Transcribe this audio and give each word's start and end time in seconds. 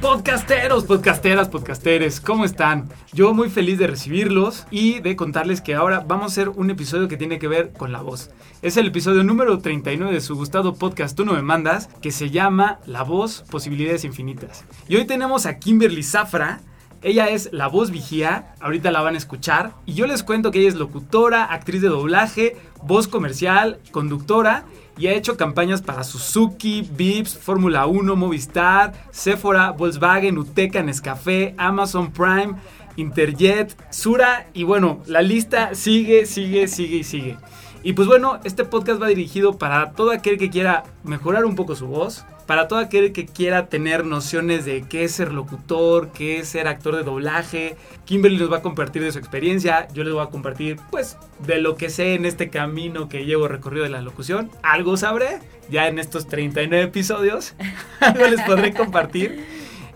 Podcasteros, 0.00 0.84
podcasteras, 0.84 1.48
podcasteres, 1.48 2.20
¿cómo 2.20 2.44
están? 2.44 2.88
Yo 3.12 3.34
muy 3.34 3.50
feliz 3.50 3.78
de 3.78 3.86
recibirlos 3.86 4.66
y 4.70 5.00
de 5.00 5.16
contarles 5.16 5.60
que 5.60 5.74
ahora 5.74 6.04
vamos 6.06 6.24
a 6.24 6.26
hacer 6.26 6.48
un 6.48 6.70
episodio 6.70 7.08
que 7.08 7.16
tiene 7.16 7.38
que 7.38 7.48
ver 7.48 7.72
con 7.72 7.92
la 7.92 8.02
voz. 8.02 8.30
Es 8.62 8.76
el 8.76 8.86
episodio 8.86 9.24
número 9.24 9.58
39 9.58 10.12
de 10.12 10.20
su 10.20 10.36
gustado 10.36 10.74
podcast 10.74 11.16
Tú 11.16 11.24
no 11.24 11.32
me 11.32 11.42
mandas, 11.42 11.88
que 12.00 12.12
se 12.12 12.30
llama 12.30 12.78
La 12.86 13.02
voz, 13.02 13.44
posibilidades 13.50 14.04
infinitas. 14.04 14.64
Y 14.88 14.96
hoy 14.96 15.06
tenemos 15.06 15.44
a 15.46 15.58
Kimberly 15.58 16.02
Zafra. 16.02 16.60
Ella 17.02 17.28
es 17.28 17.50
la 17.52 17.66
voz 17.66 17.90
vigía, 17.90 18.54
ahorita 18.60 18.90
la 18.90 19.02
van 19.02 19.14
a 19.14 19.18
escuchar. 19.18 19.74
Y 19.86 19.94
yo 19.94 20.06
les 20.06 20.22
cuento 20.22 20.50
que 20.50 20.60
ella 20.60 20.68
es 20.68 20.76
locutora, 20.76 21.44
actriz 21.44 21.82
de 21.82 21.88
doblaje, 21.88 22.56
voz 22.82 23.08
comercial, 23.08 23.80
conductora 23.90 24.64
y 24.96 25.08
ha 25.08 25.12
hecho 25.12 25.36
campañas 25.36 25.82
para 25.82 26.04
Suzuki, 26.04 26.88
Vips, 26.90 27.36
Fórmula 27.36 27.86
1, 27.86 28.16
Movistar, 28.16 28.92
Sephora, 29.10 29.72
Volkswagen, 29.72 30.38
Uteca, 30.38 30.82
Nescafé, 30.82 31.54
Amazon 31.58 32.12
Prime, 32.12 32.54
Interjet, 32.96 33.76
Sura 33.90 34.46
y 34.54 34.64
bueno, 34.64 35.02
la 35.06 35.22
lista 35.22 35.74
sigue, 35.74 36.26
sigue, 36.26 36.66
sigue 36.68 36.96
y 36.96 37.04
sigue. 37.04 37.36
Y 37.82 37.92
pues 37.92 38.08
bueno, 38.08 38.40
este 38.44 38.64
podcast 38.64 39.00
va 39.00 39.06
dirigido 39.06 39.58
para 39.58 39.92
todo 39.92 40.10
aquel 40.10 40.38
que 40.38 40.50
quiera 40.50 40.84
mejorar 41.04 41.44
un 41.44 41.54
poco 41.54 41.76
su 41.76 41.86
voz, 41.86 42.24
para 42.46 42.68
todo 42.68 42.78
aquel 42.78 43.12
que 43.12 43.26
quiera 43.26 43.66
tener 43.66 44.06
nociones 44.06 44.64
de 44.64 44.84
qué 44.88 45.04
es 45.04 45.12
ser 45.12 45.32
locutor, 45.32 46.10
qué 46.12 46.38
es 46.38 46.48
ser 46.48 46.68
actor 46.68 46.96
de 46.96 47.02
doblaje. 47.02 47.76
Kimberly 48.04 48.38
nos 48.38 48.50
va 48.50 48.58
a 48.58 48.62
compartir 48.62 49.02
de 49.02 49.12
su 49.12 49.18
experiencia, 49.18 49.88
yo 49.92 50.04
les 50.04 50.14
voy 50.14 50.22
a 50.22 50.30
compartir 50.30 50.78
pues 50.90 51.16
de 51.44 51.60
lo 51.60 51.76
que 51.76 51.90
sé 51.90 52.14
en 52.14 52.24
este 52.24 52.48
camino 52.48 53.08
que 53.08 53.24
llevo 53.24 53.48
recorrido 53.48 53.84
de 53.84 53.90
la 53.90 54.00
locución. 54.00 54.50
Algo 54.62 54.96
sabré, 54.96 55.40
ya 55.68 55.88
en 55.88 55.98
estos 55.98 56.28
39 56.28 56.84
episodios, 56.84 57.54
algo 58.00 58.26
les 58.26 58.40
podré 58.42 58.72
compartir. 58.72 59.44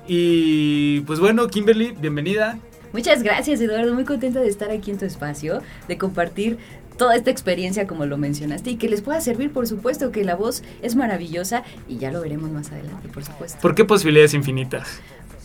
Y 0.06 1.00
pues 1.02 1.20
bueno, 1.20 1.46
Kimberly, 1.46 1.92
bienvenida. 1.92 2.58
Muchas 2.92 3.22
gracias 3.22 3.60
Eduardo, 3.60 3.94
muy 3.94 4.04
contenta 4.04 4.40
de 4.40 4.48
estar 4.48 4.72
aquí 4.72 4.90
en 4.90 4.98
tu 4.98 5.04
espacio, 5.04 5.62
de 5.86 5.96
compartir 5.96 6.58
toda 7.00 7.16
esta 7.16 7.30
experiencia 7.30 7.86
como 7.86 8.04
lo 8.04 8.18
mencionaste 8.18 8.72
y 8.72 8.76
que 8.76 8.86
les 8.86 9.00
pueda 9.00 9.22
servir, 9.22 9.50
por 9.54 9.66
supuesto, 9.66 10.12
que 10.12 10.22
la 10.22 10.36
voz 10.36 10.62
es 10.82 10.96
maravillosa 10.96 11.62
y 11.88 11.96
ya 11.96 12.12
lo 12.12 12.20
veremos 12.20 12.50
más 12.50 12.70
adelante, 12.72 13.08
por 13.08 13.24
supuesto. 13.24 13.58
¿Por 13.62 13.74
qué 13.74 13.86
posibilidades 13.86 14.34
infinitas? 14.34 15.00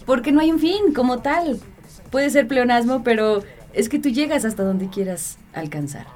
Porque 0.06 0.34
no 0.34 0.42
hay 0.42 0.52
un 0.52 0.60
fin 0.60 0.94
como 0.94 1.20
tal. 1.20 1.62
Puede 2.12 2.30
ser 2.30 2.50
pleonasmo, 2.50 3.06
pero 3.06 3.42
es 3.72 3.88
que 3.88 4.00
tú 4.00 4.10
llegas 4.10 4.44
hasta 4.44 4.64
donde 4.64 4.90
quieras 4.90 5.38
alcanzar. 5.54 6.08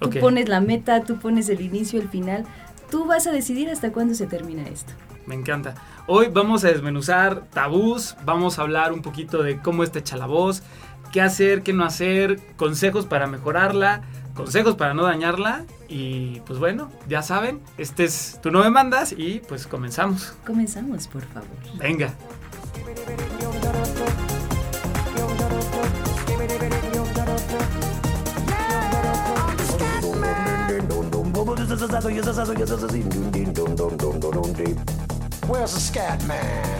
Tú 0.00 0.08
pones 0.20 0.48
la 0.48 0.62
meta, 0.62 1.04
tú 1.04 1.18
pones 1.18 1.50
el 1.50 1.60
inicio, 1.60 2.00
el 2.00 2.08
final. 2.08 2.46
Tú 2.90 3.04
vas 3.04 3.26
a 3.26 3.30
decidir 3.30 3.68
hasta 3.68 3.92
cuándo 3.92 4.14
se 4.14 4.26
termina 4.26 4.62
esto. 4.68 4.94
Me 5.26 5.34
encanta. 5.34 5.74
Hoy 6.06 6.28
vamos 6.32 6.64
a 6.64 6.68
desmenuzar 6.68 7.42
tabús, 7.52 8.16
vamos 8.24 8.58
a 8.58 8.62
hablar 8.62 8.94
un 8.94 9.02
poquito 9.02 9.42
de 9.42 9.58
cómo 9.58 9.84
está 9.84 9.98
hecha 9.98 10.16
la 10.16 10.24
voz, 10.24 10.62
qué 11.12 11.20
hacer, 11.20 11.62
qué 11.62 11.74
no 11.74 11.84
hacer, 11.84 12.40
consejos 12.56 13.04
para 13.04 13.26
mejorarla, 13.26 14.02
consejos 14.38 14.76
para 14.76 14.94
no 14.94 15.02
dañarla 15.02 15.64
y 15.88 16.40
pues 16.46 16.60
bueno, 16.60 16.90
ya 17.08 17.22
saben, 17.22 17.60
este 17.76 18.04
es 18.04 18.38
Tu 18.40 18.52
No 18.52 18.60
Me 18.60 18.70
Mandas 18.70 19.12
y 19.12 19.40
pues 19.40 19.66
comenzamos. 19.66 20.34
Comenzamos, 20.46 21.08
por 21.08 21.22
favor. 21.22 21.48
Venga. 21.76 22.14
Where's 35.48 35.72
the 35.72 35.80
scat 35.80 36.22
man? 36.24 36.78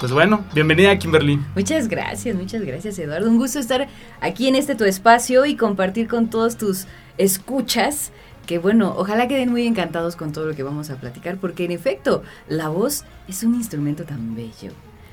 Pues 0.00 0.12
bueno, 0.12 0.46
bienvenida 0.54 0.98
Kimberly. 0.98 1.38
Muchas 1.54 1.86
gracias, 1.86 2.34
muchas 2.34 2.62
gracias 2.62 2.98
Eduardo. 2.98 3.28
Un 3.28 3.36
gusto 3.36 3.58
estar 3.58 3.86
aquí 4.22 4.48
en 4.48 4.54
este 4.54 4.74
tu 4.74 4.84
espacio 4.84 5.44
y 5.44 5.56
compartir 5.56 6.08
con 6.08 6.30
todos 6.30 6.56
tus 6.56 6.86
escuchas. 7.18 8.10
Que 8.46 8.58
bueno, 8.58 8.94
ojalá 8.96 9.28
queden 9.28 9.50
muy 9.50 9.66
encantados 9.66 10.16
con 10.16 10.32
todo 10.32 10.46
lo 10.46 10.54
que 10.54 10.62
vamos 10.62 10.88
a 10.88 10.96
platicar, 10.96 11.36
porque 11.36 11.66
en 11.66 11.72
efecto, 11.72 12.22
la 12.48 12.70
voz 12.70 13.04
es 13.28 13.42
un 13.42 13.54
instrumento 13.54 14.04
tan 14.04 14.34
bello. 14.34 14.72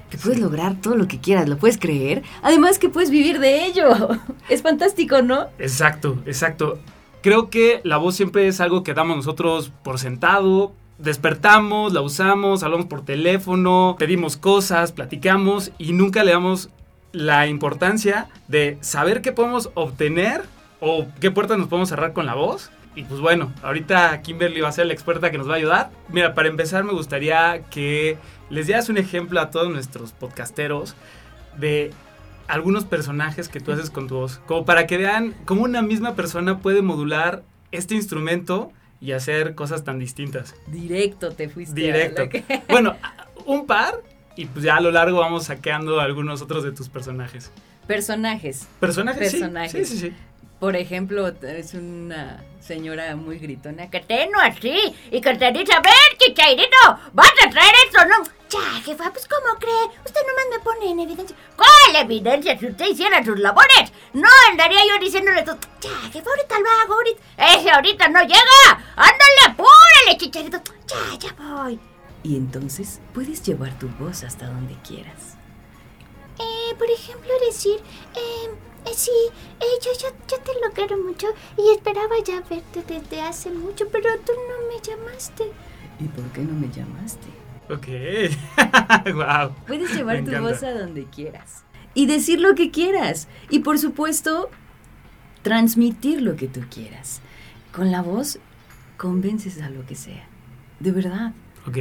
Que 0.09 0.18
puedes 0.18 0.40
lograr 0.40 0.80
todo 0.80 0.96
lo 0.96 1.06
que 1.06 1.19
quieras, 1.19 1.50
¿lo 1.50 1.58
puedes 1.58 1.78
creer? 1.78 2.24
Además 2.42 2.80
que 2.80 2.88
puedes 2.88 3.09
vivir 3.09 3.40
de 3.40 3.66
ello. 3.66 3.90
Es 4.50 4.62
fantástico, 4.62 5.22
¿no? 5.22 5.48
Exacto, 5.59 6.18
exacto. 6.25 6.80
Creo 7.22 7.50
que 7.50 7.81
la 7.84 7.98
voz 7.98 8.16
siempre 8.16 8.48
es 8.48 8.62
algo 8.62 8.84
que 8.84 8.94
damos 8.94 9.18
nosotros 9.18 9.69
por 9.84 10.00
sentado. 10.00 10.72
Despertamos, 10.97 11.94
la 11.94 12.02
usamos, 12.02 12.63
hablamos 12.63 12.88
por 12.88 13.06
teléfono, 13.06 13.96
pedimos 14.00 14.35
cosas, 14.35 14.91
platicamos 14.91 15.72
y 15.78 15.94
nunca 15.94 16.24
le 16.24 16.31
damos 16.31 16.69
la 17.12 17.47
importancia 17.47 18.28
de 18.47 18.78
saber 18.81 19.22
qué 19.22 19.31
podemos 19.31 19.69
obtener 19.75 20.44
o 20.80 21.06
qué 21.19 21.30
puertas 21.30 21.57
nos 21.59 21.68
podemos 21.68 21.90
cerrar 21.90 22.13
con 22.13 22.25
la 22.25 22.34
voz. 22.34 22.72
Y 22.96 23.03
pues 23.03 23.19
bueno, 23.19 23.53
ahorita 23.62 24.24
Kimberly 24.24 24.62
va 24.62 24.69
a 24.69 24.72
ser 24.72 24.88
la 24.88 24.94
experta 24.94 25.30
que 25.30 25.38
nos 25.38 25.47
va 25.47 25.53
a 25.53 25.57
ayudar. 25.57 25.91
Mira, 26.09 26.34
para 26.34 26.47
empezar 26.47 26.84
me 26.84 26.94
gustaría 26.94 27.62
que 27.69 28.18
les 28.50 28.66
dieras 28.66 28.90
un 28.90 28.97
ejemplo 28.97 29.40
a 29.40 29.52
todos 29.52 29.69
nuestros 29.69 30.13
podcasteros 30.13 30.96
de 31.57 31.91
algunos 32.47 32.86
personajes 32.86 33.50
que 33.50 33.59
tú 33.59 33.72
haces 33.72 33.91
con 33.91 34.07
tu 34.07 34.16
voz. 34.16 34.41
Como 34.47 34.66
para 34.66 34.88
que 34.88 34.97
vean 34.97 35.36
cómo 35.46 35.62
una 35.62 35.84
misma 35.84 36.16
persona 36.16 36.57
puede 36.57 36.81
modular 36.81 37.44
este 37.72 37.94
instrumento 37.94 38.72
y 39.00 39.12
hacer 39.12 39.56
cosas 39.56 39.84
tan 39.84 40.00
distintas. 40.00 40.56
Directo 40.68 41.31
te 41.31 41.50
fuiste. 41.50 41.72
a 41.74 41.75
Directo. 41.94 42.24
lo 42.24 42.30
que- 42.30 42.44
Bueno, 42.69 42.96
un 43.46 43.66
par 43.66 43.96
y 44.35 44.46
pues 44.46 44.63
ya 44.66 44.78
a 44.78 44.81
lo 44.81 44.91
largo 44.91 45.19
vamos 45.19 45.46
saqueando 45.46 46.00
algunos 46.00 46.41
otros 46.41 46.63
de 46.63 46.72
tus 46.72 46.90
personajes. 46.90 47.52
Personajes. 47.88 48.68
¿Personajes? 48.80 49.31
Personajes. 49.31 49.88
Sí, 49.90 49.97
sí, 49.97 50.09
sí. 50.09 50.16
Por 50.59 50.75
ejemplo, 50.75 51.28
es 51.28 51.74
una 51.75 52.44
señora 52.59 53.16
muy 53.16 53.38
gritona 53.40 53.90
que 53.90 54.02
no 54.34 54.40
así 54.41 54.75
y 55.12 55.22
que 55.22 55.36
te 55.36 55.52
dice, 55.52 55.72
a 55.74 55.81
ver, 55.81 55.94
chichairito, 56.18 56.78
vas 57.13 57.31
a 57.46 57.50
traer 57.50 57.74
eso, 57.88 58.06
¿no? 58.07 58.24
Ya, 58.50 58.81
jefa, 58.81 59.12
pues 59.12 59.28
¿cómo 59.28 59.59
cree? 59.59 60.00
Usted 60.06 60.22
nomás 60.28 60.46
me 60.52 60.59
pone 60.63 60.91
en 60.91 61.00
evidencia. 61.02 61.36
¿Cuál 61.97 62.12
evidencia? 62.12 62.58
Si 62.59 62.68
usted 62.68 62.88
hiciera 62.88 63.24
sus 63.24 63.40
labores, 63.40 63.92
no 64.13 64.27
andaría 64.51 64.80
yo 64.88 65.00
diciéndole 65.04 65.42
todo. 65.44 65.57
Ya, 65.81 65.89
jefa, 66.12 66.30
ahorita 66.30 66.60
lo 66.60 66.69
hago, 66.83 66.94
ahorita. 66.94 67.22
Ese 67.56 67.72
ahorita 67.72 68.07
no 68.10 68.22
llega. 68.22 68.83
Ándale, 68.95 69.42
apúrale, 69.48 70.18
chicharito. 70.18 70.57
Ya, 70.88 71.18
ya 71.19 71.33
voy. 71.33 71.80
Y 72.24 72.36
entonces 72.36 73.00
puedes 73.13 73.42
llevar 73.44 73.77
tu 73.80 73.88
voz 74.00 74.24
hasta 74.24 74.48
donde 74.48 74.75
quieras. 74.88 75.36
Eh, 76.39 76.75
por 76.77 76.89
ejemplo, 76.89 77.31
decir, 77.48 77.80
eh, 78.16 78.50
eh, 78.86 78.94
sí, 78.94 79.12
eh, 79.60 79.66
yo, 79.83 79.92
yo, 80.00 80.10
yo 80.27 80.38
te 80.44 80.51
lo 80.63 80.72
quiero 80.74 80.98
mucho 80.98 81.27
y 81.57 81.72
esperaba 81.72 82.16
ya 82.24 82.42
verte 82.48 82.83
desde 82.88 83.22
hace 83.22 83.50
mucho, 83.50 83.88
pero 83.89 84.10
tú 84.19 84.33
no 84.33 84.68
me 84.68 84.80
llamaste. 84.81 85.51
¿Y 86.00 86.04
por 86.10 86.25
qué 86.31 86.42
no 86.42 86.54
me 86.54 86.69
llamaste? 86.69 87.27
Ok. 87.69 87.88
wow. 89.16 89.56
Puedes 89.66 89.94
llevar 89.94 90.18
Me 90.18 90.22
tu 90.24 90.30
encanta. 90.30 90.50
voz 90.51 90.63
a 90.63 90.72
donde 90.74 91.06
quieras. 91.06 91.63
Y 91.98 92.06
decir 92.06 92.40
lo 92.40 92.54
que 92.54 92.70
quieras. 92.70 93.28
Y 93.50 93.60
por 93.60 93.80
supuesto, 93.80 94.52
transmitir 95.42 96.22
lo 96.22 96.36
que 96.36 96.48
tú 96.48 96.62
quieras. 96.70 97.22
Con 97.74 97.92
la 97.92 98.04
voz 98.04 98.38
convences 98.98 99.60
a 99.64 99.72
lo 99.72 99.84
que 99.84 99.96
sea. 99.96 100.28
De 100.80 100.92
verdad. 100.92 101.34
Ok. 101.66 101.78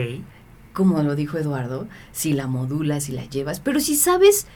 Como 0.72 1.02
lo 1.02 1.16
dijo 1.16 1.36
Eduardo, 1.36 1.86
si 2.12 2.32
la 2.32 2.46
modulas 2.46 3.10
y 3.10 3.12
la 3.12 3.26
llevas, 3.26 3.60
pero 3.60 3.78
si 3.78 3.94
sabes 3.94 4.46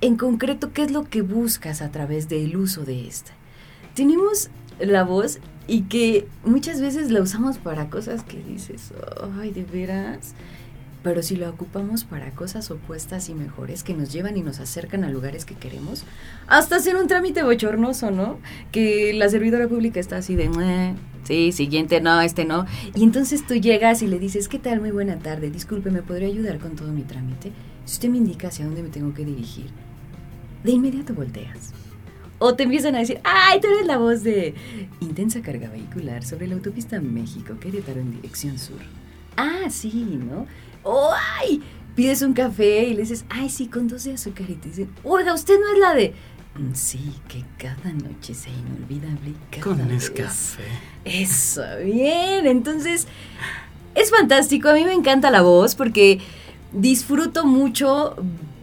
en 0.00 0.16
concreto, 0.16 0.72
¿qué 0.72 0.82
es 0.84 0.90
lo 0.90 1.04
que 1.04 1.20
buscas 1.20 1.82
a 1.82 1.90
través 1.90 2.30
del 2.30 2.56
uso 2.56 2.86
de 2.86 3.06
esta? 3.06 3.32
Tenemos 3.94 4.48
la 4.78 5.04
voz 5.04 5.38
y 5.66 5.82
que 5.82 6.26
muchas 6.44 6.80
veces 6.80 7.10
la 7.10 7.20
usamos 7.20 7.58
para 7.58 7.90
cosas 7.90 8.22
que 8.22 8.42
dices, 8.42 8.94
ay, 9.38 9.50
de 9.50 9.64
veras. 9.64 10.34
Pero 11.04 11.22
si 11.22 11.36
la 11.36 11.50
ocupamos 11.50 12.02
para 12.02 12.30
cosas 12.30 12.70
opuestas 12.70 13.28
y 13.28 13.34
mejores 13.34 13.84
que 13.84 13.92
nos 13.92 14.10
llevan 14.10 14.38
y 14.38 14.42
nos 14.42 14.58
acercan 14.58 15.04
a 15.04 15.10
lugares 15.10 15.44
que 15.44 15.54
queremos, 15.54 16.02
hasta 16.48 16.76
hacer 16.76 16.96
un 16.96 17.06
trámite 17.06 17.42
bochornoso, 17.42 18.10
¿no? 18.10 18.38
Que 18.72 19.12
la 19.12 19.28
servidora 19.28 19.68
pública 19.68 20.00
está 20.00 20.16
así 20.16 20.34
de, 20.34 20.46
"Eh, 20.46 20.94
sí, 21.24 21.52
siguiente, 21.52 22.00
no, 22.00 22.22
este 22.22 22.46
no. 22.46 22.64
Y 22.94 23.04
entonces 23.04 23.46
tú 23.46 23.54
llegas 23.54 24.00
y 24.00 24.06
le 24.06 24.18
dices, 24.18 24.48
¿qué 24.48 24.58
tal? 24.58 24.80
Muy 24.80 24.92
buena 24.92 25.18
tarde, 25.18 25.50
disculpe, 25.50 25.90
¿me 25.90 26.02
podría 26.02 26.28
ayudar 26.28 26.58
con 26.58 26.74
todo 26.74 26.90
mi 26.90 27.02
trámite? 27.02 27.52
Si 27.84 27.92
usted 27.94 28.08
me 28.08 28.16
indica 28.16 28.48
hacia 28.48 28.64
dónde 28.64 28.82
me 28.82 28.88
tengo 28.88 29.12
que 29.12 29.26
dirigir, 29.26 29.66
de 30.64 30.72
inmediato 30.72 31.12
volteas. 31.12 31.74
O 32.38 32.54
te 32.54 32.62
empiezan 32.62 32.94
a 32.94 33.00
decir, 33.00 33.20
ay, 33.24 33.60
tú 33.60 33.68
eres 33.68 33.86
la 33.86 33.98
voz 33.98 34.22
de 34.22 34.54
intensa 35.00 35.42
carga 35.42 35.68
vehicular 35.68 36.24
sobre 36.24 36.46
la 36.46 36.54
autopista 36.54 36.98
México-Querétaro 36.98 38.00
en 38.00 38.10
dirección 38.10 38.58
sur. 38.58 38.80
Ah, 39.36 39.68
sí, 39.68 40.18
¿no? 40.30 40.46
O, 40.84 41.10
ay, 41.40 41.62
pides 41.96 42.22
un 42.22 42.32
café 42.34 42.84
y 42.84 42.94
le 42.94 43.00
dices, 43.00 43.24
ay, 43.30 43.48
sí, 43.50 43.66
con 43.66 43.88
dos 43.88 44.04
de 44.04 44.14
azúcar. 44.14 44.48
Y 44.48 44.54
te 44.54 44.68
dicen, 44.68 44.90
oiga, 45.02 45.34
usted 45.34 45.58
no 45.58 45.72
es 45.72 45.78
la 45.78 45.94
de... 45.94 46.14
"Mm, 46.56 46.74
Sí, 46.74 47.12
que 47.28 47.44
cada 47.58 47.92
noche 47.92 48.34
sea 48.34 48.52
inolvidable. 48.52 49.30
y 49.30 49.36
cada 49.50 49.62
Con 49.64 49.78
vez". 49.78 49.86
Nescafé. 49.88 50.62
Eso, 51.04 51.62
bien. 51.84 52.46
Entonces, 52.46 53.06
es 53.94 54.10
fantástico. 54.10 54.68
A 54.68 54.74
mí 54.74 54.84
me 54.84 54.92
encanta 54.92 55.30
la 55.30 55.42
voz 55.42 55.74
porque 55.74 56.20
disfruto 56.72 57.44
mucho 57.46 58.16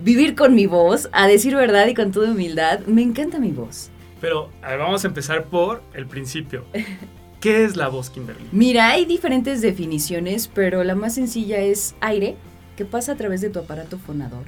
vivir 0.04 0.36
con 0.36 0.54
mi 0.56 0.66
voz, 0.66 1.10
a 1.12 1.28
decir 1.28 1.56
verdad 1.56 1.88
y 1.88 1.94
con 1.94 2.12
toda 2.12 2.32
humildad. 2.32 2.80
Me 2.88 3.02
encanta 3.02 3.40
mi 3.40 3.52
voz. 3.52 3.90
Pero 4.20 4.50
a 4.62 4.70
ver, 4.70 4.80
vamos 4.80 5.04
a 5.04 5.08
empezar 5.08 5.46
por 5.46 5.82
el 5.94 6.06
principio. 6.08 6.66
¿Qué 7.42 7.66
es 7.66 7.76
la 7.76 7.88
voz, 7.88 8.12
Kimberly? 8.12 8.48
Mira, 8.52 8.92
hay 8.92 9.06
diferentes 9.06 9.62
definiciones, 9.62 10.48
pero 10.48 10.84
la 10.84 10.94
más 10.94 11.16
sencilla 11.16 11.58
es 11.58 11.96
aire 12.00 12.38
que 12.78 12.86
pasa 12.86 13.14
a 13.14 13.16
través 13.16 13.42
de 13.42 13.50
tu 13.50 13.58
aparato 13.58 13.98
fonador 13.98 14.46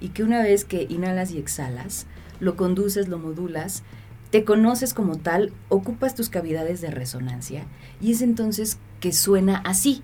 y 0.00 0.10
que 0.10 0.22
una 0.22 0.42
vez 0.42 0.66
que 0.66 0.86
inhalas 0.90 1.32
y 1.32 1.38
exhalas, 1.38 2.06
lo 2.38 2.54
conduces, 2.54 3.08
lo 3.08 3.18
modulas, 3.18 3.84
te 4.30 4.44
conoces 4.44 4.92
como 4.92 5.16
tal, 5.16 5.50
ocupas 5.70 6.14
tus 6.14 6.28
cavidades 6.28 6.82
de 6.82 6.90
resonancia 6.90 7.64
y 8.02 8.12
es 8.12 8.20
entonces 8.20 8.78
que 9.00 9.12
suena 9.12 9.56
así. 9.64 10.02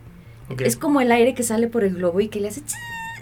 Es 0.59 0.79
como 0.79 1.03
el 1.03 1.13
aire 1.13 1.35
que 1.35 1.43
sale 1.43 1.69
por 1.69 1.85
el 1.85 1.97
globo 1.97 2.21
y 2.21 2.29
que 2.29 2.41
le 2.41 2.49
hace... 2.49 2.63
tss. 2.63 2.75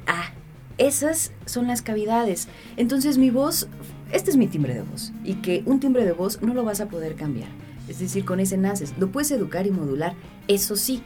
Ah, 0.06 0.30
esas 0.78 1.32
son 1.46 1.66
las 1.66 1.82
cavidades. 1.82 2.46
Entonces 2.76 3.18
mi 3.18 3.30
voz, 3.30 3.68
este 4.12 4.30
es 4.30 4.36
mi 4.36 4.46
timbre 4.46 4.74
de 4.74 4.82
voz 4.82 5.12
y 5.24 5.34
que 5.34 5.64
un 5.66 5.80
timbre 5.80 6.04
de 6.04 6.12
voz 6.12 6.40
no 6.42 6.54
lo 6.54 6.62
vas 6.62 6.80
a 6.80 6.88
poder 6.88 7.16
cambiar. 7.16 7.48
Es 7.90 7.98
decir, 7.98 8.24
con 8.24 8.38
ese 8.40 8.56
naces. 8.56 8.94
Lo 8.98 9.08
puedes 9.08 9.30
educar 9.32 9.66
y 9.66 9.70
modular, 9.72 10.14
eso 10.48 10.76
sí. 10.76 11.02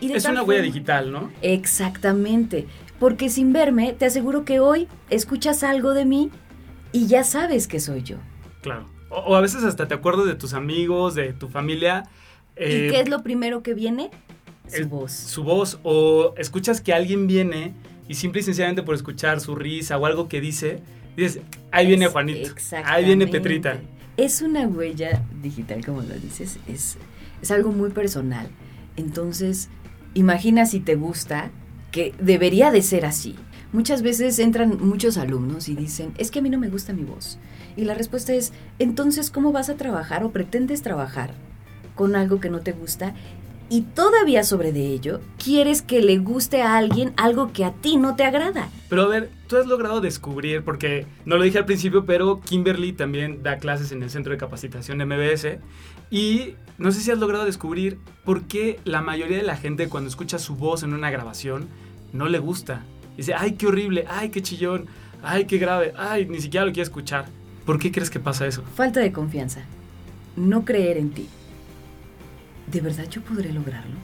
Y 0.00 0.08
de 0.08 0.14
Es 0.18 0.26
una 0.26 0.42
huella 0.42 0.62
digital, 0.62 1.10
¿no? 1.10 1.30
Exactamente. 1.42 2.66
Porque 2.98 3.30
sin 3.30 3.52
verme, 3.54 3.94
te 3.94 4.04
aseguro 4.04 4.44
que 4.44 4.60
hoy 4.60 4.86
escuchas 5.08 5.62
algo 5.62 5.94
de 5.94 6.04
mí 6.04 6.30
y 6.92 7.06
ya 7.06 7.24
sabes 7.24 7.66
que 7.66 7.80
soy 7.80 8.02
yo. 8.02 8.16
Claro. 8.60 8.84
O, 9.08 9.16
o 9.16 9.34
a 9.34 9.40
veces 9.40 9.64
hasta 9.64 9.88
te 9.88 9.94
acuerdas 9.94 10.26
de 10.26 10.34
tus 10.34 10.52
amigos, 10.52 11.14
de 11.14 11.32
tu 11.32 11.48
familia. 11.48 12.04
eh, 12.56 12.86
¿Y 12.88 12.92
qué 12.92 13.00
es 13.00 13.08
lo 13.08 13.22
primero 13.22 13.62
que 13.62 13.72
viene? 13.74 14.10
Su 14.68 14.76
el- 14.76 14.86
voz. 14.88 15.12
Su 15.12 15.42
voz. 15.42 15.78
O 15.82 16.34
escuchas 16.36 16.80
que 16.82 16.92
alguien 16.92 17.26
viene 17.26 17.72
y 18.08 18.14
simple 18.14 18.40
y 18.42 18.44
sencillamente 18.44 18.82
por 18.82 18.94
escuchar 18.94 19.40
su 19.40 19.54
risa 19.54 19.96
o 19.96 20.04
algo 20.04 20.28
que 20.28 20.40
dice, 20.42 20.82
dices, 21.16 21.40
ahí 21.72 21.86
viene 21.86 22.04
Es- 22.04 22.12
Juanito. 22.12 22.50
Ahí 22.84 23.06
viene 23.06 23.26
Petrita. 23.26 23.80
Es 24.20 24.42
una 24.42 24.68
huella 24.68 25.22
digital, 25.42 25.82
como 25.82 26.02
lo 26.02 26.14
dices, 26.14 26.58
es, 26.68 26.98
es 27.40 27.50
algo 27.50 27.72
muy 27.72 27.88
personal. 27.88 28.50
Entonces, 28.98 29.70
imagina 30.12 30.66
si 30.66 30.78
te 30.78 30.94
gusta, 30.94 31.50
que 31.90 32.12
debería 32.20 32.70
de 32.70 32.82
ser 32.82 33.06
así. 33.06 33.36
Muchas 33.72 34.02
veces 34.02 34.38
entran 34.38 34.76
muchos 34.78 35.16
alumnos 35.16 35.70
y 35.70 35.74
dicen, 35.74 36.12
es 36.18 36.30
que 36.30 36.40
a 36.40 36.42
mí 36.42 36.50
no 36.50 36.58
me 36.58 36.68
gusta 36.68 36.92
mi 36.92 37.02
voz. 37.02 37.38
Y 37.78 37.84
la 37.84 37.94
respuesta 37.94 38.34
es, 38.34 38.52
entonces, 38.78 39.30
¿cómo 39.30 39.52
vas 39.52 39.70
a 39.70 39.76
trabajar 39.76 40.22
o 40.22 40.32
pretendes 40.32 40.82
trabajar 40.82 41.32
con 41.94 42.14
algo 42.14 42.40
que 42.40 42.50
no 42.50 42.60
te 42.60 42.72
gusta? 42.72 43.14
Y 43.72 43.82
todavía 43.82 44.42
sobre 44.42 44.72
de 44.72 44.88
ello, 44.88 45.20
quieres 45.38 45.80
que 45.80 46.02
le 46.02 46.18
guste 46.18 46.60
a 46.60 46.76
alguien 46.76 47.12
algo 47.16 47.52
que 47.52 47.64
a 47.64 47.70
ti 47.70 47.96
no 47.98 48.16
te 48.16 48.24
agrada. 48.24 48.68
Pero 48.88 49.02
a 49.02 49.06
ver, 49.06 49.30
tú 49.46 49.58
has 49.58 49.66
logrado 49.68 50.00
descubrir, 50.00 50.64
porque 50.64 51.06
no 51.24 51.36
lo 51.36 51.44
dije 51.44 51.58
al 51.58 51.66
principio, 51.66 52.04
pero 52.04 52.40
Kimberly 52.40 52.92
también 52.92 53.44
da 53.44 53.58
clases 53.58 53.92
en 53.92 54.02
el 54.02 54.10
Centro 54.10 54.32
de 54.32 54.38
Capacitación 54.38 54.98
MBS. 54.98 55.58
Y 56.10 56.54
no 56.78 56.90
sé 56.90 57.00
si 57.00 57.12
has 57.12 57.20
logrado 57.20 57.44
descubrir 57.44 57.98
por 58.24 58.42
qué 58.42 58.80
la 58.84 59.02
mayoría 59.02 59.36
de 59.36 59.44
la 59.44 59.56
gente 59.56 59.88
cuando 59.88 60.10
escucha 60.10 60.40
su 60.40 60.56
voz 60.56 60.82
en 60.82 60.92
una 60.92 61.12
grabación 61.12 61.68
no 62.12 62.28
le 62.28 62.40
gusta. 62.40 62.82
Dice, 63.16 63.34
ay, 63.34 63.52
qué 63.52 63.68
horrible, 63.68 64.04
ay, 64.08 64.30
qué 64.30 64.42
chillón, 64.42 64.86
ay, 65.22 65.44
qué 65.44 65.58
grave, 65.58 65.92
ay, 65.96 66.26
ni 66.26 66.40
siquiera 66.40 66.66
lo 66.66 66.72
quiere 66.72 66.88
escuchar. 66.88 67.26
¿Por 67.64 67.78
qué 67.78 67.92
crees 67.92 68.10
que 68.10 68.18
pasa 68.18 68.48
eso? 68.48 68.64
Falta 68.74 68.98
de 68.98 69.12
confianza. 69.12 69.60
No 70.34 70.64
creer 70.64 70.96
en 70.96 71.10
ti. 71.10 71.28
¿De 72.70 72.80
verdad 72.80 73.08
yo 73.08 73.22
podré 73.22 73.52
lograrlo? 73.52 73.96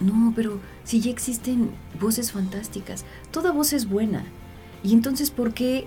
No, 0.00 0.32
pero 0.34 0.58
si 0.84 1.00
ya 1.00 1.10
existen 1.10 1.70
voces 2.00 2.32
fantásticas, 2.32 3.04
toda 3.30 3.52
voz 3.52 3.72
es 3.72 3.88
buena. 3.88 4.24
Y 4.82 4.92
entonces, 4.92 5.30
¿por 5.30 5.54
qué 5.54 5.86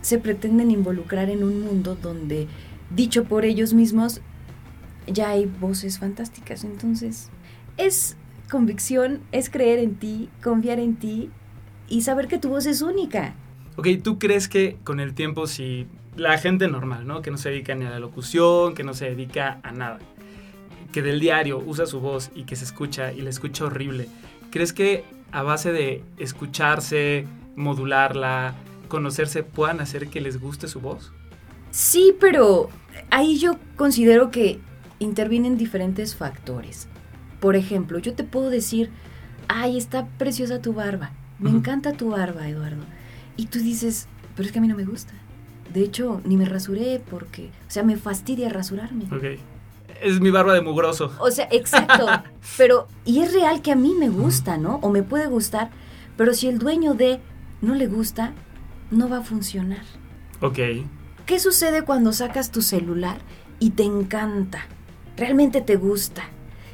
se 0.00 0.18
pretenden 0.18 0.70
involucrar 0.70 1.30
en 1.30 1.44
un 1.44 1.62
mundo 1.62 1.96
donde, 2.00 2.48
dicho 2.94 3.24
por 3.24 3.44
ellos 3.44 3.74
mismos, 3.74 4.20
ya 5.06 5.30
hay 5.30 5.46
voces 5.46 5.98
fantásticas? 5.98 6.64
Entonces, 6.64 7.30
es 7.76 8.16
convicción, 8.50 9.20
es 9.32 9.50
creer 9.50 9.78
en 9.78 9.94
ti, 9.96 10.28
confiar 10.42 10.78
en 10.80 10.96
ti 10.96 11.30
y 11.88 12.02
saber 12.02 12.28
que 12.28 12.38
tu 12.38 12.48
voz 12.48 12.66
es 12.66 12.82
única. 12.82 13.34
Ok, 13.76 13.88
¿tú 14.02 14.18
crees 14.18 14.48
que 14.48 14.76
con 14.84 14.98
el 15.00 15.14
tiempo 15.14 15.46
si 15.46 15.86
la 16.16 16.36
gente 16.38 16.68
normal, 16.68 17.06
¿no? 17.06 17.22
Que 17.22 17.30
no 17.30 17.38
se 17.38 17.50
dedica 17.50 17.74
ni 17.74 17.84
a 17.84 17.90
la 17.90 18.00
locución, 18.00 18.74
que 18.74 18.82
no 18.82 18.94
se 18.94 19.06
dedica 19.06 19.60
a 19.62 19.70
nada, 19.70 20.00
que 20.92 21.02
del 21.02 21.20
diario 21.20 21.58
usa 21.58 21.86
su 21.86 22.00
voz 22.00 22.30
y 22.34 22.44
que 22.44 22.56
se 22.56 22.64
escucha 22.64 23.12
y 23.12 23.20
la 23.20 23.30
escucha 23.30 23.64
horrible, 23.64 24.08
¿crees 24.50 24.72
que 24.72 25.04
a 25.32 25.42
base 25.42 25.72
de 25.72 26.02
escucharse, 26.16 27.26
modularla, 27.56 28.54
conocerse, 28.88 29.42
puedan 29.42 29.80
hacer 29.80 30.08
que 30.08 30.20
les 30.20 30.40
guste 30.40 30.68
su 30.68 30.80
voz? 30.80 31.12
Sí, 31.70 32.14
pero 32.18 32.70
ahí 33.10 33.38
yo 33.38 33.58
considero 33.76 34.30
que 34.30 34.58
intervienen 34.98 35.58
diferentes 35.58 36.16
factores. 36.16 36.88
Por 37.40 37.56
ejemplo, 37.56 37.98
yo 37.98 38.14
te 38.14 38.24
puedo 38.24 38.50
decir, 38.50 38.90
ay, 39.46 39.76
está 39.76 40.06
preciosa 40.18 40.60
tu 40.60 40.72
barba, 40.72 41.12
me 41.38 41.50
encanta 41.50 41.92
tu 41.92 42.10
barba, 42.10 42.48
Eduardo. 42.48 42.82
Y 43.36 43.46
tú 43.46 43.60
dices, 43.60 44.08
pero 44.34 44.46
es 44.46 44.52
que 44.52 44.58
a 44.58 44.62
mí 44.62 44.68
no 44.68 44.76
me 44.76 44.84
gusta. 44.84 45.12
De 45.72 45.82
hecho, 45.82 46.20
ni 46.24 46.36
me 46.36 46.46
rasuré 46.46 47.00
porque, 47.08 47.50
o 47.68 47.70
sea, 47.70 47.82
me 47.82 47.96
fastidia 47.96 48.48
rasurarme. 48.48 49.04
Ok. 49.04 49.38
Es 50.02 50.20
mi 50.20 50.30
barba 50.30 50.54
de 50.54 50.60
mugroso. 50.60 51.12
O 51.18 51.30
sea, 51.30 51.48
exacto. 51.50 52.06
pero, 52.56 52.86
y 53.04 53.20
es 53.20 53.32
real 53.32 53.62
que 53.62 53.72
a 53.72 53.76
mí 53.76 53.94
me 53.98 54.08
gusta, 54.08 54.56
¿no? 54.56 54.76
O 54.76 54.90
me 54.90 55.02
puede 55.02 55.26
gustar, 55.26 55.70
pero 56.16 56.34
si 56.34 56.48
el 56.48 56.58
dueño 56.58 56.94
de 56.94 57.20
no 57.60 57.74
le 57.74 57.86
gusta, 57.86 58.32
no 58.90 59.08
va 59.08 59.18
a 59.18 59.22
funcionar. 59.22 59.82
Ok. 60.40 60.58
¿Qué 61.26 61.38
sucede 61.38 61.82
cuando 61.82 62.12
sacas 62.12 62.50
tu 62.50 62.62
celular 62.62 63.18
y 63.58 63.70
te 63.70 63.82
encanta? 63.82 64.66
Realmente 65.16 65.60
te 65.60 65.76
gusta. 65.76 66.24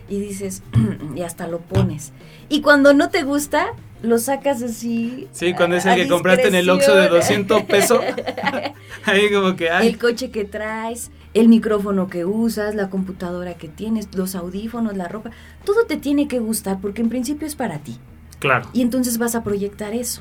Y 0.09 0.21
dices, 0.21 0.63
y 1.17 1.23
hasta 1.23 1.49
lo 1.49 1.61
pones. 1.61 2.13
Y 2.49 2.61
cuando 2.61 2.93
no 2.93 3.11
te 3.11 3.23
gusta, 3.23 3.73
lo 4.03 4.19
sacas 4.19 4.63
así. 4.63 5.29
Sí, 5.33 5.55
cuando 5.55 5.77
es 5.77 5.87
el 5.87 5.97
que 5.97 6.09
compraste 6.09 6.49
en 6.49 6.55
el 6.55 6.69
Oxxo 6.71 6.95
de 6.95 7.03
discreción. 7.03 7.47
200 7.47 7.63
pesos. 7.63 8.01
Ahí 9.05 9.33
como 9.33 9.57
que, 9.57 9.71
ay, 9.71 9.89
El 9.89 9.99
coche 9.99 10.31
que 10.31 10.45
traes, 10.45 11.11
el 11.35 11.49
micrófono 11.49 12.07
que 12.09 12.25
usas, 12.25 12.75
la 12.75 12.89
computadora 12.91 13.55
que 13.55 13.69
tienes, 13.69 14.09
los 14.15 14.35
audífonos, 14.35 14.97
la 14.97 15.09
ropa. 15.09 15.31
Todo 15.65 15.85
te 15.87 15.97
tiene 15.97 16.29
que 16.29 16.39
gustar 16.39 16.81
porque 16.81 17.03
en 17.03 17.09
principio 17.09 17.47
es 17.47 17.57
para 17.57 17.79
ti. 17.79 17.99
claro. 18.39 18.69
Y 18.73 18.83
entonces 18.83 19.19
vas 19.19 19.35
a 19.35 19.43
proyectar 19.43 19.95
eso. 19.95 20.21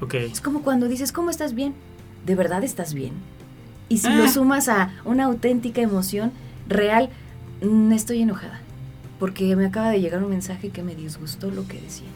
Ok. 0.00 0.14
Es 0.14 0.40
como 0.40 0.62
cuando 0.62 0.86
dices, 0.88 1.10
¿cómo 1.12 1.30
estás 1.30 1.54
bien? 1.54 1.74
¿De 2.24 2.34
verdad 2.34 2.62
estás 2.64 2.94
bien? 2.94 3.12
Y 3.88 3.98
si 3.98 4.06
Ah. 4.08 4.16
lo 4.16 4.28
sumas 4.28 4.68
a 4.68 4.90
una 5.04 5.24
auténtica 5.24 5.80
emoción 5.82 6.32
real, 6.68 7.10
mm, 7.62 7.92
estoy 7.92 8.22
enojada. 8.22 8.60
Porque 9.18 9.54
me 9.56 9.66
acaba 9.66 9.90
de 9.90 10.00
llegar 10.00 10.22
un 10.22 10.30
mensaje 10.30 10.70
que 10.70 10.82
me 10.82 10.94
disgustó 10.94 11.50
lo 11.50 11.66
que 11.66 11.80
decía. 11.80 12.06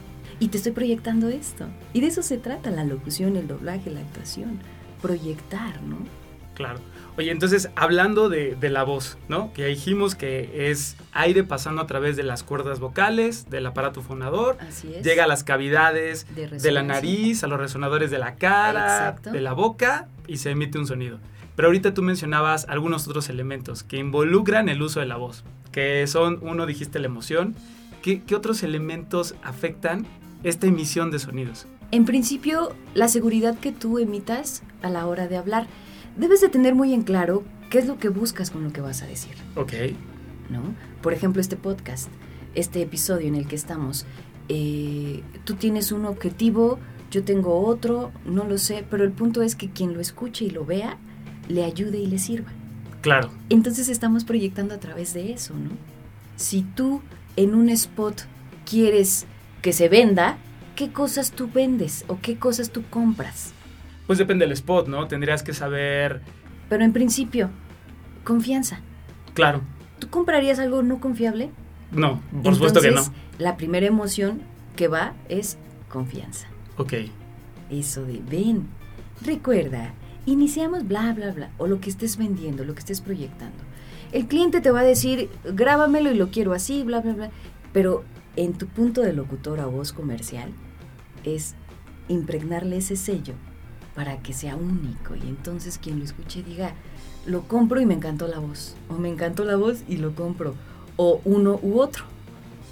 Y 0.41 0.49
te 0.49 0.59
estoy 0.59 0.73
proyectando 0.73 1.29
esto. 1.29 1.67
Y 1.93 2.01
de 2.01 2.07
eso 2.09 2.23
se 2.23 2.39
trata 2.39 2.71
la 2.71 2.85
locución, 2.85 3.37
el 3.37 3.49
doblaje, 3.49 3.91
la 3.91 4.01
actuación. 4.01 4.59
Proyectar, 5.03 5.81
¿no? 5.83 5.97
Claro. 6.55 6.81
Oye, 7.19 7.33
entonces, 7.33 7.69
hablando 7.75 8.29
de, 8.29 8.55
de 8.55 8.71
la 8.71 8.85
voz, 8.85 9.19
¿no? 9.29 9.53
Que 9.53 9.67
dijimos 9.67 10.15
que 10.15 10.71
es 10.71 10.97
aire 11.13 11.43
pasando 11.43 11.83
a 11.83 11.87
través 11.89 12.17
de 12.17 12.23
las 12.23 12.45
cuerdas 12.45 12.79
vocales, 12.79 13.51
del 13.51 13.67
aparato 13.67 14.03
fonador, 14.03 14.57
Así 14.61 14.95
es. 14.95 15.05
llega 15.05 15.25
a 15.25 15.27
las 15.27 15.43
cavidades 15.43 16.33
De 16.37 16.47
de 16.47 16.71
la 16.71 16.85
nariz, 16.85 17.43
a 17.43 17.49
los 17.49 17.59
resonadores 17.59 18.13
de 18.13 18.19
la 18.19 18.37
cara, 18.37 18.85
Exacto. 19.09 19.33
de 19.33 19.41
la 19.41 19.53
boca 19.53 20.07
y 20.29 20.37
se 20.37 20.51
emite 20.51 20.79
un 20.79 20.87
sonido. 20.87 21.19
Pero 21.57 21.67
ahorita 21.69 21.93
tú 21.93 22.03
mencionabas 22.03 22.67
algunos 22.69 23.09
otros 23.09 23.29
elementos 23.29 23.83
que 23.83 23.97
involucran 23.97 24.69
el 24.69 24.81
uso 24.81 25.01
de 25.01 25.07
la 25.07 25.17
voz, 25.17 25.43
que 25.73 26.07
son, 26.07 26.39
uno 26.43 26.67
dijiste 26.67 27.01
la 27.01 27.07
emoción. 27.07 27.57
¿Qué, 28.01 28.23
qué 28.23 28.37
otros 28.37 28.63
elementos 28.63 29.35
afectan 29.43 30.07
esta 30.45 30.69
emisión 30.69 31.11
de 31.11 31.19
sonidos? 31.19 31.67
En 31.91 32.05
principio, 32.05 32.77
la 32.95 33.09
seguridad 33.09 33.59
que 33.59 33.73
tú 33.73 33.99
emitas 33.99 34.63
a 34.83 34.89
la 34.91 35.07
hora 35.09 35.27
de 35.27 35.37
hablar. 35.37 35.67
Debes 36.19 36.41
de 36.41 36.49
tener 36.49 36.75
muy 36.75 36.93
en 36.93 37.03
claro 37.03 37.45
qué 37.71 37.79
es 37.79 37.87
lo 37.87 37.99
que 37.99 38.09
buscas 38.09 38.51
con 38.51 38.65
lo 38.65 38.73
que 38.73 38.81
vas 38.81 39.03
a 39.03 39.07
decir, 39.07 39.33
Ok. 39.57 39.73
¿no? 40.51 40.63
Por 41.03 41.13
ejemplo, 41.13 41.41
este 41.41 41.57
podcast, 41.57 42.09
este 42.55 42.83
episodio 42.83 43.29
en 43.29 43.35
el 43.37 43.47
que 43.47 43.57
estamos. 43.57 44.05
eh, 44.51 45.23
tú 45.45 45.55
tienes 45.55 45.93
un 45.93 46.07
objetivo, 46.07 46.79
yo 47.11 47.23
tengo 47.23 47.61
otro, 47.67 48.11
no 48.25 48.45
lo 48.45 48.57
sé, 48.59 48.85
pero 48.91 49.05
el 49.05 49.13
punto 49.13 49.43
es 49.43 49.55
que 49.55 49.69
quien 49.71 49.93
lo 49.95 50.01
escuche 50.01 50.47
y 50.47 50.51
lo 50.51 50.65
vea, 50.65 50.97
le 51.49 51.65
ayude 51.65 51.99
y 51.99 52.07
le 52.07 52.19
sirva. 52.19 52.51
Claro. 53.03 53.31
Entonces 53.51 53.89
estamos 53.91 54.25
proyectando 54.25 54.75
a 54.75 54.79
través 54.81 55.13
de 55.15 55.33
eso, 55.33 55.55
¿no? 55.55 55.71
Si 56.37 56.63
tú 56.63 57.03
en 57.37 57.55
un 57.55 57.69
spot 57.69 58.23
quieres 58.69 59.27
que 59.63 59.73
se 59.73 59.89
venda, 59.89 60.39
¿qué 60.77 60.91
cosas 60.93 61.31
tú 61.33 61.49
vendes 61.53 62.05
o 62.09 62.19
qué 62.21 62.37
cosas 62.39 62.71
tú 62.71 62.83
compras? 62.91 63.53
Pues 64.09 64.19
depende 64.19 64.47
del 64.47 64.53
spot, 64.53 64.89
¿no? 64.89 65.07
Tendrías 65.07 65.43
que 65.43 65.53
saber. 65.53 66.23
Pero 66.71 66.83
en 66.83 66.95
principio, 66.95 67.51
confianza. 68.25 68.81
Claro. 69.35 69.61
¿Tú 69.99 70.09
comprarías 70.09 70.59
algo 70.59 70.83
no 70.83 70.99
confiable? 70.99 71.51
No, 71.93 72.23
por 72.43 72.55
supuesto 72.55 72.81
que 72.81 72.91
no. 72.91 73.03
La 73.39 73.59
primera 73.59 73.85
emoción 73.85 74.41
que 74.77 74.89
va 74.89 75.13
es 75.29 75.59
confianza. 75.91 76.49
Ok. 76.79 76.95
Eso 77.69 78.07
de, 78.07 78.23
ven, 78.31 78.69
recuerda, 79.21 79.93
iniciamos 80.25 80.89
bla, 80.89 81.13
bla, 81.13 81.33
bla, 81.33 81.51
o 81.59 81.67
lo 81.67 81.79
que 81.79 81.91
estés 81.91 82.17
vendiendo, 82.17 82.65
lo 82.65 82.73
que 82.73 82.81
estés 82.81 83.03
proyectando. 83.03 83.63
El 84.13 84.27
cliente 84.27 84.63
te 84.63 84.71
va 84.71 84.81
a 84.81 84.85
decir, 84.85 85.29
grábamelo 85.45 86.11
y 86.11 86.15
lo 86.15 86.31
quiero 86.31 86.55
así, 86.55 86.83
bla, 86.83 87.01
bla, 87.01 87.13
bla. 87.13 87.31
Pero 87.75 88.05
en 88.37 88.55
tu 88.55 88.69
punto 88.69 89.03
de 89.03 89.13
locutor 89.13 89.61
a 89.61 89.67
voz 89.67 89.93
comercial 89.93 90.51
es 91.25 91.57
impregnarle 92.09 92.79
ese 92.79 92.97
sello 92.97 93.35
para 93.99 94.23
que 94.23 94.33
sea 94.33 94.55
único 94.55 95.17
y 95.17 95.23
entonces 95.23 95.77
quien 95.77 95.99
lo 95.99 96.05
escuche 96.05 96.45
diga, 96.45 96.73
lo 97.27 97.49
compro 97.49 97.81
y 97.81 97.85
me 97.85 97.95
encantó 97.95 98.29
la 98.29 98.39
voz, 98.39 98.77
o 98.89 98.93
me 98.93 99.09
encantó 99.09 99.45
la 99.45 99.57
voz 99.57 99.83
y 99.89 99.97
lo 99.97 100.15
compro, 100.15 100.55
o 100.97 101.21
uno 101.25 101.59
u 101.65 101.81
otro. 101.81 102.05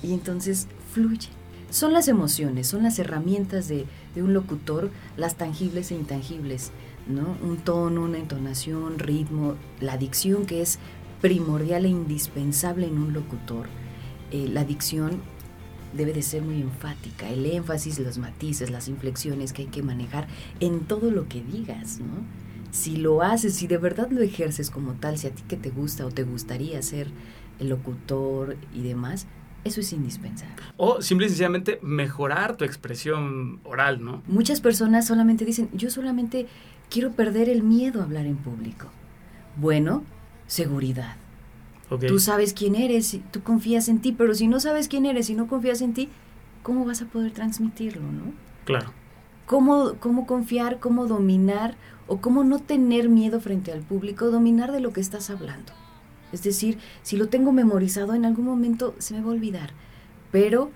Y 0.05 0.13
entonces 0.13 0.69
fluye. 0.93 1.29
Son 1.69 1.93
las 1.93 2.07
emociones, 2.07 2.69
son 2.69 2.85
las 2.85 3.01
herramientas 3.01 3.67
de, 3.67 3.87
de 4.15 4.23
un 4.23 4.35
locutor, 4.35 4.89
las 5.17 5.35
tangibles 5.35 5.91
e 5.91 5.97
intangibles, 5.97 6.71
¿no? 7.09 7.37
Un 7.43 7.57
tono, 7.57 8.03
una 8.03 8.19
entonación, 8.19 9.01
ritmo, 9.01 9.57
la 9.81 9.97
dicción 9.97 10.47
que 10.47 10.63
es 10.63 10.79
primordial 11.23 11.87
e 11.87 11.89
indispensable 11.89 12.87
en 12.87 12.99
un 12.99 13.13
locutor. 13.13 13.67
Eh, 14.31 14.49
la 14.49 14.65
dicción 14.65 15.21
debe 15.97 16.13
de 16.13 16.23
ser 16.23 16.43
muy 16.43 16.61
enfática, 16.61 17.29
el 17.29 17.47
énfasis, 17.47 17.99
los 17.99 18.19
matices, 18.19 18.71
las 18.71 18.89
inflexiones 18.89 19.53
que 19.53 19.63
hay 19.63 19.69
que 19.69 19.83
manejar 19.83 20.29
en 20.61 20.81
todo 20.81 21.11
lo 21.11 21.29
que 21.29 21.43
digas, 21.43 22.01
¿no? 22.01 22.25
Si 22.71 22.97
lo 22.97 23.23
haces, 23.23 23.55
si 23.55 23.67
de 23.67 23.79
verdad 23.79 24.11
lo 24.11 24.23
ejerces 24.23 24.71
como 24.71 24.93
tal, 24.95 25.19
si 25.19 25.27
a 25.27 25.31
ti 25.31 25.43
que 25.49 25.57
te 25.57 25.71
gusta 25.71 26.05
o 26.05 26.11
te 26.11 26.25
gustaría 26.25 26.81
ser 26.83 27.09
el 27.59 27.71
locutor 27.71 28.57
y 28.75 28.83
demás, 28.83 29.27
eso 29.65 29.81
es 29.81 29.93
indispensable. 29.93 30.63
O 30.77 31.03
simple 31.03 31.27
y 31.27 31.29
sencillamente 31.29 31.79
mejorar 31.83 32.57
tu 32.57 32.65
expresión 32.65 33.61
oral, 33.65 34.05
¿no? 34.05 34.23
Muchas 34.27 34.61
personas 34.61 35.07
solamente 35.07 35.45
dicen, 35.45 35.69
yo 35.73 35.91
solamente 35.91 36.47
quiero 36.91 37.13
perder 37.13 37.49
el 37.49 37.63
miedo 37.63 38.01
a 38.01 38.05
hablar 38.05 38.27
en 38.27 38.37
público. 38.37 38.87
Bueno, 39.57 40.05
seguridad. 40.47 41.17
Tú 42.09 42.19
sabes 42.19 42.53
quién 42.53 42.75
eres, 42.75 43.19
tú 43.31 43.43
confías 43.43 43.89
en 43.89 44.01
ti, 44.01 44.13
pero 44.13 44.35
si 44.35 44.49
no 44.49 44.59
sabes 44.61 44.89
quién 44.89 45.07
eres 45.07 45.31
y 45.31 45.35
no 45.35 45.47
confías 45.47 45.81
en 45.83 45.95
ti, 45.95 46.09
¿cómo 46.63 46.85
vas 46.85 47.03
a 47.03 47.07
poder 47.07 47.33
transmitirlo, 47.33 48.03
no? 48.03 48.33
Claro. 48.65 48.93
¿Cómo, 49.47 49.95
cómo 50.01 50.27
confiar, 50.27 50.81
cómo 50.81 51.07
dominar 51.07 51.77
o 52.09 52.21
cómo 52.21 52.43
no 52.43 52.59
tener 52.59 53.09
miedo 53.09 53.41
frente 53.41 53.71
al 53.71 53.81
público, 53.83 54.31
dominar 54.31 54.73
de 54.73 54.81
lo 54.81 54.93
que 54.93 55.01
estás 55.01 55.31
hablando? 55.31 55.73
Es 56.33 56.43
decir, 56.43 56.79
si 57.03 57.17
lo 57.17 57.29
tengo 57.29 57.53
memorizado, 57.53 58.15
en 58.15 58.25
algún 58.25 58.47
momento 58.47 58.95
se 58.99 59.15
me 59.15 59.21
va 59.21 59.29
a 59.29 59.35
olvidar. 59.35 59.71
Pero 60.33 60.73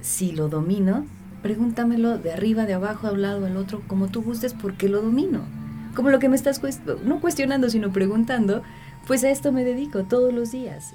si 0.00 0.32
lo 0.32 0.48
domino, 0.48 1.06
pregúntamelo 1.42 2.18
de 2.18 2.32
arriba, 2.32 2.66
de 2.66 2.74
abajo, 2.74 3.06
a 3.06 3.12
un 3.12 3.22
lado, 3.22 3.46
al 3.46 3.56
otro, 3.56 3.80
como 3.86 4.08
tú 4.08 4.22
gustes, 4.22 4.54
porque 4.54 4.88
lo 4.88 5.00
domino. 5.00 5.42
Como 5.94 6.10
lo 6.10 6.18
que 6.18 6.28
me 6.28 6.34
estás 6.36 6.60
cuest- 6.60 7.00
no 7.04 7.20
cuestionando, 7.20 7.70
sino 7.70 7.92
preguntando, 7.92 8.62
pues 9.08 9.24
a 9.24 9.30
esto 9.30 9.52
me 9.52 9.64
dedico 9.64 10.04
todos 10.04 10.34
los 10.34 10.52
días. 10.52 10.94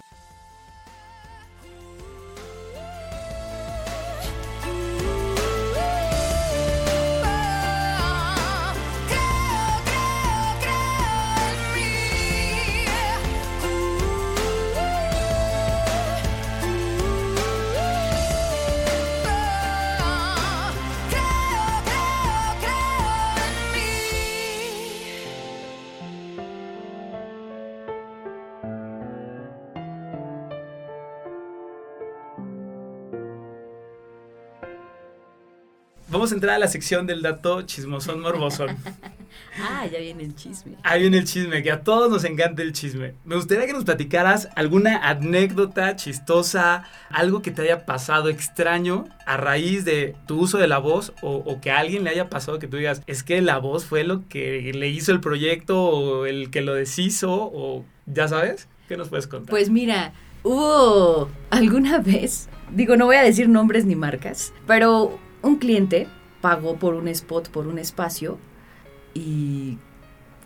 Vamos 36.23 36.31
a 36.31 36.35
entrar 36.35 36.55
a 36.55 36.59
la 36.59 36.69
sección 36.69 37.05
del 37.05 37.21
dato 37.21 37.63
chismosón 37.63 38.21
morbosón. 38.21 38.77
Ah, 39.59 39.85
ya 39.91 39.99
viene 39.99 40.23
el 40.23 40.35
chisme. 40.35 40.77
Ahí 40.83 41.01
viene 41.01 41.17
el 41.17 41.25
chisme, 41.25 41.61
que 41.61 41.71
a 41.71 41.83
todos 41.83 42.09
nos 42.09 42.23
encanta 42.23 42.61
el 42.61 42.71
chisme. 42.71 43.13
Me 43.25 43.35
gustaría 43.35 43.65
que 43.65 43.73
nos 43.73 43.83
platicaras 43.83 44.47
alguna 44.55 45.07
anécdota 45.07 45.95
chistosa, 45.95 46.85
algo 47.09 47.41
que 47.41 47.51
te 47.51 47.63
haya 47.63 47.85
pasado 47.85 48.29
extraño 48.29 49.05
a 49.25 49.37
raíz 49.37 49.85
de 49.85 50.15
tu 50.27 50.39
uso 50.39 50.59
de 50.59 50.67
la 50.67 50.77
voz 50.77 51.13
o, 51.21 51.35
o 51.35 51.61
que 51.61 51.71
a 51.71 51.79
alguien 51.79 52.03
le 52.03 52.11
haya 52.11 52.29
pasado 52.29 52.57
que 52.57 52.67
tú 52.67 52.77
digas, 52.77 53.01
es 53.05 53.21
que 53.21 53.41
la 53.41 53.57
voz 53.57 53.85
fue 53.85 54.03
lo 54.03 54.27
que 54.27 54.71
le 54.73 54.89
hizo 54.89 55.11
el 55.11 55.19
proyecto 55.19 55.83
o 55.83 56.25
el 56.25 56.49
que 56.49 56.61
lo 56.61 56.73
deshizo 56.73 57.31
o 57.33 57.83
ya 58.05 58.27
sabes, 58.27 58.69
¿qué 58.87 58.97
nos 58.97 59.09
puedes 59.09 59.27
contar? 59.27 59.49
Pues 59.49 59.69
mira, 59.69 60.13
hubo 60.43 61.29
alguna 61.49 61.99
vez, 61.99 62.49
digo, 62.71 62.97
no 62.97 63.05
voy 63.07 63.17
a 63.17 63.23
decir 63.23 63.49
nombres 63.49 63.85
ni 63.85 63.95
marcas, 63.95 64.53
pero 64.65 65.19
un 65.43 65.57
cliente 65.57 66.07
pagó 66.41 66.77
por 66.77 66.95
un 66.95 67.07
spot, 67.07 67.49
por 67.49 67.67
un 67.67 67.77
espacio 67.79 68.37
y 69.13 69.77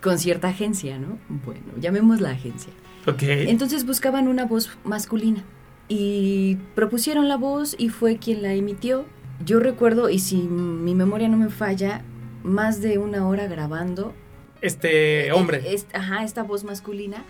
con 0.01 0.19
cierta 0.19 0.49
agencia, 0.49 0.99
¿no? 0.99 1.17
Bueno, 1.45 1.61
llamemos 1.79 2.21
la 2.21 2.31
agencia. 2.31 2.71
ok. 3.07 3.23
Entonces 3.23 3.85
buscaban 3.85 4.27
una 4.27 4.45
voz 4.45 4.69
masculina 4.83 5.43
y 5.87 6.57
propusieron 6.75 7.27
la 7.29 7.37
voz 7.37 7.75
y 7.79 7.89
fue 7.89 8.17
quien 8.17 8.41
la 8.43 8.53
emitió. 8.53 9.05
Yo 9.45 9.59
recuerdo, 9.59 10.09
y 10.09 10.19
si 10.19 10.35
mi 10.37 10.93
memoria 10.95 11.27
no 11.29 11.37
me 11.37 11.49
falla, 11.49 12.01
más 12.43 12.81
de 12.81 12.97
una 12.97 13.27
hora 13.27 13.47
grabando 13.47 14.13
Este 14.61 15.31
hombre. 15.31 15.73
es- 15.73 15.87
ajá, 15.93 16.23
esta 16.23 16.43
voz 16.43 16.63
masculina. 16.63 17.23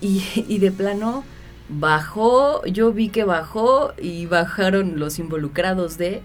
Y, 0.00 0.22
y 0.48 0.58
de 0.58 0.70
plano 0.70 1.24
bajó, 1.68 2.64
yo 2.66 2.92
vi 2.92 3.08
que 3.08 3.24
bajó 3.24 3.92
y 4.00 4.26
bajaron 4.26 4.98
los 4.98 5.18
involucrados 5.18 5.98
de, 5.98 6.22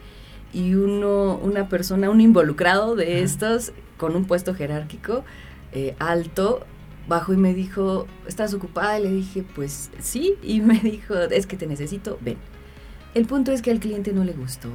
y 0.54 0.76
uno, 0.76 1.36
una 1.38 1.70
persona, 1.70 2.10
un 2.10 2.22
involucrado 2.22 2.96
de 2.96 3.06
Ajá. 3.16 3.24
estos, 3.24 3.72
con 3.98 4.16
un 4.16 4.26
puesto 4.26 4.54
jerárquico 4.54 5.24
eh, 5.74 5.96
alto, 6.00 6.66
bajó 7.08 7.34
y 7.34 7.38
me 7.38 7.54
dijo, 7.54 8.08
¿estás 8.28 8.54
ocupada? 8.54 9.00
Y 9.00 9.04
le 9.04 9.12
dije, 9.12 9.44
pues 9.56 9.90
sí, 10.00 10.36
y 10.44 10.62
me 10.62 10.80
dijo, 10.80 11.16
es 11.16 11.48
que 11.48 11.58
te 11.58 11.68
necesito, 11.68 12.18
ven. 12.22 12.38
El 13.14 13.26
punto 13.26 13.52
es 13.52 13.62
que 13.62 13.72
al 13.72 13.80
cliente 13.80 14.14
no 14.14 14.24
le 14.24 14.34
gustó 14.34 14.70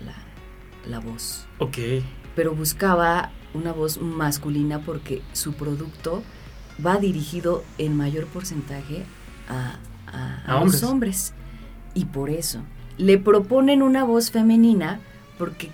la, 0.00 0.14
la 0.88 1.00
voz 1.00 1.46
Ok. 1.58 1.76
pero 2.36 2.54
buscaba 2.54 3.30
una 3.54 3.72
voz 3.72 4.00
masculina 4.00 4.78
porque 4.78 5.22
su 5.32 5.54
producto 5.54 6.22
va 6.84 6.98
dirigido 6.98 7.64
en 7.78 7.96
mayor 7.96 8.26
porcentaje 8.26 9.04
a, 9.48 9.76
a- 10.06 10.42
a 10.46 10.60
A 10.60 10.64
los 10.64 10.82
hombres. 10.82 10.82
hombres. 10.84 11.34
Y 11.94 12.04
por 12.06 12.30
eso 12.30 12.62
le 12.96 13.18
proponen 13.18 13.82
una 13.82 14.04
voz 14.04 14.30
femenina 14.30 15.00
porque 15.40 15.70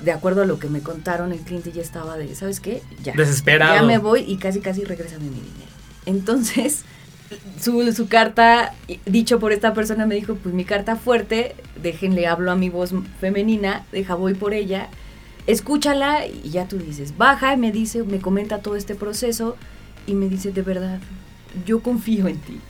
de 0.00 0.12
acuerdo 0.12 0.42
a 0.42 0.46
lo 0.46 0.60
que 0.60 0.68
me 0.68 0.80
contaron, 0.80 1.32
el 1.32 1.40
cliente 1.40 1.72
ya 1.72 1.82
estaba 1.82 2.16
de, 2.16 2.32
¿sabes 2.36 2.60
qué? 2.60 2.82
Ya. 3.02 3.14
Desesperado. 3.14 3.74
Ya 3.74 3.82
me 3.82 3.98
voy 3.98 4.20
y 4.20 4.36
casi, 4.36 4.60
casi 4.60 4.84
regrésame 4.84 5.24
mi 5.24 5.40
dinero. 5.40 5.72
Entonces, 6.06 6.84
su, 7.60 7.92
su 7.92 8.06
carta, 8.06 8.74
dicho 9.04 9.40
por 9.40 9.52
esta 9.52 9.74
persona, 9.74 10.06
me 10.06 10.14
dijo, 10.14 10.36
pues 10.36 10.54
mi 10.54 10.64
carta 10.64 10.94
fuerte, 10.94 11.56
déjenle, 11.82 12.28
hablo 12.28 12.52
a 12.52 12.54
mi 12.54 12.70
voz 12.70 12.94
femenina, 13.20 13.84
deja, 13.90 14.14
voy 14.14 14.34
por 14.34 14.54
ella, 14.54 14.88
escúchala 15.48 16.24
y 16.26 16.50
ya 16.50 16.68
tú 16.68 16.78
dices, 16.78 17.16
baja 17.18 17.54
y 17.54 17.56
me 17.56 17.72
dice, 17.72 18.04
me 18.04 18.20
comenta 18.20 18.58
todo 18.58 18.76
este 18.76 18.94
proceso 18.94 19.56
y 20.06 20.14
me 20.14 20.28
dice, 20.28 20.52
de 20.52 20.62
verdad, 20.62 21.00
yo 21.66 21.82
confío 21.82 22.28
en 22.28 22.38
ti. 22.38 22.60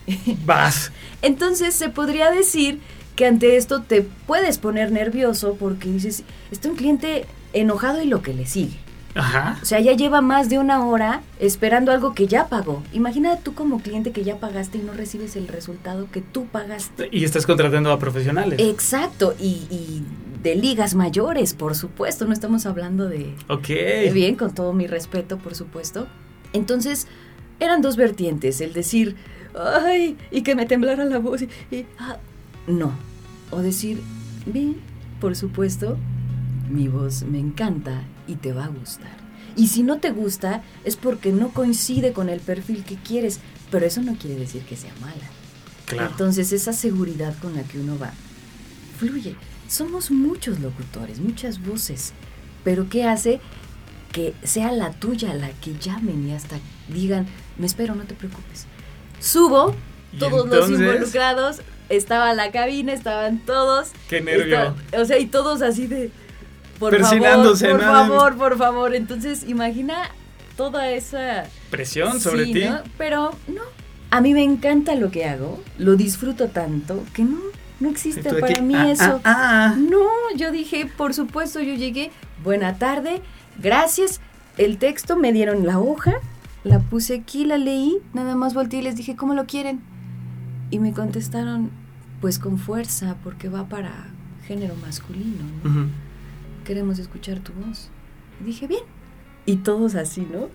Vas. 0.47 0.93
Entonces 1.23 1.75
se 1.75 1.91
podría 1.91 2.31
decir 2.31 2.81
que 3.16 3.26
ante 3.26 3.57
esto 3.57 3.83
te 3.83 4.02
puedes 4.02 4.59
poner 4.59 4.92
nervioso 4.92 5.57
porque 5.59 5.88
dices, 5.88 6.25
está 6.50 6.69
un 6.69 6.76
cliente 6.76 7.26
enojado 7.52 8.02
y 8.02 8.07
lo 8.07 8.23
que 8.23 8.35
le 8.35 8.47
sigue. 8.47 8.78
Ajá. 9.14 9.59
O 9.61 9.66
sea, 9.66 9.78
ya 9.81 9.92
lleva 9.92 10.23
más 10.23 10.49
de 10.49 10.59
una 10.59 10.87
hora 10.87 11.21
esperando 11.38 11.92
algo 11.92 12.14
que 12.14 12.26
ya 12.26 12.49
pagó. 12.49 12.83
Imagina 12.95 13.37
tú 13.37 13.54
como 13.54 13.81
cliente 13.81 14.11
que 14.11 14.25
ya 14.25 14.38
pagaste 14.38 14.78
y 14.78 14.81
no 14.81 14.95
recibes 14.95 15.37
el 15.37 15.49
resultado 15.49 16.09
que 16.11 16.23
tú 16.23 16.47
pagaste. 16.47 17.11
Y 17.12 17.25
estás 17.25 17.45
contratando 17.45 17.92
a 17.92 17.99
profesionales. 17.99 18.59
Exacto, 18.59 19.35
y, 19.38 19.66
y 19.71 20.02
de 20.42 20.54
ligas 20.54 20.95
mayores, 20.95 21.52
por 21.52 21.75
supuesto, 21.75 22.25
no 22.25 22.33
estamos 22.33 22.64
hablando 22.64 23.07
de... 23.07 23.35
ok. 23.49 24.12
Bien, 24.14 24.35
con 24.35 24.54
todo 24.54 24.73
mi 24.73 24.87
respeto, 24.87 25.37
por 25.37 25.54
supuesto. 25.54 26.07
Entonces, 26.54 27.07
eran 27.61 27.83
dos 27.83 27.97
vertientes, 27.97 28.62
el 28.62 28.73
decir, 28.73 29.16
ay, 29.54 30.16
y 30.31 30.42
que 30.42 30.54
me 30.54 30.64
temblara 30.64 31.04
la 31.04 31.19
voz, 31.19 31.42
y, 31.42 31.49
y, 31.71 31.87
ah, 31.99 32.16
no. 32.66 32.92
O 33.50 33.59
decir, 33.59 34.00
bien, 34.47 34.76
por 35.21 35.37
supuesto, 35.37 35.99
mi 36.71 36.88
voz 36.88 37.23
me 37.23 37.38
encanta 37.38 38.02
y 38.26 38.37
te 38.37 38.52
va 38.52 38.64
a 38.64 38.69
gustar. 38.69 39.23
Y 39.57 39.69
si 39.69 39.83
no 39.83 39.99
te 39.99 40.11
gusta, 40.11 40.62
es 40.85 40.97
porque 40.97 41.33
no 41.33 41.50
coincide 41.50 42.12
con 42.12 42.28
el 42.28 42.40
perfil 42.40 42.85
que 42.85 42.97
quieres, 42.97 43.40
pero 43.71 43.87
eso 43.87 44.00
no 44.02 44.14
quiere 44.14 44.37
decir 44.37 44.62
que 44.62 44.76
sea 44.76 44.92
mala. 45.00 45.28
Claro. 45.87 46.11
Entonces, 46.11 46.52
esa 46.52 46.73
seguridad 46.73 47.35
con 47.40 47.54
la 47.54 47.62
que 47.62 47.78
uno 47.78 47.99
va, 47.99 48.12
fluye. 48.99 49.37
Somos 49.69 50.11
muchos 50.11 50.61
locutores, 50.61 51.21
muchas 51.21 51.64
voces, 51.64 52.12
pero 52.64 52.88
¿qué 52.88 53.04
hace 53.04 53.40
que 54.12 54.35
sea 54.42 54.73
la 54.73 54.92
tuya 54.92 55.35
la 55.35 55.50
que 55.50 55.75
llamen 55.78 56.28
y 56.28 56.33
hasta 56.33 56.57
digan, 56.88 57.26
me 57.59 57.66
espero, 57.66 57.95
no 57.95 58.04
te 58.04 58.14
preocupes? 58.14 58.66
Subo, 59.21 59.75
todos 60.19 60.49
los 60.49 60.71
involucrados, 60.71 61.62
estaba 61.97 62.35
la 62.35 62.51
cabina, 62.51 62.93
estaban 62.93 63.39
todos. 63.39 63.93
Qué 64.09 64.21
nervio. 64.21 64.75
Está- 64.87 65.01
o 65.01 65.05
sea, 65.05 65.19
y 65.19 65.27
todos 65.27 65.63
así 65.63 65.87
de, 65.87 66.11
por 66.79 66.99
favor, 66.99 67.43
por 67.61 67.81
favor, 67.81 68.37
por 68.37 68.59
favor. 68.59 68.95
Entonces, 68.95 69.45
imagina 69.47 70.11
toda 70.57 70.91
esa 70.91 71.45
Presión 71.71 72.21
sobre 72.21 72.47
Sí, 72.47 72.53
ti. 72.55 72.65
¿no? 72.65 72.81
Pero 72.99 73.33
no. 73.49 73.63
A 74.11 74.21
mí 74.21 74.35
me 74.35 74.43
encanta 74.43 74.95
lo 74.95 75.11
que 75.11 75.25
hago, 75.25 75.63
lo 75.79 75.97
disfruto 75.97 76.49
tanto 76.49 77.03
que 77.15 77.23
no, 77.25 77.39
no 77.81 77.89
existe 77.89 78.35
para 78.35 78.61
mí 78.61 78.75
ah, 78.77 78.91
eso. 78.91 79.21
ah, 79.25 79.73
ah. 79.73 79.77
No, 79.79 80.07
yo 80.37 80.51
dije, 80.53 80.85
por 80.99 81.15
supuesto, 81.15 81.61
yo 81.61 81.75
llegué, 81.75 82.11
buena 82.45 82.77
tarde, 82.77 83.23
gracias. 83.59 84.21
El 84.59 84.77
texto 84.77 85.17
me 85.17 85.33
dieron 85.33 85.67
la 85.67 85.79
hoja, 85.79 86.13
la 86.63 86.79
puse 86.79 87.15
aquí, 87.15 87.47
la 87.47 87.57
leí, 87.57 87.99
nada 88.13 88.35
más 88.35 88.53
volteé 88.53 88.81
y 88.81 88.83
les 88.83 88.97
dije, 88.97 89.17
¿cómo 89.17 89.33
lo 89.33 89.47
quieren? 89.47 89.81
Y 90.71 90.79
me 90.79 90.93
contestaron, 90.93 91.71
pues 92.23 92.38
con 92.38 92.57
fuerza, 92.59 93.17
porque 93.23 93.50
va 93.50 93.69
para 93.69 94.07
género 94.47 94.75
masculino. 94.76 95.45
queremos 96.64 96.99
escuchar 96.99 97.41
tu 97.41 97.52
voz. 97.52 97.91
Y 98.41 98.45
dije, 98.45 98.67
bien. 98.67 98.85
Y 99.45 99.57
todos 99.57 99.95
así, 99.97 100.26
¿no? 100.33 100.49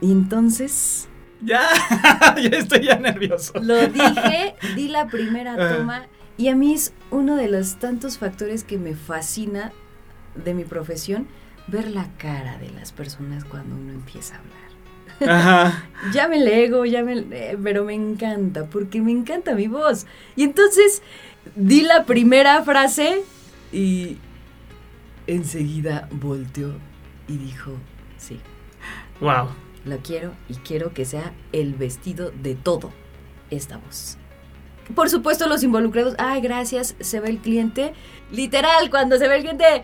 Y 0.00 0.10
entonces 0.12 1.08
Ya, 1.42 1.68
ya 2.36 2.48
estoy 2.56 2.84
ya 2.86 2.98
nervioso. 2.98 3.52
lo 3.60 3.86
dije, 3.88 4.54
di 4.76 4.88
la 4.88 5.06
primera 5.08 5.76
toma 5.76 6.06
y 6.36 6.48
a 6.48 6.54
mí 6.56 6.72
es 6.72 6.92
uno 7.10 7.34
de 7.36 7.48
los 7.48 7.76
tantos 7.80 8.16
factores 8.18 8.62
que 8.64 8.78
me 8.78 8.94
fascina 8.94 9.72
de 10.44 10.54
mi 10.54 10.64
profesión, 10.64 11.26
ver 11.66 11.90
la 11.90 12.06
cara 12.16 12.58
de 12.58 12.70
las 12.70 12.92
personas 12.92 13.44
cuando 13.44 13.74
uno 13.74 13.92
empieza 13.92 14.36
a 14.36 14.38
hablar. 14.38 14.67
Ajá. 15.26 15.84
Ya 16.12 16.28
me 16.28 16.36
ego, 16.62 16.84
ya 16.84 17.02
me... 17.02 17.18
eh, 17.32 17.58
pero 17.60 17.84
me 17.84 17.92
encanta, 17.92 18.66
porque 18.66 19.00
me 19.00 19.10
encanta 19.10 19.56
mi 19.56 19.66
voz. 19.66 20.06
Y 20.36 20.44
entonces 20.44 21.02
di 21.56 21.80
la 21.80 22.04
primera 22.04 22.62
frase 22.62 23.22
y 23.72 24.16
enseguida 25.26 26.08
volteó 26.12 26.72
y 27.26 27.36
dijo, 27.36 27.72
sí, 28.16 28.38
Wow. 29.20 29.48
la 29.84 29.96
quiero 29.96 30.32
y 30.48 30.54
quiero 30.54 30.94
que 30.94 31.04
sea 31.04 31.32
el 31.52 31.74
vestido 31.74 32.30
de 32.30 32.54
todo 32.54 32.92
esta 33.50 33.78
voz. 33.78 34.18
Por 34.94 35.10
supuesto 35.10 35.48
los 35.48 35.64
involucrados, 35.64 36.14
ay, 36.18 36.40
gracias, 36.40 36.94
se 37.00 37.18
ve 37.20 37.28
el 37.30 37.38
cliente. 37.38 37.92
Literal, 38.30 38.88
cuando 38.88 39.18
se 39.18 39.26
ve 39.28 39.34
el 39.36 39.42
cliente, 39.42 39.82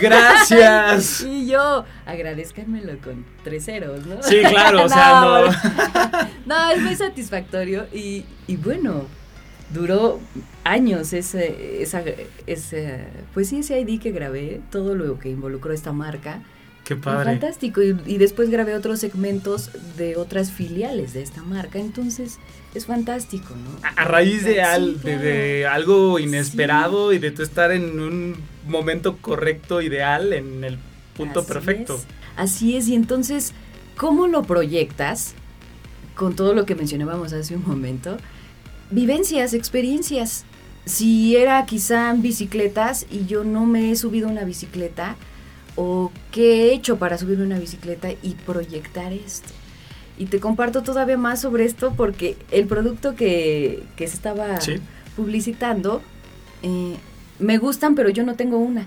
Gracias. 0.00 1.20
y 1.28 1.46
yo, 1.46 1.84
agradezcanmelo 2.06 2.98
con 2.98 3.24
tres 3.44 3.64
ceros, 3.64 4.06
¿no? 4.06 4.22
Sí, 4.22 4.40
claro, 4.48 4.84
o 4.84 4.88
sea, 4.88 5.20
no. 5.22 6.28
No, 6.46 6.70
es 6.70 6.80
muy 6.82 6.94
satisfactorio 6.96 7.86
y, 7.92 8.24
y 8.46 8.56
bueno, 8.56 9.04
duró 9.72 10.20
años 10.64 11.12
ese, 11.12 11.82
esa, 11.82 12.02
ese, 12.46 13.04
pues 13.34 13.48
sí, 13.48 13.58
ese 13.58 13.80
ID 13.80 14.00
que 14.00 14.12
grabé, 14.12 14.60
todo 14.70 14.94
lo 14.94 15.18
que 15.18 15.30
involucró 15.30 15.72
esta 15.72 15.92
marca. 15.92 16.40
Qué 16.84 16.94
padre. 16.94 17.24
Fantástico. 17.24 17.82
Y, 17.82 18.00
y 18.06 18.18
después 18.18 18.48
grabé 18.48 18.76
otros 18.76 19.00
segmentos 19.00 19.70
de 19.96 20.14
otras 20.14 20.52
filiales 20.52 21.14
de 21.14 21.22
esta 21.22 21.42
marca. 21.42 21.80
Entonces, 21.80 22.38
es 22.76 22.86
fantástico, 22.86 23.56
¿no? 23.56 23.84
A, 23.84 24.02
a 24.02 24.04
raíz 24.04 24.44
de, 24.44 24.52
Sí, 24.54 24.58
al- 24.60 24.94
de- 24.94 25.02
claro. 25.02 25.20
de 25.22 25.66
algo 25.66 26.18
inesperado 26.20 27.12
y 27.12 27.18
de 27.18 27.32
tú 27.32 27.42
estar 27.42 27.72
en 27.72 27.98
un 27.98 28.36
momento 28.66 29.16
correcto, 29.18 29.80
ideal, 29.82 30.32
en 30.32 30.64
el 30.64 30.78
punto 31.16 31.40
Así 31.40 31.48
perfecto. 31.48 31.94
es. 31.96 32.06
Así 32.36 32.76
es. 32.76 32.88
Y 32.88 32.94
entonces, 32.94 33.52
¿cómo 33.96 34.26
lo 34.26 34.42
proyectas? 34.42 35.34
Con 36.14 36.34
todo 36.36 36.54
lo 36.54 36.64
que 36.66 36.74
mencionábamos 36.74 37.32
hace 37.32 37.56
un 37.56 37.66
momento. 37.66 38.16
Vivencias, 38.90 39.54
experiencias. 39.54 40.44
Si 40.84 41.36
era 41.36 41.64
quizá 41.66 42.12
bicicletas 42.14 43.06
y 43.10 43.26
yo 43.26 43.42
no 43.44 43.66
me 43.66 43.90
he 43.90 43.96
subido 43.96 44.28
una 44.28 44.44
bicicleta, 44.44 45.16
o 45.74 46.10
qué 46.30 46.68
he 46.70 46.72
hecho 46.74 46.96
para 46.98 47.18
subirme 47.18 47.44
una 47.44 47.58
bicicleta 47.58 48.10
y 48.10 48.34
proyectar 48.46 49.12
esto. 49.12 49.48
Y 50.16 50.26
te 50.26 50.40
comparto 50.40 50.82
todavía 50.82 51.18
más 51.18 51.42
sobre 51.42 51.66
esto 51.66 51.92
porque 51.94 52.36
el 52.50 52.66
producto 52.66 53.14
que, 53.14 53.82
que 53.96 54.06
se 54.08 54.14
estaba 54.14 54.58
Sí. 54.62 54.76
publicitando, 55.16 56.00
eh, 56.62 56.96
me 57.38 57.58
gustan, 57.58 57.94
pero 57.94 58.08
yo 58.10 58.24
no 58.24 58.34
tengo 58.34 58.58
una. 58.58 58.86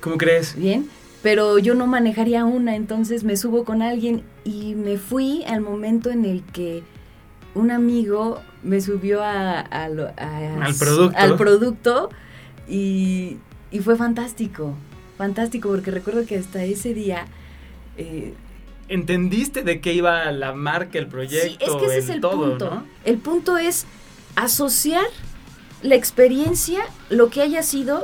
¿Cómo 0.00 0.16
crees? 0.16 0.56
Bien, 0.56 0.88
pero 1.22 1.58
yo 1.58 1.74
no 1.74 1.86
manejaría 1.86 2.44
una, 2.44 2.74
entonces 2.76 3.24
me 3.24 3.36
subo 3.36 3.64
con 3.64 3.82
alguien 3.82 4.22
y 4.44 4.74
me 4.74 4.96
fui 4.96 5.44
al 5.44 5.60
momento 5.60 6.10
en 6.10 6.24
el 6.24 6.42
que 6.42 6.82
un 7.54 7.70
amigo 7.70 8.40
me 8.62 8.80
subió 8.80 9.22
a, 9.22 9.60
a 9.60 9.88
lo- 9.88 10.08
a- 10.16 10.64
Al 10.64 10.74
producto. 10.76 11.18
al 11.18 11.36
producto 11.36 12.10
y, 12.68 13.36
y 13.70 13.80
fue 13.80 13.96
fantástico, 13.96 14.74
fantástico, 15.18 15.68
porque 15.68 15.90
recuerdo 15.90 16.24
que 16.24 16.38
hasta 16.38 16.62
ese 16.64 16.94
día... 16.94 17.26
eh, 17.96 18.32
¿Entendiste 18.88 19.62
de 19.62 19.80
qué 19.80 19.92
iba 19.92 20.32
la 20.32 20.52
marca, 20.52 20.98
el 20.98 21.06
proyecto, 21.06 21.48
sí, 21.48 21.58
es 21.60 21.70
que 21.76 21.84
ese 21.86 21.96
el, 21.98 22.02
es 22.04 22.08
el 22.10 22.20
todo, 22.20 22.48
punto. 22.50 22.70
¿no? 22.74 22.84
El 23.04 23.18
punto 23.18 23.56
es 23.58 23.86
asociar 24.36 25.04
la 25.82 25.94
experiencia, 25.94 26.80
lo 27.08 27.30
que 27.30 27.42
haya 27.42 27.62
sido, 27.62 28.02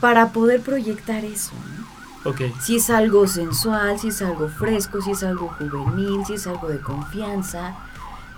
para 0.00 0.32
poder 0.32 0.60
proyectar 0.60 1.24
eso. 1.24 1.52
¿no? 1.76 2.30
Ok. 2.30 2.42
si 2.62 2.76
es 2.76 2.90
algo 2.90 3.26
sensual, 3.26 3.98
si 3.98 4.08
es 4.08 4.20
algo 4.22 4.48
fresco, 4.48 5.00
si 5.00 5.12
es 5.12 5.22
algo 5.22 5.48
juvenil, 5.48 6.24
si 6.26 6.34
es 6.34 6.46
algo 6.46 6.68
de 6.68 6.80
confianza, 6.80 7.76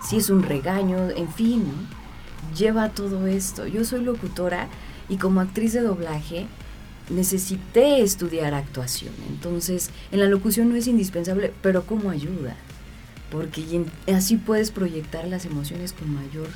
si 0.03 0.19
es 0.19 0.31
un 0.31 0.43
regaño, 0.43 1.11
en 1.11 1.33
fin, 1.33 1.65
¿no? 1.67 2.03
lleva 2.57 2.91
todo 2.91 3.27
esto. 3.27 3.67
Yo 3.67 3.85
soy 3.85 4.05
locutora 4.05 4.69
y 5.09 5.17
como 5.17 5.41
actriz 5.41 5.73
de 5.73 5.81
doblaje 5.81 6.47
necesité 7.11 8.03
estudiar 8.03 8.55
actuación. 8.55 9.13
Entonces, 9.29 9.91
en 10.11 10.21
la 10.21 10.27
locución 10.27 10.69
no 10.69 10.77
es 10.77 10.87
indispensable, 10.87 11.53
pero 11.63 11.85
como 11.85 12.11
ayuda. 12.11 12.57
Porque 13.31 13.85
así 14.15 14.37
puedes 14.37 14.71
proyectar 14.71 15.27
las 15.27 15.45
emociones 15.45 15.93
con 15.93 16.15
mayor 16.15 16.49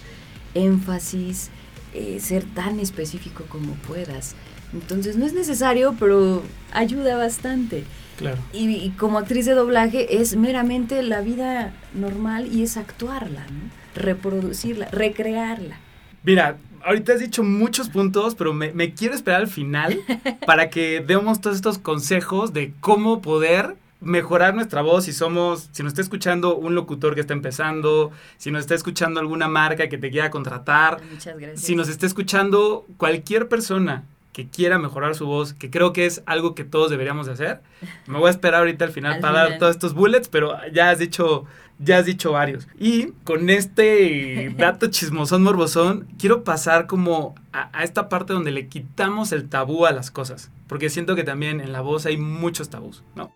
énfasis, 0.54 1.50
eh, 1.96 2.20
ser 2.20 2.44
tan 2.44 2.80
específico 2.80 3.44
como 3.48 3.74
puedas. 3.74 4.34
Entonces 4.72 5.16
no 5.16 5.24
es 5.24 5.32
necesario, 5.32 5.94
pero 5.98 6.42
ayuda 6.72 7.16
bastante. 7.16 7.84
Claro. 8.18 8.38
Y, 8.52 8.68
y 8.68 8.90
como 8.90 9.18
actriz 9.18 9.46
de 9.46 9.54
doblaje 9.54 10.20
es 10.20 10.36
meramente 10.36 11.02
la 11.02 11.20
vida 11.20 11.72
normal 11.94 12.48
y 12.52 12.62
es 12.62 12.76
actuarla, 12.76 13.46
¿no? 13.50 13.70
reproducirla, 13.94 14.88
recrearla. 14.90 15.78
Mira, 16.22 16.58
ahorita 16.84 17.14
has 17.14 17.20
dicho 17.20 17.42
muchos 17.42 17.88
puntos, 17.88 18.34
pero 18.34 18.52
me, 18.52 18.72
me 18.72 18.94
quiero 18.94 19.14
esperar 19.14 19.40
al 19.40 19.48
final 19.48 19.98
para 20.46 20.70
que 20.70 21.02
demos 21.06 21.40
todos 21.40 21.56
estos 21.56 21.78
consejos 21.78 22.52
de 22.52 22.72
cómo 22.80 23.22
poder 23.22 23.76
mejorar 24.00 24.54
nuestra 24.54 24.82
voz 24.82 25.04
si 25.04 25.12
somos, 25.12 25.68
si 25.72 25.82
nos 25.82 25.92
está 25.92 26.02
escuchando 26.02 26.56
un 26.56 26.74
locutor 26.74 27.14
que 27.14 27.20
está 27.22 27.32
empezando, 27.32 28.10
si 28.36 28.50
nos 28.50 28.60
está 28.60 28.74
escuchando 28.74 29.20
alguna 29.20 29.48
marca 29.48 29.88
que 29.88 29.98
te 29.98 30.10
quiera 30.10 30.30
contratar, 30.30 31.00
Muchas 31.10 31.38
gracias. 31.38 31.60
si 31.62 31.74
nos 31.76 31.88
está 31.88 32.06
escuchando 32.06 32.84
cualquier 32.98 33.48
persona 33.48 34.04
que 34.32 34.46
quiera 34.48 34.78
mejorar 34.78 35.14
su 35.14 35.24
voz, 35.26 35.54
que 35.54 35.70
creo 35.70 35.94
que 35.94 36.04
es 36.04 36.22
algo 36.26 36.54
que 36.54 36.62
todos 36.64 36.90
deberíamos 36.90 37.26
de 37.26 37.32
hacer. 37.32 37.62
Me 38.06 38.18
voy 38.18 38.26
a 38.28 38.30
esperar 38.30 38.60
ahorita 38.60 38.84
al 38.84 38.90
final 38.92 39.14
Al 39.14 39.20
para 39.20 39.38
dar 39.38 39.46
final. 39.46 39.58
todos 39.60 39.70
estos 39.76 39.94
bullets, 39.94 40.28
pero 40.28 40.54
ya 40.74 40.90
has 40.90 40.98
dicho, 40.98 41.46
ya 41.78 41.96
has 41.96 42.04
dicho 42.04 42.32
varios. 42.32 42.68
Y 42.78 43.12
con 43.24 43.48
este 43.48 44.54
dato 44.58 44.88
chismosón 44.88 45.42
morbosón, 45.42 46.06
quiero 46.18 46.44
pasar 46.44 46.86
como 46.86 47.34
a, 47.54 47.70
a 47.72 47.82
esta 47.82 48.10
parte 48.10 48.34
donde 48.34 48.50
le 48.50 48.68
quitamos 48.68 49.32
el 49.32 49.48
tabú 49.48 49.86
a 49.86 49.92
las 49.92 50.10
cosas, 50.10 50.50
porque 50.66 50.90
siento 50.90 51.16
que 51.16 51.24
también 51.24 51.62
en 51.62 51.72
la 51.72 51.80
voz 51.80 52.04
hay 52.04 52.18
muchos 52.18 52.68
tabús, 52.68 53.02
¿no? 53.14 53.32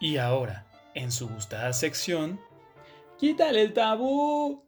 Y 0.00 0.18
ahora, 0.18 0.66
en 0.94 1.10
su 1.10 1.28
gustada 1.28 1.72
sección, 1.72 2.38
quítale 3.18 3.62
el 3.62 3.72
tabú. 3.72 4.62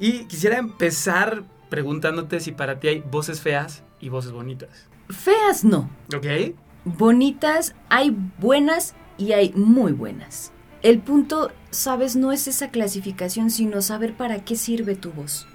Y 0.00 0.24
quisiera 0.24 0.58
empezar 0.58 1.44
preguntándote 1.70 2.40
si 2.40 2.52
para 2.52 2.80
ti 2.80 2.88
hay 2.88 3.00
voces 3.00 3.40
feas 3.40 3.84
y 4.00 4.08
voces 4.08 4.32
bonitas. 4.32 4.88
Feas 5.08 5.64
no. 5.64 5.88
¿Ok? 6.14 6.56
Bonitas, 6.84 7.74
hay 7.88 8.16
buenas 8.38 8.94
y 9.16 9.32
hay 9.32 9.52
muy 9.54 9.92
buenas. 9.92 10.52
El 10.82 11.00
punto, 11.00 11.52
sabes, 11.70 12.16
no 12.16 12.32
es 12.32 12.48
esa 12.48 12.70
clasificación, 12.70 13.50
sino 13.50 13.82
saber 13.82 14.16
para 14.16 14.44
qué 14.44 14.56
sirve 14.56 14.96
tu 14.96 15.12
voz. 15.12 15.46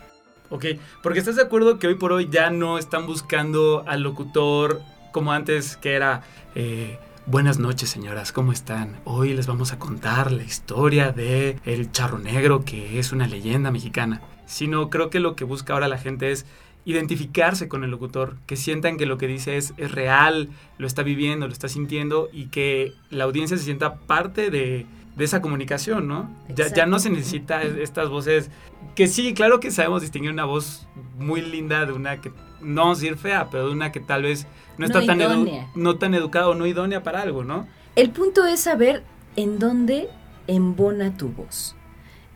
Ok, 0.49 0.65
porque 1.01 1.19
estás 1.19 1.35
de 1.35 1.43
acuerdo 1.43 1.79
que 1.79 1.87
hoy 1.87 1.95
por 1.95 2.11
hoy 2.11 2.29
ya 2.29 2.49
no 2.49 2.77
están 2.77 3.07
buscando 3.07 3.83
al 3.87 4.01
locutor 4.01 4.81
como 5.11 5.33
antes 5.33 5.75
que 5.75 5.93
era... 5.93 6.23
eh, 6.55 6.97
Buenas 7.25 7.57
noches 7.57 7.89
señoras, 7.89 8.33
¿cómo 8.33 8.51
están? 8.51 8.99
Hoy 9.05 9.33
les 9.33 9.47
vamos 9.47 9.71
a 9.71 9.79
contar 9.79 10.33
la 10.33 10.43
historia 10.43 11.13
de 11.13 11.57
El 11.63 11.89
Charro 11.89 12.19
Negro, 12.19 12.65
que 12.65 12.99
es 12.99 13.13
una 13.13 13.27
leyenda 13.27 13.71
mexicana. 13.71 14.21
Sino 14.45 14.89
creo 14.89 15.09
que 15.09 15.21
lo 15.21 15.33
que 15.37 15.45
busca 15.45 15.71
ahora 15.71 15.87
la 15.87 15.97
gente 15.97 16.33
es 16.33 16.45
identificarse 16.83 17.69
con 17.69 17.85
el 17.85 17.91
locutor, 17.91 18.35
que 18.45 18.57
sientan 18.57 18.97
que 18.97 19.05
lo 19.05 19.17
que 19.17 19.27
dice 19.27 19.55
es, 19.55 19.73
es 19.77 19.93
real, 19.93 20.49
lo 20.77 20.85
está 20.85 21.01
viviendo, 21.01 21.47
lo 21.47 21.53
está 21.53 21.69
sintiendo 21.69 22.27
y 22.33 22.47
que 22.47 22.93
la 23.09 23.23
audiencia 23.23 23.55
se 23.55 23.63
sienta 23.63 23.99
parte 23.99 24.49
de, 24.49 24.85
de 25.15 25.23
esa 25.23 25.41
comunicación, 25.41 26.09
¿no? 26.09 26.29
Ya, 26.53 26.67
ya 26.73 26.85
no 26.85 26.99
se 26.99 27.09
necesita 27.09 27.63
estas 27.63 28.09
voces 28.09 28.51
que 28.95 29.07
sí, 29.07 29.33
claro 29.33 29.61
que 29.61 29.71
sabemos 29.71 30.01
distinguir 30.01 30.31
una 30.31 30.43
voz 30.43 30.89
muy 31.17 31.41
linda 31.41 31.85
de 31.85 31.93
una 31.93 32.19
que 32.19 32.33
no 32.63 32.81
vamos 32.81 32.97
a 32.97 33.01
decir 33.01 33.17
fea, 33.17 33.49
pero 33.49 33.67
de 33.67 33.73
una 33.73 33.91
que 33.91 33.99
tal 33.99 34.23
vez 34.23 34.47
no 34.77 34.85
está 34.85 35.01
No 35.01 35.05
tan, 35.05 35.19
edu- 35.19 35.67
no 35.75 35.97
tan 35.97 36.13
educada 36.13 36.49
o 36.49 36.55
no 36.55 36.65
idónea 36.67 37.03
para 37.03 37.21
algo, 37.21 37.43
¿no? 37.43 37.67
El 37.95 38.09
punto 38.11 38.45
es 38.45 38.61
saber 38.61 39.03
en 39.35 39.59
dónde 39.59 40.09
embona 40.47 41.15
tu 41.17 41.29
voz 41.29 41.75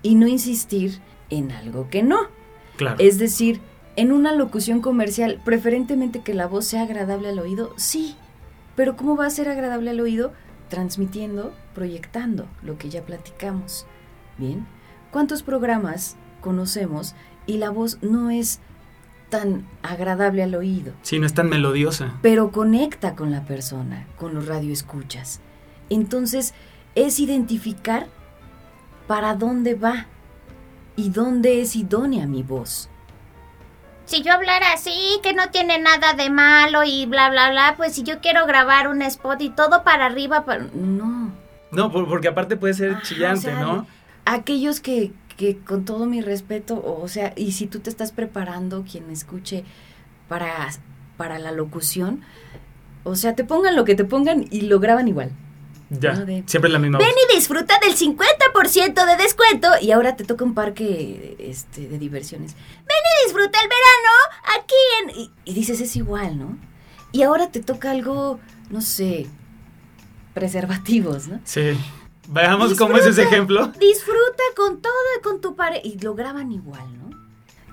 y 0.04 0.16
no 0.16 0.28
insistir 0.28 1.00
en 1.30 1.52
algo 1.52 1.90
que 1.90 2.04
no. 2.04 2.20
Claro. 2.78 2.98
Es 3.00 3.18
decir, 3.18 3.60
en 3.96 4.12
una 4.12 4.34
locución 4.34 4.82
comercial, 4.82 5.42
preferentemente 5.44 6.22
que 6.22 6.34
la 6.36 6.46
voz 6.48 6.66
sea 6.66 6.84
agradable 6.84 7.30
al 7.30 7.40
oído, 7.40 7.74
sí. 7.78 8.16
Pero 8.76 8.96
¿cómo 8.96 9.18
va 9.18 9.26
a 9.26 9.32
ser 9.32 9.50
agradable 9.50 9.90
al 9.90 10.00
oído? 10.00 10.32
Transmitiendo, 10.70 11.54
proyectando 11.74 12.46
lo 12.62 12.78
que 12.78 12.90
ya 12.90 13.02
platicamos. 13.02 13.88
Bien, 14.38 14.68
¿cuántos 15.12 15.42
programas 15.42 16.16
conocemos 16.42 17.16
y 17.48 17.58
la 17.58 17.72
voz 17.72 17.98
no 18.04 18.30
es 18.30 18.60
tan 19.30 19.68
agradable 19.84 20.44
al 20.44 20.56
oído? 20.56 20.94
Sí, 21.02 21.20
no 21.20 21.26
es 21.26 21.34
tan 21.34 21.50
melodiosa. 21.50 22.14
pero 22.22 22.52
conecta 22.52 23.16
con 23.16 23.32
la 23.32 23.44
persona, 23.44 24.06
con 24.18 24.34
los 24.34 24.48
radioescuchas. 24.48 25.42
Entonces, 25.90 26.54
es 26.96 27.20
identificar 27.20 28.08
para 29.08 29.36
dónde 29.36 29.76
va 29.76 30.06
y 30.96 31.10
dónde 31.10 31.62
es 31.62 31.76
idónea 31.76 32.26
mi 32.28 32.44
voz. 32.44 32.90
Si 34.06 34.22
yo 34.24 34.32
hablara 34.34 34.72
así, 34.74 35.20
que 35.22 35.34
no 35.34 35.50
tiene 35.52 35.80
nada 35.80 36.14
de 36.14 36.30
malo 36.30 36.84
y 36.86 37.06
bla, 37.06 37.30
bla, 37.30 37.50
bla, 37.52 37.74
pues 37.76 37.94
si 37.94 38.04
yo 38.04 38.20
quiero 38.22 38.46
grabar 38.46 38.88
un 38.88 39.02
spot 39.02 39.42
y 39.42 39.50
todo 39.50 39.84
para 39.84 40.06
arriba, 40.06 40.46
para... 40.46 40.66
No. 40.74 41.32
No, 41.72 41.92
por- 41.92 42.08
porque 42.08 42.30
aparte 42.30 42.56
puede 42.56 42.74
ser 42.74 42.92
Ajá, 42.94 43.02
chillante, 43.04 43.50
o 43.50 43.52
sea, 43.52 43.60
¿no? 43.62 43.86
Aquellos 44.24 44.80
que, 44.80 45.12
que 45.38 45.58
con 45.60 45.86
todo 45.86 46.06
mi 46.08 46.22
respeto, 46.22 46.84
o 46.84 47.08
sea, 47.08 47.34
y 47.36 47.52
si 47.54 47.68
tú 47.68 47.80
te 47.80 47.90
estás 47.90 48.12
preparando, 48.12 48.84
quien 48.90 49.10
escuche 49.12 49.64
para, 50.28 50.70
para 51.16 51.38
la 51.40 51.52
locución, 51.52 52.22
o 53.04 53.16
sea, 53.16 53.36
te 53.36 53.44
pongan 53.44 53.76
lo 53.76 53.86
que 53.86 53.96
te 53.96 54.04
pongan 54.04 54.46
y 54.50 54.62
lo 54.62 54.80
graban 54.80 55.08
igual. 55.08 55.32
Ya, 55.90 56.14
no, 56.14 56.26
de- 56.26 56.44
siempre 56.48 56.70
la 56.70 56.80
misma 56.80 56.98
voz. 56.98 57.08
Ven 57.08 57.16
y 57.32 57.36
disfruta 57.36 57.76
del 57.82 57.96
50% 57.96 59.06
de 59.06 59.24
descuento 59.24 59.70
Y 59.82 59.92
ahora 59.92 60.18
te 60.18 60.26
toca 60.26 60.44
un 60.44 60.54
parque 60.54 61.38
este, 61.40 61.88
de 61.88 61.98
diversiones. 61.98 62.52
y 62.52 63.26
disfruta 63.28 63.58
el 63.62 63.70
verano 63.70 64.60
aquí 64.60 64.76
en... 65.04 65.22
Y, 65.22 65.32
y 65.46 65.54
dices, 65.54 65.80
es 65.80 65.96
igual, 65.96 66.38
¿no? 66.38 66.58
Y 67.14 67.22
ahora 67.24 67.52
te 67.52 67.62
toca 67.62 67.92
algo, 67.92 68.38
no 68.70 68.82
sé, 68.82 69.28
preservativos, 70.34 71.28
¿no? 71.28 71.40
Sí. 71.46 71.78
Veamos 72.28 72.74
cómo 72.76 72.98
es 72.98 73.06
ese 73.06 73.24
ejemplo. 73.24 73.68
Disfruta 73.80 74.44
con 74.56 74.82
todo, 74.82 74.94
con 75.24 75.42
tu 75.42 75.56
pareja. 75.56 75.82
Y 75.86 75.98
lo 76.00 76.14
graban 76.16 76.52
igual, 76.52 76.86
¿no? 76.98 77.08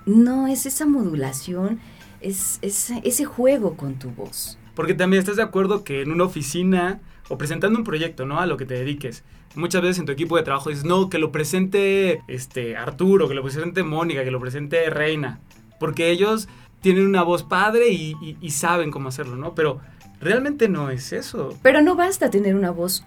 No, 0.06 0.46
es 0.46 0.66
esa 0.66 0.86
modulación, 0.86 1.80
es, 2.20 2.58
es 2.62 2.90
ese 3.02 3.24
juego 3.24 3.76
con 3.76 3.98
tu 3.98 4.10
voz. 4.10 4.58
Porque 4.74 4.94
también 4.94 5.20
estás 5.20 5.36
de 5.36 5.42
acuerdo 5.42 5.82
que 5.84 6.02
en 6.02 6.10
una 6.12 6.24
oficina 6.24 7.00
o 7.28 7.38
presentando 7.38 7.78
un 7.78 7.84
proyecto, 7.84 8.26
¿no? 8.26 8.38
A 8.40 8.46
lo 8.46 8.56
que 8.56 8.66
te 8.66 8.74
dediques. 8.74 9.24
Muchas 9.54 9.82
veces 9.82 9.98
en 10.00 10.06
tu 10.06 10.12
equipo 10.12 10.36
de 10.36 10.42
trabajo 10.42 10.68
dices, 10.68 10.84
no, 10.84 11.08
que 11.08 11.18
lo 11.18 11.30
presente 11.32 12.22
este 12.28 12.76
Arturo, 12.76 13.28
que 13.28 13.34
lo 13.34 13.42
presente 13.42 13.82
Mónica, 13.82 14.24
que 14.24 14.30
lo 14.30 14.40
presente 14.40 14.90
Reina. 14.90 15.40
Porque 15.80 16.10
ellos 16.10 16.48
tienen 16.80 17.06
una 17.06 17.22
voz 17.22 17.44
padre 17.44 17.88
y, 17.90 18.14
y- 18.20 18.36
y 18.40 18.50
saben 18.50 18.90
cómo 18.90 19.08
hacerlo, 19.08 19.36
¿no? 19.36 19.54
Pero 19.54 19.80
realmente 20.20 20.68
no 20.68 20.90
es 20.90 21.12
eso. 21.12 21.56
Pero 21.62 21.80
no 21.82 21.94
basta 21.94 22.30
tener 22.30 22.56
una 22.56 22.70
voz 22.72 23.04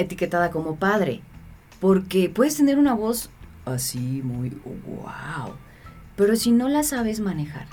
etiquetada 0.00 0.50
como 0.50 0.76
padre, 0.76 1.20
porque 1.80 2.28
puedes 2.28 2.56
tener 2.56 2.78
una 2.78 2.94
voz 2.94 3.30
así 3.64 4.20
muy 4.24 4.50
wow, 4.86 5.54
pero 6.16 6.36
si 6.36 6.50
no 6.50 6.68
la 6.68 6.82
sabes 6.82 7.20
manejar, 7.20 7.66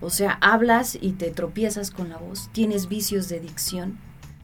o 0.00 0.10
sea, 0.10 0.38
hablas 0.40 0.96
y 1.00 1.12
te 1.12 1.30
tropiezas 1.30 1.90
con 1.90 2.08
la 2.08 2.16
voz, 2.18 2.48
tienes 2.52 2.88
vicios 2.88 3.28
de 3.28 3.40
dicción, 3.40 3.98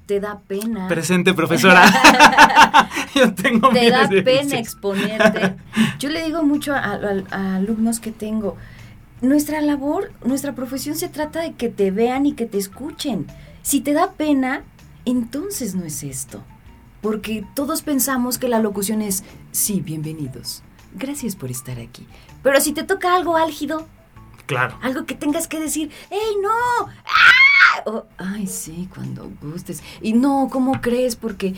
te 0.07 0.18
da 0.21 0.40
pena, 0.40 0.88
Presente, 0.88 1.33
profesora. 1.35 1.85
Yo 3.14 3.33
tengo 3.35 3.68
te 3.71 3.90
da 3.90 4.07
de 4.09 4.23
pena 4.23 4.42
vicios. 4.42 4.61
exponerte. 4.61 5.55
Yo 5.99 6.09
le 6.09 6.25
digo 6.25 6.42
mucho 6.42 6.75
a, 6.75 6.79
a- 6.81 7.25
a 7.31 7.57
alumnos 7.57 8.01
que 8.01 8.11
tengo, 8.12 8.57
nuestra 9.21 9.61
labor, 9.61 10.11
nuestra 10.25 10.55
profesión 10.55 10.97
se 10.97 11.09
trata 11.09 11.40
de 11.42 11.53
que 11.53 11.68
te 11.68 11.90
vean 11.90 12.27
y 12.27 12.33
que 12.33 12.47
te 12.47 12.59
escuchen. 12.59 13.27
Si 13.62 13.81
te 13.81 13.92
da 13.92 14.11
pena, 14.12 14.62
entonces 15.05 15.75
no 15.77 15.85
es 15.85 16.03
esto. 16.03 16.42
Porque 17.02 17.44
todos 17.54 17.82
pensamos 17.82 18.38
que 18.38 18.48
la 18.48 18.60
locución 18.60 19.02
es, 19.02 19.24
sí, 19.50 19.80
bienvenidos. 19.80 20.62
Gracias 20.94 21.34
por 21.36 21.50
estar 21.50 21.78
aquí. 21.80 22.06
Pero 22.42 22.60
si 22.60 22.72
te 22.72 22.84
toca 22.84 23.14
algo 23.14 23.36
álgido, 23.36 23.86
Claro. 24.46 24.78
algo 24.82 25.04
que 25.04 25.14
tengas 25.14 25.48
que 25.48 25.58
decir, 25.60 25.90
¡Ey, 26.10 26.36
no! 26.42 26.86
¡Ah! 27.04 27.82
O, 27.86 28.04
Ay, 28.18 28.46
sí, 28.46 28.88
cuando 28.94 29.30
gustes. 29.42 29.82
Y 30.00 30.12
no, 30.12 30.48
¿cómo 30.50 30.80
crees? 30.80 31.16
Porque, 31.16 31.54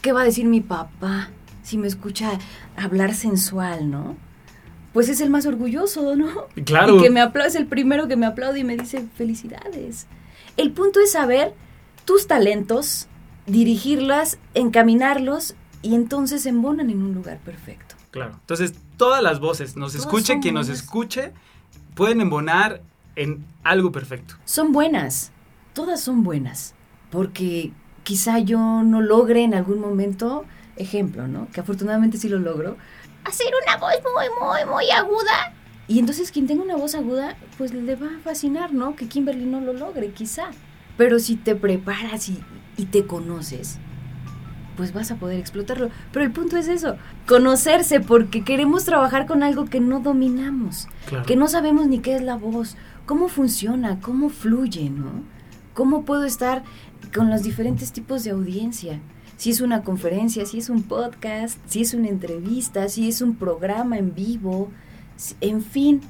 ¿qué 0.00 0.12
va 0.12 0.22
a 0.22 0.24
decir 0.24 0.46
mi 0.46 0.60
papá 0.60 1.28
si 1.62 1.76
me 1.76 1.88
escucha 1.88 2.38
hablar 2.76 3.14
sensual, 3.14 3.90
no? 3.90 4.16
Pues 4.94 5.08
es 5.10 5.20
el 5.20 5.28
más 5.28 5.44
orgulloso, 5.44 6.16
¿no? 6.16 6.46
Claro. 6.64 6.96
Y 6.98 7.02
que 7.02 7.10
me 7.10 7.20
aplaude, 7.20 7.48
es 7.50 7.54
el 7.56 7.66
primero 7.66 8.08
que 8.08 8.16
me 8.16 8.24
aplaude 8.24 8.60
y 8.60 8.64
me 8.64 8.76
dice 8.78 9.04
felicidades. 9.16 10.06
El 10.56 10.72
punto 10.72 11.00
es 11.00 11.12
saber 11.12 11.52
tus 12.06 12.26
talentos, 12.26 13.08
dirigirlas, 13.46 14.38
encaminarlos 14.54 15.54
y 15.82 15.94
entonces 15.94 16.46
embonan 16.46 16.90
en 16.90 17.02
un 17.02 17.14
lugar 17.14 17.38
perfecto. 17.38 17.94
Claro. 18.10 18.32
Entonces, 18.40 18.74
todas 18.96 19.22
las 19.22 19.40
voces, 19.40 19.76
nos 19.76 19.92
Todas 19.92 20.06
escuche 20.06 20.32
son 20.34 20.42
quien 20.42 20.54
nos 20.54 20.66
buenas. 20.66 20.82
escuche, 20.82 21.32
pueden 21.94 22.20
embonar 22.20 22.80
en 23.14 23.44
algo 23.62 23.92
perfecto. 23.92 24.34
Son 24.44 24.72
buenas, 24.72 25.32
todas 25.74 26.00
son 26.00 26.22
buenas, 26.22 26.74
porque 27.10 27.72
quizá 28.04 28.38
yo 28.38 28.82
no 28.82 29.00
logre 29.00 29.42
en 29.42 29.54
algún 29.54 29.80
momento, 29.80 30.44
ejemplo, 30.76 31.28
¿no? 31.28 31.48
Que 31.52 31.60
afortunadamente 31.60 32.18
sí 32.18 32.28
lo 32.28 32.38
logro. 32.38 32.76
hacer 33.24 33.48
una 33.66 33.76
voz 33.76 33.94
muy, 34.14 34.26
muy, 34.40 34.72
muy 34.72 34.90
aguda. 34.90 35.52
Y 35.88 35.98
entonces 35.98 36.30
quien 36.30 36.46
tenga 36.46 36.62
una 36.62 36.76
voz 36.76 36.94
aguda, 36.94 37.36
pues 37.58 37.72
le 37.72 37.96
va 37.96 38.06
a 38.06 38.20
fascinar, 38.22 38.72
¿no? 38.72 38.96
Que 38.96 39.08
Kimberly 39.08 39.44
no 39.44 39.60
lo 39.60 39.72
logre, 39.72 40.10
quizá. 40.10 40.50
Pero 40.96 41.18
si 41.18 41.36
te 41.36 41.54
preparas 41.54 42.28
y, 42.28 42.38
y 42.76 42.86
te 42.86 43.06
conoces, 43.06 43.78
pues 44.76 44.92
vas 44.92 45.10
a 45.10 45.16
poder 45.16 45.38
explotarlo. 45.40 45.90
Pero 46.12 46.24
el 46.24 46.32
punto 46.32 46.56
es 46.56 46.68
eso, 46.68 46.96
conocerse 47.26 48.00
porque 48.00 48.44
queremos 48.44 48.84
trabajar 48.84 49.26
con 49.26 49.42
algo 49.42 49.64
que 49.66 49.80
no 49.80 50.00
dominamos, 50.00 50.88
Claro. 51.06 51.24
que 51.24 51.36
no 51.36 51.48
sabemos 51.48 51.86
ni 51.86 52.00
qué 52.00 52.16
es 52.16 52.22
la 52.22 52.36
voz, 52.36 52.76
cómo 53.06 53.28
funciona, 53.28 54.00
cómo 54.00 54.28
fluye, 54.28 54.90
¿no? 54.90 55.22
¿Cómo 55.74 56.04
puedo 56.04 56.24
estar 56.24 56.62
con 57.14 57.30
los 57.30 57.42
diferentes 57.42 57.92
tipos 57.92 58.24
de 58.24 58.30
audiencia? 58.30 59.00
Si 59.36 59.50
es 59.50 59.60
una 59.60 59.82
conferencia, 59.82 60.46
si 60.46 60.58
es 60.58 60.70
un 60.70 60.82
podcast, 60.82 61.58
si 61.66 61.82
es 61.82 61.92
una 61.92 62.08
entrevista, 62.08 62.88
si 62.88 63.08
es 63.08 63.20
un 63.20 63.34
programa 63.36 63.98
en 63.98 64.14
vivo, 64.14 64.70
en 65.42 65.62
fin, 65.62 66.00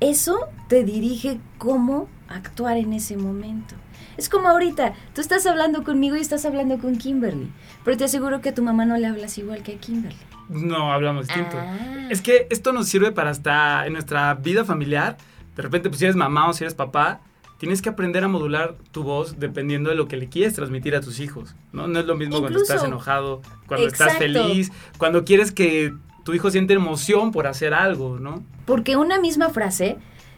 eso 0.00 0.38
te 0.68 0.84
dirige 0.84 1.40
cómo 1.58 2.06
actuar 2.28 2.76
en 2.76 2.92
ese 2.92 3.16
momento. 3.16 3.74
Es 4.18 4.28
como 4.28 4.48
ahorita, 4.48 4.94
tú 5.14 5.20
estás 5.20 5.46
hablando 5.46 5.84
conmigo 5.84 6.16
y 6.16 6.20
estás 6.20 6.44
hablando 6.44 6.78
con 6.78 6.98
Kimberly, 6.98 7.52
pero 7.84 7.96
te 7.96 8.02
aseguro 8.02 8.40
que 8.40 8.48
a 8.48 8.54
tu 8.54 8.64
mamá 8.64 8.84
no 8.84 8.96
le 8.96 9.06
hablas 9.06 9.38
igual 9.38 9.62
que 9.62 9.76
a 9.76 9.78
Kimberly. 9.78 10.18
No, 10.48 10.92
hablamos 10.92 11.28
distinto. 11.28 11.56
Ah. 11.56 12.08
Es 12.10 12.20
que 12.20 12.48
esto 12.50 12.72
nos 12.72 12.88
sirve 12.88 13.12
para 13.12 13.30
hasta 13.30 13.86
en 13.86 13.92
nuestra 13.92 14.34
vida 14.34 14.64
familiar. 14.64 15.18
De 15.54 15.62
repente, 15.62 15.88
pues 15.88 16.00
si 16.00 16.06
eres 16.06 16.16
mamá 16.16 16.48
o 16.48 16.52
si 16.52 16.64
eres 16.64 16.74
papá, 16.74 17.20
tienes 17.58 17.80
que 17.80 17.90
aprender 17.90 18.24
a 18.24 18.28
modular 18.28 18.74
tu 18.90 19.04
voz 19.04 19.38
dependiendo 19.38 19.88
de 19.90 19.94
lo 19.94 20.08
que 20.08 20.16
le 20.16 20.28
quieres 20.28 20.54
transmitir 20.54 20.96
a 20.96 21.00
tus 21.00 21.20
hijos. 21.20 21.54
No, 21.72 21.86
no 21.86 22.00
es 22.00 22.06
lo 22.06 22.16
mismo 22.16 22.40
cuando 22.40 22.60
estás 22.60 22.82
enojado, 22.82 23.40
cuando 23.68 23.86
estás 23.86 24.18
feliz, 24.18 24.72
cuando 24.96 25.24
quieres 25.24 25.52
que 25.52 25.94
tu 26.24 26.34
hijo 26.34 26.50
siente 26.50 26.74
emoción 26.74 27.30
por 27.30 27.46
hacer 27.46 27.72
algo, 27.72 28.18
¿no? 28.18 28.42
Porque 28.66 28.96
una 28.96 29.20
misma 29.20 29.50
frase, 29.50 29.96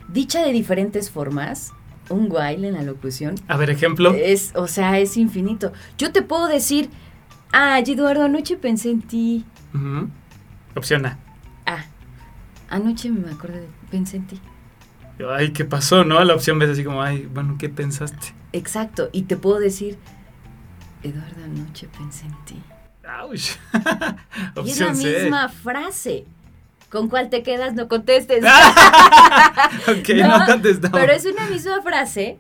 dicha 0.08 0.42
de 0.42 0.52
diferentes 0.52 1.10
formas, 1.10 1.72
un 2.10 2.28
while 2.30 2.68
en 2.68 2.74
la 2.74 2.82
locución, 2.82 3.34
A 3.48 3.56
ver, 3.56 3.70
ejemplo. 3.70 4.12
es, 4.14 4.52
o 4.54 4.66
sea, 4.66 4.98
es 4.98 5.16
infinito. 5.16 5.72
Yo 5.96 6.12
te 6.12 6.22
puedo 6.22 6.46
decir, 6.48 6.90
ah, 7.52 7.78
Eduardo, 7.80 8.24
anoche 8.24 8.56
pensé 8.56 8.90
en 8.90 9.02
ti. 9.02 9.44
Opción 10.76 11.06
A. 11.06 11.18
Ah, 11.66 11.84
anoche 12.68 13.10
me 13.10 13.30
acordé, 13.30 13.60
de- 13.60 13.68
pensé 13.90 14.16
en 14.18 14.26
ti. 14.26 14.40
Ay, 15.30 15.52
¿qué 15.52 15.64
pasó, 15.64 16.04
no? 16.04 16.22
La 16.24 16.34
opción 16.34 16.58
B 16.58 16.64
es 16.64 16.72
así 16.72 16.84
como, 16.84 17.02
ay, 17.02 17.28
bueno, 17.32 17.56
¿qué 17.58 17.68
pensaste? 17.68 18.34
Exacto, 18.52 19.10
y 19.12 19.22
te 19.22 19.36
puedo 19.36 19.58
decir, 19.60 19.98
Eduardo, 21.02 21.44
anoche 21.44 21.88
pensé 21.96 22.26
en 22.26 22.44
ti. 22.44 22.62
Ouch. 23.22 23.56
y 24.64 24.70
es 24.70 24.80
la 24.80 24.88
opción 24.90 24.96
C. 24.96 25.20
misma 25.22 25.48
frase. 25.48 26.24
¿Con 26.90 27.08
cuál 27.08 27.30
te 27.30 27.42
quedas? 27.42 27.74
No 27.74 27.88
contestes. 27.88 28.44
ok, 29.88 30.08
no, 30.16 30.46
contestamos. 30.46 30.98
Pero 30.98 31.12
es 31.12 31.24
una 31.24 31.46
misma 31.46 31.80
frase 31.82 32.38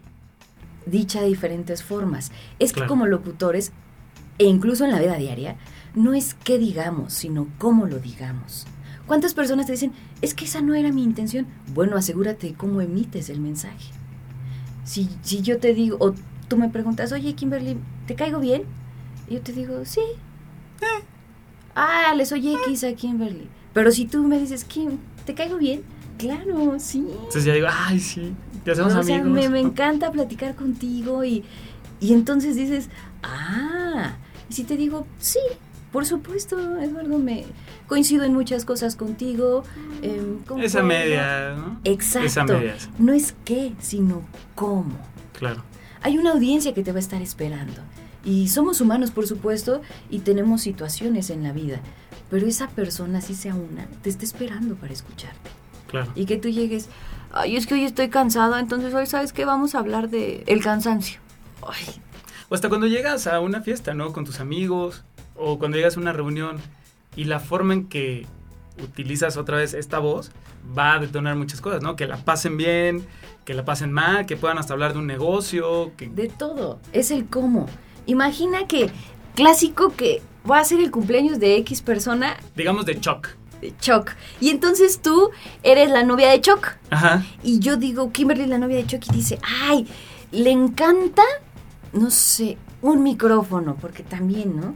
dicha 0.86 1.20
de 1.20 1.28
diferentes 1.28 1.82
formas. 1.82 2.32
Es 2.58 2.72
que 2.72 2.86
como 2.86 3.06
locutores, 3.06 3.72
e 4.38 4.44
incluso 4.44 4.84
en 4.84 4.90
la 4.90 4.98
vida 4.98 5.16
diaria, 5.16 5.56
no 5.94 6.14
es 6.14 6.34
qué 6.34 6.58
digamos, 6.58 7.12
sino 7.12 7.48
cómo 7.58 7.86
lo 7.86 7.98
digamos. 7.98 8.66
¿Cuántas 9.06 9.34
personas 9.34 9.66
te 9.66 9.72
dicen, 9.72 9.92
es 10.20 10.34
que 10.34 10.44
esa 10.44 10.60
no 10.60 10.74
era 10.74 10.92
mi 10.92 11.02
intención? 11.02 11.46
Bueno, 11.74 11.96
asegúrate 11.96 12.48
de 12.48 12.54
cómo 12.54 12.80
emites 12.80 13.28
el 13.28 13.40
mensaje. 13.40 13.92
Si, 14.84 15.08
si 15.22 15.42
yo 15.42 15.58
te 15.58 15.74
digo, 15.74 15.96
o 16.00 16.14
tú 16.48 16.56
me 16.56 16.68
preguntas, 16.68 17.12
oye, 17.12 17.34
Kimberly, 17.34 17.76
¿te 18.06 18.14
caigo 18.14 18.38
bien? 18.38 18.64
Y 19.28 19.34
yo 19.34 19.40
te 19.42 19.52
digo, 19.52 19.84
sí. 19.84 20.00
Ah, 21.74 22.14
le 22.16 22.24
soy 22.26 22.54
X 22.66 22.84
a 22.84 22.92
Kimberly. 22.94 23.48
Pero 23.72 23.92
si 23.92 24.06
tú 24.06 24.22
me 24.24 24.38
dices, 24.38 24.64
Kim, 24.64 24.98
¿te 25.24 25.34
caigo 25.34 25.56
bien? 25.58 25.82
Claro, 26.18 26.76
sí. 26.78 27.04
Entonces 27.10 27.44
ya 27.44 27.54
digo, 27.54 27.68
ay, 27.70 27.98
sí, 28.00 28.32
ya 28.64 28.74
somos 28.74 28.94
O 28.94 29.02
sea, 29.02 29.20
amigos. 29.20 29.32
me, 29.32 29.48
me 29.48 29.60
encanta 29.60 30.10
platicar 30.12 30.54
contigo 30.54 31.24
y, 31.24 31.44
y 32.00 32.12
entonces 32.12 32.56
dices, 32.56 32.88
ah, 33.22 34.16
y 34.48 34.52
si 34.54 34.64
te 34.64 34.76
digo, 34.76 35.06
sí, 35.18 35.38
por 35.92 36.04
supuesto, 36.06 36.58
Eduardo, 36.80 37.18
me 37.18 37.44
coincido 37.86 38.24
en 38.24 38.34
muchas 38.34 38.64
cosas 38.64 38.96
contigo. 38.96 39.64
em, 40.02 40.38
Esa 40.62 40.80
concuerdo". 40.80 40.82
media, 40.84 41.54
¿no? 41.56 41.80
Exacto. 41.84 42.26
Esa 42.26 42.44
media, 42.44 42.74
No 42.98 43.12
es 43.12 43.34
qué, 43.44 43.72
sino 43.80 44.22
cómo. 44.54 44.98
claro. 45.38 45.62
Hay 46.02 46.16
una 46.16 46.32
audiencia 46.32 46.72
que 46.72 46.82
te 46.82 46.92
va 46.92 46.96
a 46.96 47.00
estar 47.00 47.20
esperando. 47.20 47.74
Y 48.24 48.48
somos 48.48 48.80
humanos, 48.80 49.10
por 49.10 49.26
supuesto, 49.26 49.82
y 50.08 50.20
tenemos 50.20 50.62
situaciones 50.62 51.28
en 51.28 51.42
la 51.42 51.52
vida. 51.52 51.80
Pero 52.30 52.46
esa 52.46 52.68
persona, 52.68 53.20
si 53.20 53.34
sea 53.34 53.54
una, 53.54 53.86
te 54.02 54.10
está 54.10 54.24
esperando 54.24 54.76
para 54.76 54.92
escucharte. 54.92 55.50
Claro. 55.88 56.10
Y 56.14 56.26
que 56.26 56.36
tú 56.36 56.48
llegues, 56.48 56.88
ay, 57.32 57.56
es 57.56 57.66
que 57.66 57.74
hoy 57.74 57.84
estoy 57.84 58.08
cansada, 58.08 58.60
entonces 58.60 58.94
hoy 58.94 59.06
sabes 59.06 59.32
que 59.32 59.44
vamos 59.44 59.74
a 59.74 59.80
hablar 59.80 60.08
de 60.08 60.44
el 60.46 60.62
cansancio. 60.62 61.20
Ay, 61.66 62.00
O 62.48 62.54
hasta 62.54 62.68
cuando 62.68 62.86
llegas 62.86 63.26
a 63.26 63.40
una 63.40 63.60
fiesta, 63.60 63.94
¿no? 63.94 64.12
Con 64.12 64.24
tus 64.24 64.40
amigos, 64.40 65.02
o 65.36 65.58
cuando 65.58 65.76
llegas 65.76 65.96
a 65.96 66.00
una 66.00 66.12
reunión, 66.12 66.58
y 67.16 67.24
la 67.24 67.40
forma 67.40 67.74
en 67.74 67.88
que 67.88 68.26
utilizas 68.82 69.36
otra 69.36 69.56
vez 69.56 69.74
esta 69.74 69.98
voz 69.98 70.30
va 70.76 70.94
a 70.94 70.98
detonar 71.00 71.36
muchas 71.36 71.60
cosas, 71.60 71.82
¿no? 71.82 71.96
Que 71.96 72.06
la 72.06 72.18
pasen 72.18 72.56
bien, 72.56 73.06
que 73.44 73.54
la 73.54 73.64
pasen 73.64 73.92
mal, 73.92 74.26
que 74.26 74.36
puedan 74.36 74.58
hasta 74.58 74.72
hablar 74.72 74.92
de 74.92 75.00
un 75.00 75.06
negocio, 75.06 75.92
que... 75.96 76.08
de 76.08 76.28
todo. 76.28 76.78
Es 76.92 77.10
el 77.10 77.26
cómo. 77.26 77.66
Imagina 78.06 78.66
que, 78.66 78.90
clásico 79.34 79.94
que 79.96 80.22
va 80.48 80.58
a 80.58 80.64
ser 80.64 80.80
el 80.80 80.90
cumpleaños 80.90 81.38
de 81.38 81.56
X 81.56 81.82
persona, 81.82 82.36
digamos 82.54 82.86
de 82.86 82.94
shock. 83.00 83.28
de 83.60 83.74
Choc. 83.78 84.12
Y 84.40 84.50
entonces 84.50 85.00
tú 85.00 85.30
eres 85.62 85.90
la 85.90 86.02
novia 86.02 86.30
de 86.30 86.40
Choc. 86.40 86.76
Ajá. 86.90 87.24
Y 87.42 87.58
yo 87.58 87.76
digo, 87.76 88.10
Kimberly, 88.12 88.46
la 88.46 88.58
novia 88.58 88.78
de 88.78 88.86
Chuck, 88.86 89.04
y 89.10 89.16
dice, 89.16 89.38
ay, 89.68 89.86
le 90.32 90.50
encanta, 90.50 91.22
no 91.92 92.10
sé, 92.10 92.56
un 92.82 93.02
micrófono, 93.02 93.76
porque 93.80 94.02
también, 94.02 94.56
¿no? 94.56 94.74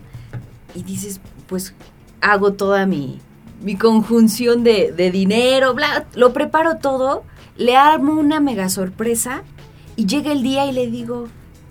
Y 0.74 0.82
dices, 0.82 1.20
pues 1.46 1.74
hago 2.20 2.52
toda 2.52 2.84
mi, 2.86 3.20
mi 3.62 3.76
conjunción 3.76 4.64
de, 4.64 4.92
de 4.92 5.10
dinero, 5.10 5.74
bla, 5.74 6.06
lo 6.14 6.32
preparo 6.32 6.76
todo, 6.76 7.24
le 7.56 7.76
armo 7.76 8.12
una 8.14 8.40
mega 8.40 8.68
sorpresa, 8.68 9.42
y 9.96 10.06
llega 10.06 10.32
el 10.32 10.42
día 10.42 10.66
y 10.66 10.72
le 10.72 10.90
digo, 10.90 11.28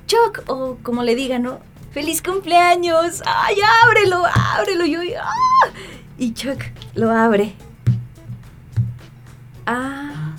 Chuck, 0.07 0.43
o 0.47 0.77
como 0.81 1.03
le 1.03 1.13
diga, 1.15 1.39
¿no? 1.39 1.59
¡Feliz 1.93 2.21
cumpleaños! 2.23 3.21
¡Ay, 3.25 3.57
ábrelo, 3.85 4.23
ábrelo! 4.57 4.85
Yo, 4.85 4.99
¡ah! 5.21 5.69
Y 6.17 6.33
Chuck 6.33 6.59
lo 6.95 7.11
abre. 7.11 7.53
¡Ah! 9.65 10.35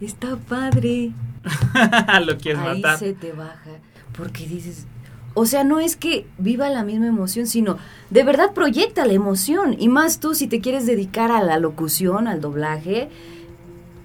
Está 0.00 0.36
padre. 0.36 1.12
Lo 2.26 2.36
quieres 2.38 2.60
Ahí 2.62 2.80
matar. 2.82 2.98
se 2.98 3.12
te 3.12 3.32
baja. 3.32 3.70
Porque 4.16 4.46
dices. 4.46 4.86
O 5.34 5.46
sea, 5.46 5.62
no 5.62 5.78
es 5.78 5.96
que 5.96 6.26
viva 6.38 6.68
la 6.70 6.82
misma 6.82 7.06
emoción, 7.06 7.46
sino 7.46 7.78
de 8.10 8.24
verdad 8.24 8.52
proyecta 8.52 9.06
la 9.06 9.12
emoción. 9.12 9.76
Y 9.78 9.88
más 9.88 10.18
tú, 10.20 10.34
si 10.34 10.48
te 10.48 10.60
quieres 10.60 10.84
dedicar 10.86 11.30
a 11.30 11.42
la 11.42 11.58
locución, 11.58 12.26
al 12.26 12.40
doblaje, 12.40 13.08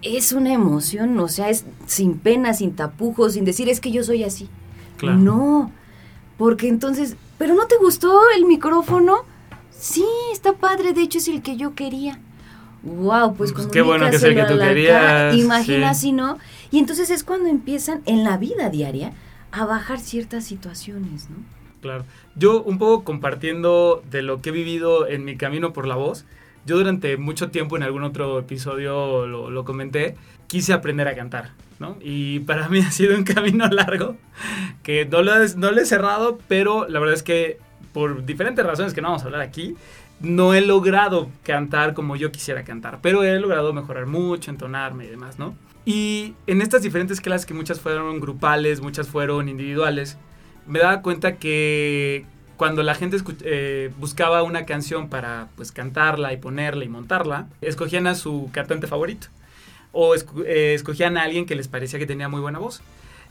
es 0.02 0.32
una 0.34 0.54
emoción. 0.54 1.18
O 1.20 1.28
sea, 1.28 1.50
es 1.50 1.66
sin 1.88 2.20
pena, 2.20 2.54
sin 2.54 2.76
tapujos, 2.76 3.34
sin 3.34 3.46
decir 3.46 3.68
es 3.70 3.80
que 3.80 3.92
yo 3.92 4.04
soy 4.04 4.24
así. 4.24 4.48
Claro. 4.98 5.18
No. 5.18 5.72
Porque 6.38 6.68
entonces. 6.68 7.16
¿Pero 7.38 7.54
no 7.54 7.68
te 7.68 7.76
gustó 7.78 8.20
el 8.36 8.46
micrófono? 8.46 9.26
Sí, 9.72 10.06
está 10.32 10.54
padre. 10.54 10.94
De 10.94 11.02
hecho, 11.02 11.18
es 11.18 11.28
el 11.28 11.42
que 11.42 11.58
yo 11.58 11.76
quería. 11.76 12.20
Wow, 12.84 13.36
pues, 13.36 13.52
Pues 13.52 13.68
qué 13.68 13.82
bueno 13.82 14.10
que 14.10 14.16
es 14.16 14.24
el 14.24 14.36
que 14.36 14.44
tú 14.44 14.60
querías. 14.60 15.36
Imagina 15.36 15.94
sí. 15.94 16.02
si 16.02 16.12
no. 16.12 16.38
Y 16.72 16.80
entonces 16.80 17.10
es 17.10 17.24
cuando 17.24 17.50
empiezan 17.50 18.02
en 18.06 18.24
la 18.24 18.38
vida 18.38 18.70
diaria 18.70 19.14
a 19.52 19.66
bajar 19.66 20.00
ciertas 20.00 20.44
situaciones, 20.46 21.30
¿no? 21.30 21.38
Claro. 21.82 22.06
Yo 22.36 22.62
un 22.64 22.78
poco 22.78 23.04
compartiendo 23.04 24.04
de 24.10 24.22
lo 24.22 24.42
que 24.42 24.50
he 24.50 24.52
vivido 24.52 25.08
en 25.08 25.26
mi 25.26 25.36
camino 25.36 25.74
por 25.74 25.88
la 25.88 25.96
voz. 25.96 26.26
Yo 26.66 26.78
durante 26.78 27.18
mucho 27.18 27.52
tiempo 27.52 27.78
en 27.78 27.84
algún 27.84 28.04
otro 28.04 28.40
episodio 28.40 29.28
lo, 29.28 29.52
lo 29.52 29.66
comenté, 29.66 30.16
quise 30.48 30.74
aprender 30.74 31.08
a 31.08 31.16
cantar, 31.16 31.52
Y 32.02 32.40
para 32.42 32.70
mí 32.70 32.80
ha 32.88 32.92
sido 32.92 33.16
un 33.18 33.24
camino 33.24 33.68
largo, 33.68 34.16
que 34.84 35.06
no 35.06 35.22
lo, 35.22 35.42
he- 35.44 35.86
cerrado, 35.86 36.40
pero 36.48 36.88
la 36.88 37.00
verdad 37.00 37.16
es 37.16 37.24
que 37.24 37.58
por 37.94 38.26
diferentes 38.26 38.66
razones 38.66 38.94
que 38.94 39.02
no 39.02 39.08
vamos 39.10 39.24
a 39.24 39.26
hablar 39.26 39.42
aquí, 39.42 39.76
no 40.20 40.54
he 40.54 40.62
logrado 40.62 41.30
cantar 41.44 41.94
como 41.94 42.16
yo 42.16 42.32
quisiera 42.32 42.64
cantar, 42.64 43.00
pero 43.02 43.24
he 43.24 43.40
logrado 43.40 43.74
mejorar 43.74 44.06
mucho, 44.06 44.52
entonarme 44.52 45.06
y 45.06 45.10
demás, 45.10 45.40
¿no? 45.40 45.56
Y 45.86 46.34
en 46.48 46.62
estas 46.62 46.82
diferentes 46.82 47.22
clases, 47.22 47.46
que 47.46 47.54
muchas 47.54 47.80
fueron 47.80 48.20
grupales, 48.20 48.82
muchas 48.82 49.08
fueron 49.08 49.50
individuales, 49.50 50.18
me 50.68 50.80
daba 50.80 51.02
cuenta 51.02 51.36
que 51.36 52.26
cuando 52.58 52.82
la 52.84 52.96
gente 52.96 53.18
eh, 53.44 53.92
buscaba 54.00 54.42
una 54.44 54.66
canción 54.66 55.10
para 55.10 55.50
pues 55.56 55.72
cantarla 55.72 56.34
y 56.34 56.38
ponerla 56.38 56.86
y 56.86 56.90
montarla, 56.90 57.48
escogían 57.62 58.08
a 58.08 58.16
su 58.16 58.50
cantante 58.54 58.88
favorito 58.88 59.28
o 59.98 60.14
eh, 60.46 60.74
escogían 60.76 61.18
a 61.18 61.24
alguien 61.24 61.46
que 61.46 61.56
les 61.56 61.68
parecía 61.68 61.98
que 62.00 62.06
tenía 62.06 62.28
muy 62.30 62.42
buena 62.42 62.60
voz. 62.60 62.82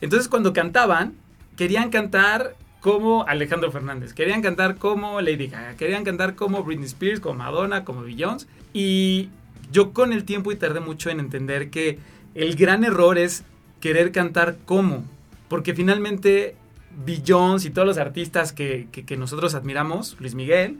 Entonces 0.00 0.28
cuando 0.28 0.52
cantaban, 0.52 1.12
querían 1.56 1.90
cantar 1.90 2.56
como 2.80 3.24
Alejandro 3.28 3.70
Fernández, 3.70 4.12
querían 4.14 4.42
cantar 4.42 4.76
como 4.76 5.20
Lady 5.20 5.46
Gaga, 5.48 5.76
querían 5.76 6.04
cantar 6.04 6.34
como 6.34 6.64
Britney 6.64 6.86
Spears, 6.86 7.20
como 7.20 7.34
Madonna, 7.38 7.84
como 7.84 8.02
Beyoncé. 8.02 8.46
Y 8.72 9.28
yo 9.70 9.92
con 9.92 10.12
el 10.12 10.24
tiempo 10.24 10.52
y 10.52 10.56
tardé 10.56 10.80
mucho 10.80 11.10
en 11.10 11.20
entender 11.20 11.70
que 11.70 11.98
el 12.34 12.56
gran 12.56 12.82
error 12.84 13.18
es 13.18 13.44
querer 13.80 14.10
cantar 14.12 14.56
como, 14.64 15.04
porque 15.48 15.74
finalmente 15.74 16.56
Billions 17.04 17.64
y 17.64 17.70
todos 17.70 17.86
los 17.86 17.98
artistas 17.98 18.52
que, 18.52 18.88
que- 18.92 19.04
que 19.04 19.16
nosotros 19.16 19.54
admiramos, 19.54 20.16
Luis 20.20 20.34
Miguel, 20.34 20.78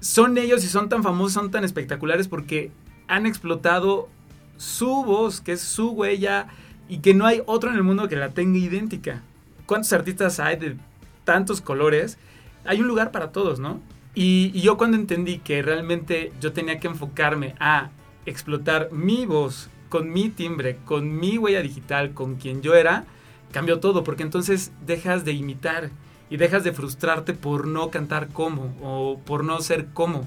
son 0.00 0.36
ellos 0.38 0.64
y 0.64 0.68
son 0.68 0.88
tan 0.88 1.02
famosos, 1.02 1.32
son 1.32 1.50
tan 1.50 1.64
espectaculares 1.64 2.28
porque 2.28 2.70
han 3.08 3.26
explotado 3.26 4.08
su 4.56 5.04
voz, 5.04 5.40
que 5.40 5.52
es 5.52 5.60
su 5.60 5.90
huella 5.90 6.48
y 6.88 6.98
que 6.98 7.14
no 7.14 7.26
hay 7.26 7.42
otro 7.46 7.70
en 7.70 7.76
el 7.76 7.82
mundo 7.82 8.08
que 8.08 8.16
la 8.16 8.30
tenga 8.30 8.58
idéntica. 8.58 9.22
¿Cuántos 9.66 9.92
artistas 9.92 10.40
hay 10.40 10.56
de 10.56 10.76
tantos 11.24 11.60
colores? 11.60 12.18
Hay 12.64 12.80
un 12.80 12.88
lugar 12.88 13.10
para 13.10 13.32
todos, 13.32 13.58
¿no? 13.58 13.80
Y, 14.14 14.52
yo 14.60 14.76
cuando 14.76 14.96
entendí 14.96 15.38
que 15.38 15.62
realmente 15.62 16.32
yo 16.40 16.52
tenía 16.52 16.80
que 16.80 16.88
enfocarme 16.88 17.54
a 17.60 17.90
explotar 18.24 18.90
mi 18.90 19.26
voz 19.26 19.68
con 19.88 20.12
mi 20.12 20.30
timbre, 20.30 20.78
con 20.84 21.18
mi 21.18 21.38
huella 21.38 21.60
digital, 21.60 22.12
con 22.14 22.36
quien 22.36 22.62
yo 22.62 22.74
era, 22.74 23.04
cambió 23.52 23.78
todo, 23.78 24.04
porque 24.04 24.22
entonces 24.22 24.72
dejas 24.86 25.24
de 25.24 25.32
imitar 25.32 25.90
y 26.30 26.38
dejas 26.38 26.64
de 26.64 26.72
frustrarte 26.72 27.34
por 27.34 27.66
no 27.66 27.90
cantar 27.90 28.28
como 28.28 28.74
o 28.82 29.20
por 29.24 29.44
no 29.44 29.60
ser 29.60 29.88
como. 29.92 30.26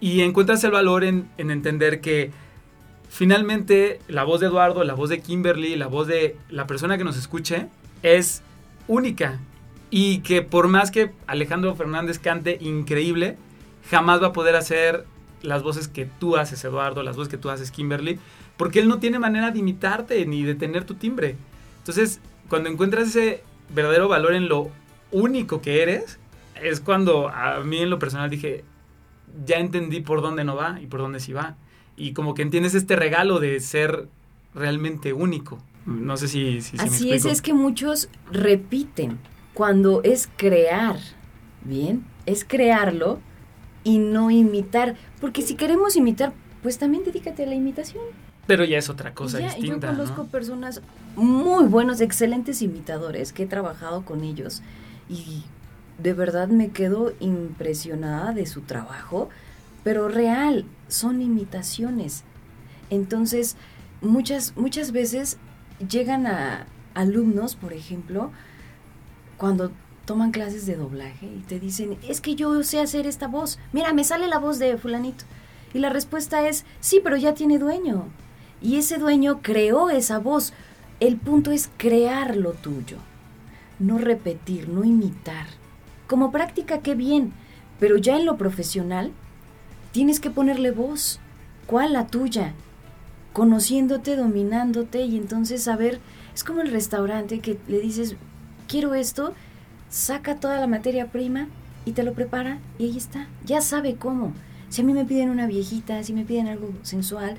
Y 0.00 0.22
encuentras 0.22 0.64
el 0.64 0.72
valor 0.72 1.04
en 1.04 1.30
entender 1.38 2.00
que 2.00 2.32
finalmente 3.14 4.00
la 4.08 4.24
voz 4.24 4.40
de 4.40 4.48
Eduardo, 4.48 4.82
la 4.82 4.94
voz 4.94 5.08
de 5.08 5.20
Kimberly, 5.20 5.76
la 5.76 5.86
voz 5.86 6.08
de 6.08 6.36
la 6.50 6.66
persona 6.66 6.98
que 6.98 7.04
nos 7.04 7.16
escuche 7.16 7.68
es 8.02 8.42
única. 8.88 9.38
Y 9.88 10.18
que 10.18 10.42
por 10.42 10.66
más 10.66 10.90
que 10.90 11.12
Alejandro 11.28 11.76
Fernández 11.76 12.18
cante 12.18 12.58
increíble, 12.60 13.36
jamás 13.88 14.20
va 14.20 14.28
a 14.28 14.32
poder 14.32 14.56
hacer 14.56 15.04
las 15.42 15.62
voces 15.62 15.86
que 15.86 16.06
tú 16.06 16.36
haces, 16.36 16.64
Eduardo, 16.64 17.04
las 17.04 17.14
voces 17.14 17.30
que 17.30 17.38
tú 17.38 17.50
haces, 17.50 17.70
Kimberly, 17.70 18.18
porque 18.56 18.80
él 18.80 18.88
no 18.88 18.98
tiene 18.98 19.20
manera 19.20 19.52
de 19.52 19.60
imitarte 19.60 20.26
ni 20.26 20.42
de 20.42 20.56
tener 20.56 20.82
tu 20.84 20.94
timbre. 20.94 21.36
Entonces, 21.78 22.20
cuando 22.48 22.68
encuentras 22.68 23.08
ese 23.08 23.44
verdadero 23.72 24.08
valor 24.08 24.34
en 24.34 24.48
lo 24.48 24.70
único 25.12 25.60
que 25.60 25.82
eres, 25.82 26.18
es 26.60 26.80
cuando 26.80 27.28
a 27.28 27.60
mí 27.60 27.78
en 27.78 27.90
lo 27.90 28.00
personal 28.00 28.28
dije, 28.28 28.64
ya 29.46 29.58
entendí 29.58 30.00
por 30.00 30.20
dónde 30.20 30.42
no 30.42 30.56
va 30.56 30.80
y 30.80 30.86
por 30.86 30.98
dónde 30.98 31.20
sí 31.20 31.32
va. 31.32 31.56
Y 31.96 32.12
como 32.12 32.34
que 32.34 32.42
entiendes 32.42 32.74
este 32.74 32.96
regalo 32.96 33.40
de 33.40 33.60
ser 33.60 34.08
realmente 34.54 35.12
único. 35.12 35.58
No 35.86 36.16
sé 36.16 36.28
si, 36.28 36.60
si, 36.62 36.76
si 36.76 36.76
me 36.76 36.82
Así 36.82 37.12
es, 37.12 37.24
es 37.24 37.42
que 37.42 37.52
muchos 37.52 38.08
repiten 38.32 39.18
cuando 39.52 40.02
es 40.02 40.28
crear, 40.36 40.96
¿bien? 41.62 42.04
Es 42.26 42.44
crearlo 42.44 43.20
y 43.84 43.98
no 43.98 44.30
imitar. 44.30 44.96
Porque 45.20 45.42
si 45.42 45.54
queremos 45.54 45.96
imitar, 45.96 46.32
pues 46.62 46.78
también 46.78 47.04
dedícate 47.04 47.44
a 47.44 47.46
la 47.46 47.54
imitación. 47.54 48.04
Pero 48.46 48.64
ya 48.64 48.78
es 48.78 48.90
otra 48.90 49.14
cosa 49.14 49.40
Ya, 49.40 49.46
distinta, 49.46 49.90
Yo 49.90 49.96
conozco 49.96 50.24
¿no? 50.24 50.28
personas 50.28 50.82
muy 51.16 51.64
buenos, 51.66 52.00
excelentes 52.00 52.62
imitadores 52.62 53.32
que 53.32 53.44
he 53.44 53.46
trabajado 53.46 54.04
con 54.04 54.24
ellos 54.24 54.62
y 55.08 55.44
de 55.98 56.12
verdad 56.12 56.48
me 56.48 56.70
quedo 56.70 57.12
impresionada 57.20 58.32
de 58.32 58.46
su 58.46 58.62
trabajo, 58.62 59.28
pero 59.82 60.08
real, 60.08 60.64
son 60.88 61.22
imitaciones. 61.22 62.24
Entonces, 62.90 63.56
muchas, 64.00 64.56
muchas 64.56 64.92
veces 64.92 65.38
llegan 65.88 66.26
a 66.26 66.66
alumnos, 66.94 67.56
por 67.56 67.72
ejemplo, 67.72 68.30
cuando 69.36 69.72
toman 70.04 70.30
clases 70.30 70.66
de 70.66 70.76
doblaje 70.76 71.26
y 71.26 71.40
te 71.40 71.58
dicen, 71.58 71.96
es 72.06 72.20
que 72.20 72.34
yo 72.34 72.62
sé 72.62 72.80
hacer 72.80 73.06
esta 73.06 73.26
voz, 73.26 73.58
mira, 73.72 73.92
me 73.92 74.04
sale 74.04 74.28
la 74.28 74.38
voz 74.38 74.58
de 74.58 74.76
fulanito. 74.76 75.24
Y 75.72 75.78
la 75.80 75.88
respuesta 75.88 76.46
es, 76.46 76.64
sí, 76.80 77.00
pero 77.02 77.16
ya 77.16 77.34
tiene 77.34 77.58
dueño. 77.58 78.06
Y 78.62 78.76
ese 78.76 78.98
dueño 78.98 79.40
creó 79.42 79.90
esa 79.90 80.18
voz. 80.18 80.52
El 81.00 81.16
punto 81.16 81.50
es 81.50 81.68
crear 81.76 82.36
lo 82.36 82.52
tuyo, 82.52 82.98
no 83.80 83.98
repetir, 83.98 84.68
no 84.68 84.84
imitar. 84.84 85.46
Como 86.06 86.30
práctica, 86.30 86.78
qué 86.78 86.94
bien, 86.94 87.32
pero 87.80 87.96
ya 87.96 88.16
en 88.16 88.24
lo 88.24 88.36
profesional 88.36 89.10
tienes 89.94 90.18
que 90.18 90.28
ponerle 90.28 90.72
voz. 90.72 91.20
¿Cuál 91.66 91.92
la 91.92 92.08
tuya? 92.08 92.52
Conociéndote, 93.32 94.16
dominándote 94.16 95.02
y 95.02 95.16
entonces 95.16 95.62
saber, 95.62 96.00
es 96.34 96.42
como 96.42 96.62
el 96.62 96.72
restaurante 96.72 97.38
que 97.38 97.58
le 97.68 97.78
dices, 97.78 98.16
quiero 98.66 98.94
esto, 98.94 99.34
saca 99.88 100.40
toda 100.40 100.58
la 100.58 100.66
materia 100.66 101.12
prima 101.12 101.46
y 101.84 101.92
te 101.92 102.02
lo 102.02 102.12
prepara 102.12 102.58
y 102.76 102.86
ahí 102.86 102.96
está, 102.96 103.28
ya 103.44 103.60
sabe 103.60 103.94
cómo. 103.94 104.32
Si 104.68 104.82
a 104.82 104.84
mí 104.84 104.92
me 104.94 105.04
piden 105.04 105.30
una 105.30 105.46
viejita, 105.46 106.02
si 106.02 106.12
me 106.12 106.24
piden 106.24 106.48
algo 106.48 106.70
sensual, 106.82 107.36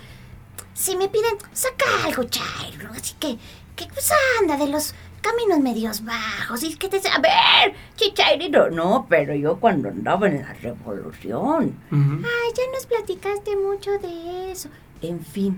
Si 0.74 0.96
me 0.96 1.10
piden, 1.10 1.36
saca 1.52 1.86
algo 2.06 2.24
chairo, 2.24 2.90
así 2.92 3.16
que, 3.20 3.38
que 3.76 3.86
pues 3.88 4.10
anda 4.42 4.58
de 4.58 4.68
los 4.68 4.94
caminos 5.26 5.60
medios 5.60 6.04
bajos 6.04 6.64
y 6.64 6.76
que 6.76 6.88
te 6.88 6.98
dice, 6.98 7.10
a 7.10 7.20
ver, 7.20 7.74
chichairito. 7.96 8.70
No, 8.70 9.08
pero 9.10 9.34
yo 9.34 9.60
cuando 9.60 9.90
andaba 9.90 10.28
en 10.28 10.44
la 10.44 10.54
revolución. 10.54 11.76
Ay, 11.92 12.52
ya 12.56 12.64
nos 12.72 12.86
platicaste 12.86 13.56
mucho 13.58 13.92
de 13.98 14.52
eso. 14.52 14.70
en 15.02 15.20
fin. 15.22 15.58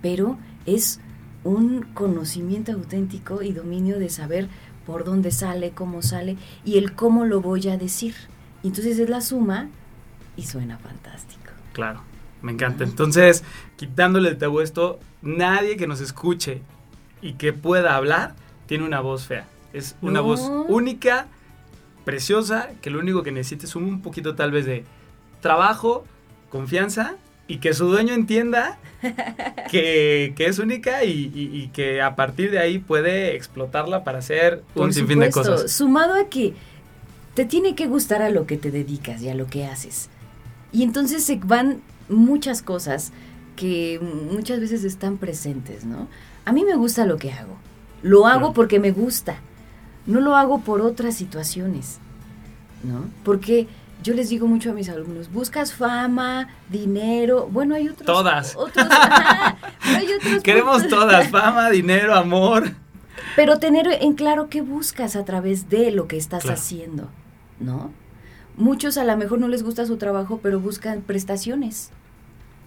Pero 0.00 0.36
es 0.66 0.98
un 1.44 1.82
conocimiento 1.94 2.72
auténtico 2.72 3.40
y 3.42 3.52
dominio 3.52 4.00
de 4.00 4.08
saber 4.08 4.48
por 4.84 5.04
dónde 5.04 5.30
sale, 5.30 5.70
cómo 5.70 6.02
sale 6.02 6.36
y 6.64 6.78
el 6.78 6.94
cómo 6.94 7.24
lo 7.24 7.40
voy 7.40 7.68
a 7.68 7.76
decir. 7.76 8.14
Y 8.64 8.68
entonces 8.68 8.98
es 8.98 9.08
la 9.08 9.20
suma 9.20 9.68
y 10.36 10.42
suena 10.42 10.76
fantástico. 10.78 11.52
Claro, 11.72 12.02
me 12.42 12.50
encanta. 12.50 12.82
Entonces, 12.82 13.44
quitándole 13.76 14.30
el 14.30 14.38
tabú 14.38 14.60
esto, 14.60 14.98
nadie 15.22 15.76
que 15.76 15.86
nos 15.86 16.00
escuche 16.00 16.62
y 17.22 17.34
que 17.34 17.52
pueda 17.52 17.96
hablar 17.96 18.34
tiene 18.66 18.84
una 18.84 19.00
voz 19.00 19.26
fea. 19.26 19.46
Es 19.72 19.96
una 20.02 20.20
No. 20.20 20.24
voz 20.24 20.40
única, 20.68 21.28
preciosa, 22.04 22.68
que 22.82 22.90
lo 22.90 22.98
único 22.98 23.22
que 23.22 23.32
necesita 23.32 23.64
es 23.66 23.76
un 23.76 24.02
poquito 24.02 24.34
tal 24.34 24.50
vez 24.50 24.66
de 24.66 24.84
trabajo, 25.40 26.04
confianza 26.50 27.14
y 27.48 27.58
que 27.58 27.72
su 27.74 27.86
dueño 27.86 28.12
entienda 28.14 28.78
que, 29.70 30.32
que 30.36 30.46
es 30.46 30.58
única 30.58 31.04
y, 31.04 31.30
y- 31.34 31.50
y 31.62 31.68
que 31.68 32.02
a 32.02 32.14
partir 32.16 32.50
de 32.50 32.58
ahí 32.58 32.78
puede 32.78 33.34
explotarla 33.36 34.04
para 34.04 34.18
hacer 34.18 34.62
un 34.74 34.92
sinfín 34.92 35.20
de 35.20 35.30
cosas. 35.30 35.70
Sumado 35.72 36.14
a 36.14 36.28
que 36.28 36.54
te 37.34 37.44
tiene 37.44 37.74
que 37.74 37.86
gustar 37.86 38.20
a 38.22 38.30
lo 38.30 38.46
que 38.46 38.56
te 38.56 38.70
dedicas 38.70 39.22
y 39.22 39.28
a 39.28 39.34
lo 39.34 39.46
que 39.46 39.64
haces. 39.66 40.08
Y 40.72 40.82
entonces 40.82 41.24
se 41.24 41.36
van 41.36 41.80
muchas 42.08 42.62
cosas 42.62 43.12
que 43.56 44.00
muchas 44.32 44.60
veces 44.60 44.84
están 44.84 45.18
presentes, 45.18 45.84
¿no? 45.84 46.08
A 46.44 46.52
mí 46.52 46.64
me 46.64 46.74
gusta 46.76 47.06
lo 47.06 47.16
que 47.18 47.32
hago. 47.32 47.56
Lo 48.02 48.26
hago 48.26 48.38
Claro. 48.40 48.52
porque 48.54 48.78
me 48.80 48.90
gusta. 48.90 49.36
No 50.06 50.20
lo 50.20 50.34
hago 50.36 50.60
por 50.60 50.80
otras 50.80 51.14
situaciones, 51.16 51.98
¿no? 52.82 53.04
Porque 53.24 53.68
yo 54.02 54.14
les 54.14 54.28
digo 54.30 54.48
mucho 54.48 54.70
a 54.70 54.74
mis 54.74 54.88
alumnos, 54.88 55.30
buscas 55.32 55.72
fama, 55.72 56.48
dinero, 56.68 57.48
bueno, 57.52 57.76
hay 57.76 57.88
otros... 57.88 58.04
Todas. 58.06 58.56
Otros, 58.56 58.84
ajá, 58.90 59.56
pero 59.84 59.96
hay 59.98 60.12
otros 60.14 60.42
Queremos 60.42 60.80
puntos. 60.82 60.98
todas, 60.98 61.28
fama, 61.28 61.70
dinero, 61.70 62.14
amor. 62.16 62.72
Pero 63.36 63.58
tener 63.60 63.86
en 64.00 64.14
claro 64.14 64.48
qué 64.50 64.60
buscas 64.62 65.14
a 65.14 65.24
través 65.24 65.68
de 65.70 65.92
lo 65.92 66.08
que 66.08 66.16
estás 66.16 66.42
Claro. 66.42 66.58
haciendo, 66.58 67.08
¿no? 67.60 67.92
Muchos 68.56 68.98
a 68.98 69.04
lo 69.04 69.16
mejor 69.16 69.38
no 69.38 69.46
les 69.46 69.62
gusta 69.62 69.86
su 69.86 69.96
trabajo, 69.96 70.40
pero 70.42 70.58
buscan 70.58 71.02
prestaciones. 71.02 71.90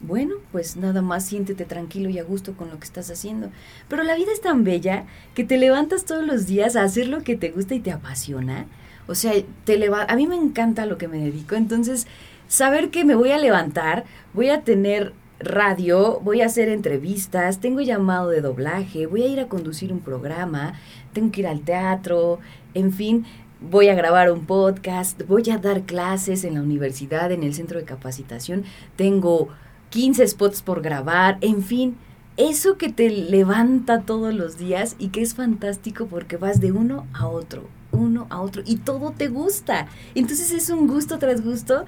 Bueno, 0.08 0.36
pues 0.52 0.78
nada 0.78 1.02
más 1.02 1.26
siéntete 1.26 1.65
tranquilo 1.65 2.10
y 2.10 2.20
a 2.20 2.24
gusto 2.24 2.54
con 2.54 2.70
lo 2.70 2.78
que 2.78 2.86
estás 2.86 3.10
haciendo. 3.10 3.50
Pero 3.88 4.04
la 4.04 4.15
vida 4.15 4.32
es 4.32 4.41
tan 4.41 4.63
bella 4.63 5.06
que 5.34 5.44
te 5.44 5.58
levantas 5.58 6.06
todos 6.06 6.26
los 6.26 6.46
días 6.46 6.76
a 6.76 6.84
hacer 6.84 7.08
lo 7.08 7.24
que 7.24 7.36
te 7.36 7.50
gusta 7.50 7.74
y 7.74 7.80
te 7.80 7.91
apasiona. 7.91 8.68
O 9.08 9.15
sea, 9.15 9.34
te 9.65 9.78
leva 9.78 10.04
a 10.04 10.15
mí 10.15 10.28
me 10.28 10.36
encanta 10.36 10.86
lo 10.86 10.98
que 10.98 11.08
me 11.08 11.18
dedico, 11.18 11.56
entonces 11.56 12.08
saber 12.48 12.89
que 12.89 13.06
me 13.06 13.15
voy 13.15 13.32
a 13.32 13.38
levantar, 13.38 14.06
voy 14.34 14.50
a 14.50 14.62
tener 14.62 15.13
radio, 15.39 16.20
voy 16.22 16.41
a 16.41 16.48
hacer 16.48 16.70
entrevistas, 16.70 17.60
tengo 17.60 17.82
llamado 17.82 18.30
de 18.30 18.41
doblaje, 18.41 19.06
voy 19.06 19.24
a 19.24 19.28
ir 19.28 19.39
a 19.39 19.48
conducir 19.48 19.91
un 19.91 20.00
programa, 20.00 20.74
tengo 21.13 21.32
que 21.32 21.41
ir 21.41 21.48
al 21.48 21.62
teatro, 21.62 22.39
en 22.74 22.94
fin, 22.94 23.26
voy 23.60 23.89
a 23.89 23.96
grabar 23.96 24.32
un 24.32 24.46
podcast, 24.46 25.22
voy 25.28 25.50
a 25.50 25.58
dar 25.58 25.84
clases 25.84 26.44
en 26.44 26.56
la 26.56 26.62
universidad, 26.62 27.32
en 27.32 27.44
el 27.44 27.54
centro 27.54 27.80
de 27.80 27.86
capacitación, 27.86 28.63
tengo 28.96 29.50
15 29.95 30.27
spots 30.27 30.62
por 30.62 30.81
grabar, 30.81 31.38
en 31.39 31.63
fin, 31.63 31.95
eso 32.36 32.77
que 32.77 32.91
te 32.91 33.10
levanta 33.10 34.01
todos 34.01 34.34
los 34.34 34.58
días 34.58 34.97
y 34.99 35.08
que 35.08 35.21
es 35.21 35.36
fantástico 35.36 36.08
porque 36.08 36.36
vas 36.36 36.60
de 36.60 36.73
uno 36.73 37.08
a 37.13 37.29
otro, 37.29 37.63
uno 37.93 38.27
a 38.29 38.41
otro 38.41 38.62
y 38.65 38.75
todo 38.75 39.12
te 39.12 39.29
gusta. 39.29 39.88
Entonces 40.13 40.51
es 40.51 40.69
un 40.69 40.88
gusto 40.88 41.17
tras 41.17 41.41
gusto 41.41 41.86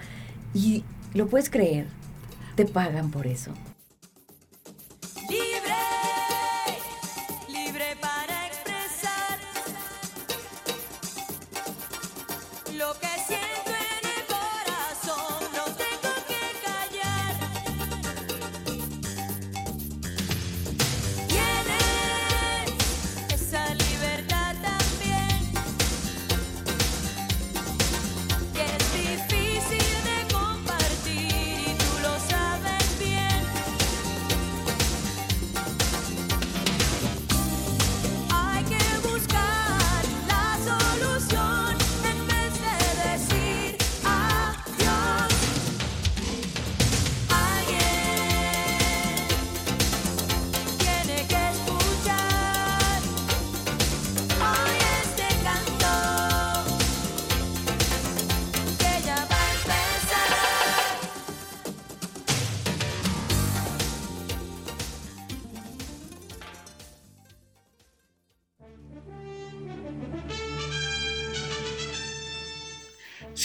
y 0.53 0.85
lo 1.13 1.27
puedes 1.27 1.49
creer, 1.49 1.87
te 2.55 2.63
pagan 2.63 3.11
por 3.11 3.27
eso. 3.27 3.51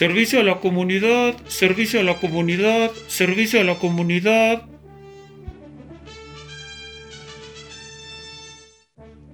Servicio 0.03 0.41
a 0.41 0.43
la 0.43 0.59
comunidad, 0.59 1.37
servicio 1.47 2.01
a 2.01 2.03
la 2.03 2.17
comunidad, 2.17 2.91
servicio 3.07 3.61
a 3.61 3.63
la 3.63 3.77
comunidad. 3.77 4.63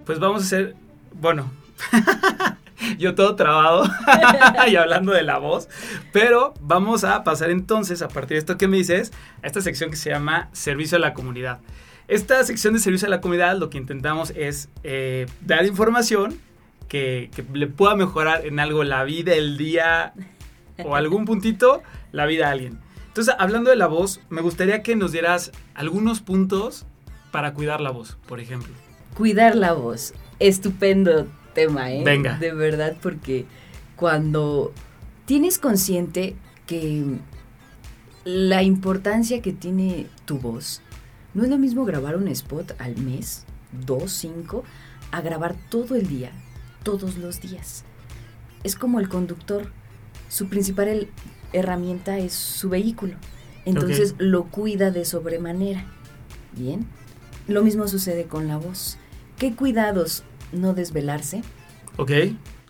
Pues 0.04 0.18
vamos 0.18 0.42
a 0.42 0.44
hacer, 0.44 0.76
bueno, 1.14 1.50
yo 2.98 3.14
todo 3.14 3.34
trabado 3.34 3.84
y 4.70 4.76
hablando 4.76 5.12
de 5.12 5.22
la 5.22 5.38
voz, 5.38 5.70
pero 6.12 6.52
vamos 6.60 7.02
a 7.02 7.24
pasar 7.24 7.48
entonces, 7.48 8.02
a 8.02 8.08
partir 8.08 8.34
de 8.34 8.40
esto 8.40 8.58
que 8.58 8.68
me 8.68 8.76
dices, 8.76 9.10
a 9.42 9.46
esta 9.46 9.62
sección 9.62 9.88
que 9.88 9.96
se 9.96 10.10
llama 10.10 10.50
Servicio 10.52 10.98
a 10.98 11.00
la 11.00 11.14
Comunidad. 11.14 11.60
Esta 12.08 12.44
sección 12.44 12.74
de 12.74 12.80
Servicio 12.80 13.06
a 13.06 13.10
la 13.10 13.22
Comunidad 13.22 13.56
lo 13.56 13.70
que 13.70 13.78
intentamos 13.78 14.34
es 14.36 14.68
eh, 14.82 15.28
dar 15.40 15.64
información 15.64 16.38
que, 16.88 17.30
que 17.34 17.42
le 17.54 17.68
pueda 17.68 17.96
mejorar 17.96 18.44
en 18.44 18.60
algo 18.60 18.84
la 18.84 19.04
vida, 19.04 19.32
el 19.32 19.56
día 19.56 20.12
o 20.84 20.96
algún 20.96 21.24
puntito, 21.24 21.82
la 22.12 22.26
vida 22.26 22.48
a 22.48 22.52
alguien. 22.52 22.78
Entonces, 23.06 23.34
hablando 23.38 23.70
de 23.70 23.76
la 23.76 23.86
voz, 23.86 24.20
me 24.28 24.40
gustaría 24.40 24.82
que 24.82 24.94
nos 24.94 25.12
dieras 25.12 25.52
algunos 25.74 26.20
puntos 26.20 26.86
para 27.32 27.54
cuidar 27.54 27.80
la 27.80 27.90
voz, 27.90 28.16
por 28.26 28.40
ejemplo. 28.40 28.72
Cuidar 29.14 29.56
la 29.56 29.72
voz. 29.72 30.14
Estupendo 30.38 31.26
tema, 31.52 31.90
¿eh? 31.90 32.02
Venga. 32.04 32.38
De 32.38 32.52
verdad, 32.52 32.96
porque 33.02 33.46
cuando 33.96 34.72
tienes 35.24 35.58
consciente 35.58 36.36
que 36.66 37.04
la 38.24 38.62
importancia 38.62 39.42
que 39.42 39.52
tiene 39.52 40.06
tu 40.24 40.38
voz, 40.38 40.82
no 41.34 41.42
es 41.42 41.50
lo 41.50 41.58
mismo 41.58 41.84
grabar 41.84 42.16
un 42.16 42.28
spot 42.28 42.72
al 42.78 42.96
mes, 42.98 43.44
dos, 43.72 44.12
cinco, 44.12 44.64
a 45.10 45.20
grabar 45.20 45.56
todo 45.70 45.96
el 45.96 46.06
día, 46.06 46.30
todos 46.82 47.16
los 47.16 47.40
días. 47.40 47.84
Es 48.62 48.76
como 48.76 49.00
el 49.00 49.08
conductor. 49.08 49.72
Su 50.28 50.48
principal 50.48 51.08
herramienta 51.52 52.18
es 52.18 52.32
su 52.32 52.68
vehículo. 52.68 53.14
Entonces 53.64 54.14
lo 54.18 54.44
cuida 54.44 54.90
de 54.90 55.04
sobremanera. 55.04 55.84
Bien. 56.52 56.86
Lo 57.46 57.62
mismo 57.62 57.88
sucede 57.88 58.24
con 58.24 58.48
la 58.48 58.56
voz. 58.56 58.98
¿Qué 59.38 59.54
cuidados? 59.54 60.22
No 60.52 60.74
desvelarse. 60.74 61.42
¿Ok? 61.96 62.10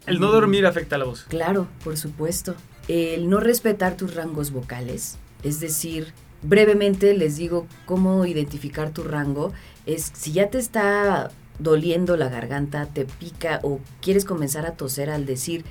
El 0.07 0.21
no 0.21 0.31
dormir 0.31 0.67
afecta 0.67 0.97
a 0.97 0.99
la 0.99 1.05
voz. 1.05 1.25
Claro, 1.25 1.69
por 1.85 1.97
supuesto. 1.97 2.55
El 2.89 3.29
no 3.29 3.41
respetar 3.41 3.97
tus 3.97 4.15
rangos 4.15 4.51
vocales. 4.51 5.19
Es 5.43 5.61
decir, 5.61 6.13
brevemente 6.43 7.15
les 7.15 7.37
digo 7.37 7.67
cómo 7.87 8.25
identificar 8.25 8.91
tu 8.91 9.03
rango. 9.05 9.53
Es 9.87 10.11
si 10.15 10.33
ya 10.33 10.51
te 10.51 10.59
está 10.59 11.31
doliendo 11.59 12.17
la 12.17 12.29
garganta, 12.29 12.87
te 12.87 13.05
pica 13.05 13.61
o 13.63 13.81
quieres 14.01 14.25
comenzar 14.25 14.67
a 14.67 14.73
toser 14.73 15.11
al 15.11 15.27
decir, 15.27 15.65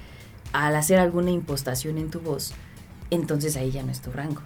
al 0.54 0.76
hacer 0.76 1.00
alguna 1.00 1.32
impostación 1.32 1.98
en 1.98 2.10
tu 2.10 2.20
voz, 2.20 2.54
entonces 3.10 3.56
ahí 3.56 3.72
ya 3.72 3.84
no 3.84 3.92
es 3.92 4.02
tu 4.02 4.12
rango. 4.12 4.42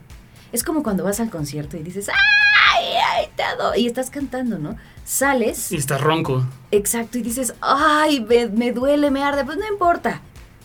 Es 0.51 0.63
como 0.63 0.83
cuando 0.83 1.03
vas 1.03 1.19
al 1.19 1.29
concierto 1.29 1.77
y 1.77 1.83
dices, 1.83 2.09
¡ay, 2.09 2.85
ay, 3.09 3.25
te 3.35 3.43
adoro! 3.43 3.77
Y 3.77 3.87
estás 3.87 4.09
cantando, 4.09 4.59
¿no? 4.59 4.75
Sales 5.05 5.71
Y 5.71 5.77
estás 5.77 6.01
ronco. 6.01 6.45
Exacto, 6.71 7.17
y 7.17 7.21
dices, 7.21 7.53
ay, 7.61 8.21
me, 8.21 8.47
me 8.47 8.71
duele, 8.71 9.11
me 9.11 9.23
arde, 9.23 9.45
pues 9.45 9.57
no 9.57 9.67
importa. 9.67 10.21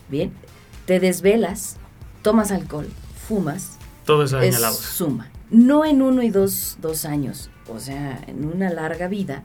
Bien, 0.08 0.32
te 0.86 1.00
desvelas, 1.00 1.76
tomas 2.22 2.50
alcohol, 2.50 2.88
fumas, 3.28 3.78
Todo 4.04 4.24
eso 4.24 4.40
es 4.40 4.56
suma. 4.76 5.30
No 5.50 5.84
en 5.84 6.02
uno 6.02 6.22
y 6.22 6.30
dos, 6.30 6.78
dos 6.80 7.04
años, 7.04 7.50
o 7.68 7.78
sea, 7.78 8.20
en 8.26 8.44
una 8.44 8.70
larga 8.70 9.06
vida, 9.06 9.42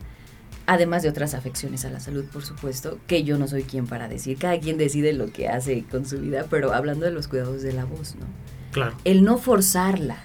además 0.72 1.02
de 1.02 1.08
otras 1.08 1.34
afecciones 1.34 1.84
a 1.84 1.90
la 1.90 2.00
salud, 2.00 2.24
por 2.32 2.44
supuesto, 2.44 2.98
que 3.06 3.24
yo 3.24 3.38
no 3.38 3.48
soy 3.48 3.62
quien 3.64 3.86
para 3.86 4.08
decir, 4.08 4.38
cada 4.38 4.58
quien 4.60 4.78
decide 4.78 5.12
lo 5.12 5.26
que 5.32 5.48
hace 5.48 5.84
con 5.90 6.06
su 6.06 6.18
vida, 6.18 6.46
pero 6.50 6.72
hablando 6.72 7.04
de 7.06 7.12
los 7.12 7.28
cuidados 7.28 7.62
de 7.62 7.72
la 7.72 7.84
voz, 7.84 8.14
¿no? 8.16 8.26
Claro. 8.72 8.96
El 9.04 9.22
no 9.24 9.38
forzarla. 9.38 10.18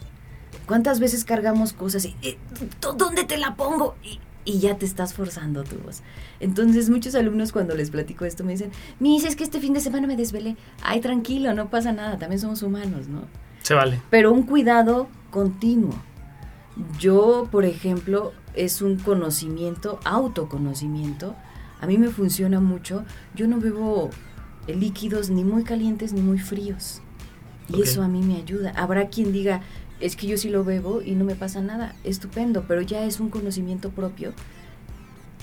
¿Cuántas 0.65 0.99
veces 0.99 1.23
cargamos 1.25 1.73
cosas 1.73 2.05
y, 2.05 2.15
eh, 2.21 2.37
¿dó- 2.81 2.93
¿dónde 2.93 3.23
te 3.23 3.37
la 3.37 3.55
pongo? 3.55 3.95
Y, 4.03 4.19
y 4.43 4.59
ya 4.59 4.77
te 4.77 4.85
estás 4.85 5.13
forzando 5.13 5.63
tu 5.63 5.77
voz. 5.77 6.01
Entonces 6.39 6.89
muchos 6.89 7.15
alumnos 7.15 7.51
cuando 7.51 7.75
les 7.75 7.89
platico 7.89 8.25
esto 8.25 8.43
me 8.43 8.51
dicen, 8.53 8.71
Miss, 8.99 9.23
es 9.25 9.35
que 9.35 9.43
este 9.43 9.59
fin 9.59 9.73
de 9.73 9.79
semana 9.81 10.07
me 10.07 10.15
desvelé. 10.15 10.55
Ay, 10.81 10.99
tranquilo, 11.01 11.53
no 11.53 11.69
pasa 11.69 11.91
nada, 11.93 12.17
también 12.17 12.39
somos 12.39 12.63
humanos, 12.63 13.07
¿no? 13.07 13.23
Se 13.63 13.73
vale. 13.73 14.01
Pero 14.09 14.31
un 14.31 14.43
cuidado 14.43 15.07
continuo. 15.31 16.01
Yo, 16.99 17.47
por 17.51 17.65
ejemplo, 17.65 18.33
es 18.53 18.81
un 18.81 18.97
conocimiento, 18.97 19.99
autoconocimiento. 20.03 21.35
A 21.79 21.87
mí 21.87 21.97
me 21.97 22.09
funciona 22.09 22.59
mucho. 22.59 23.03
Yo 23.35 23.47
no 23.47 23.59
bebo 23.59 24.09
líquidos 24.67 25.29
ni 25.29 25.43
muy 25.43 25.63
calientes 25.63 26.13
ni 26.13 26.21
muy 26.21 26.39
fríos. 26.39 27.01
Y 27.69 27.81
eso 27.81 28.01
a 28.01 28.07
mí 28.07 28.21
me 28.21 28.37
ayuda. 28.37 28.71
Habrá 28.75 29.09
quien 29.09 29.31
diga, 29.31 29.61
es 29.99 30.15
que 30.15 30.27
yo 30.27 30.37
sí 30.37 30.49
lo 30.49 30.63
bebo 30.63 31.01
y 31.01 31.15
no 31.15 31.25
me 31.25 31.35
pasa 31.35 31.61
nada. 31.61 31.95
Estupendo, 32.03 32.65
pero 32.67 32.81
ya 32.81 33.03
es 33.03 33.19
un 33.19 33.29
conocimiento 33.29 33.89
propio 33.89 34.33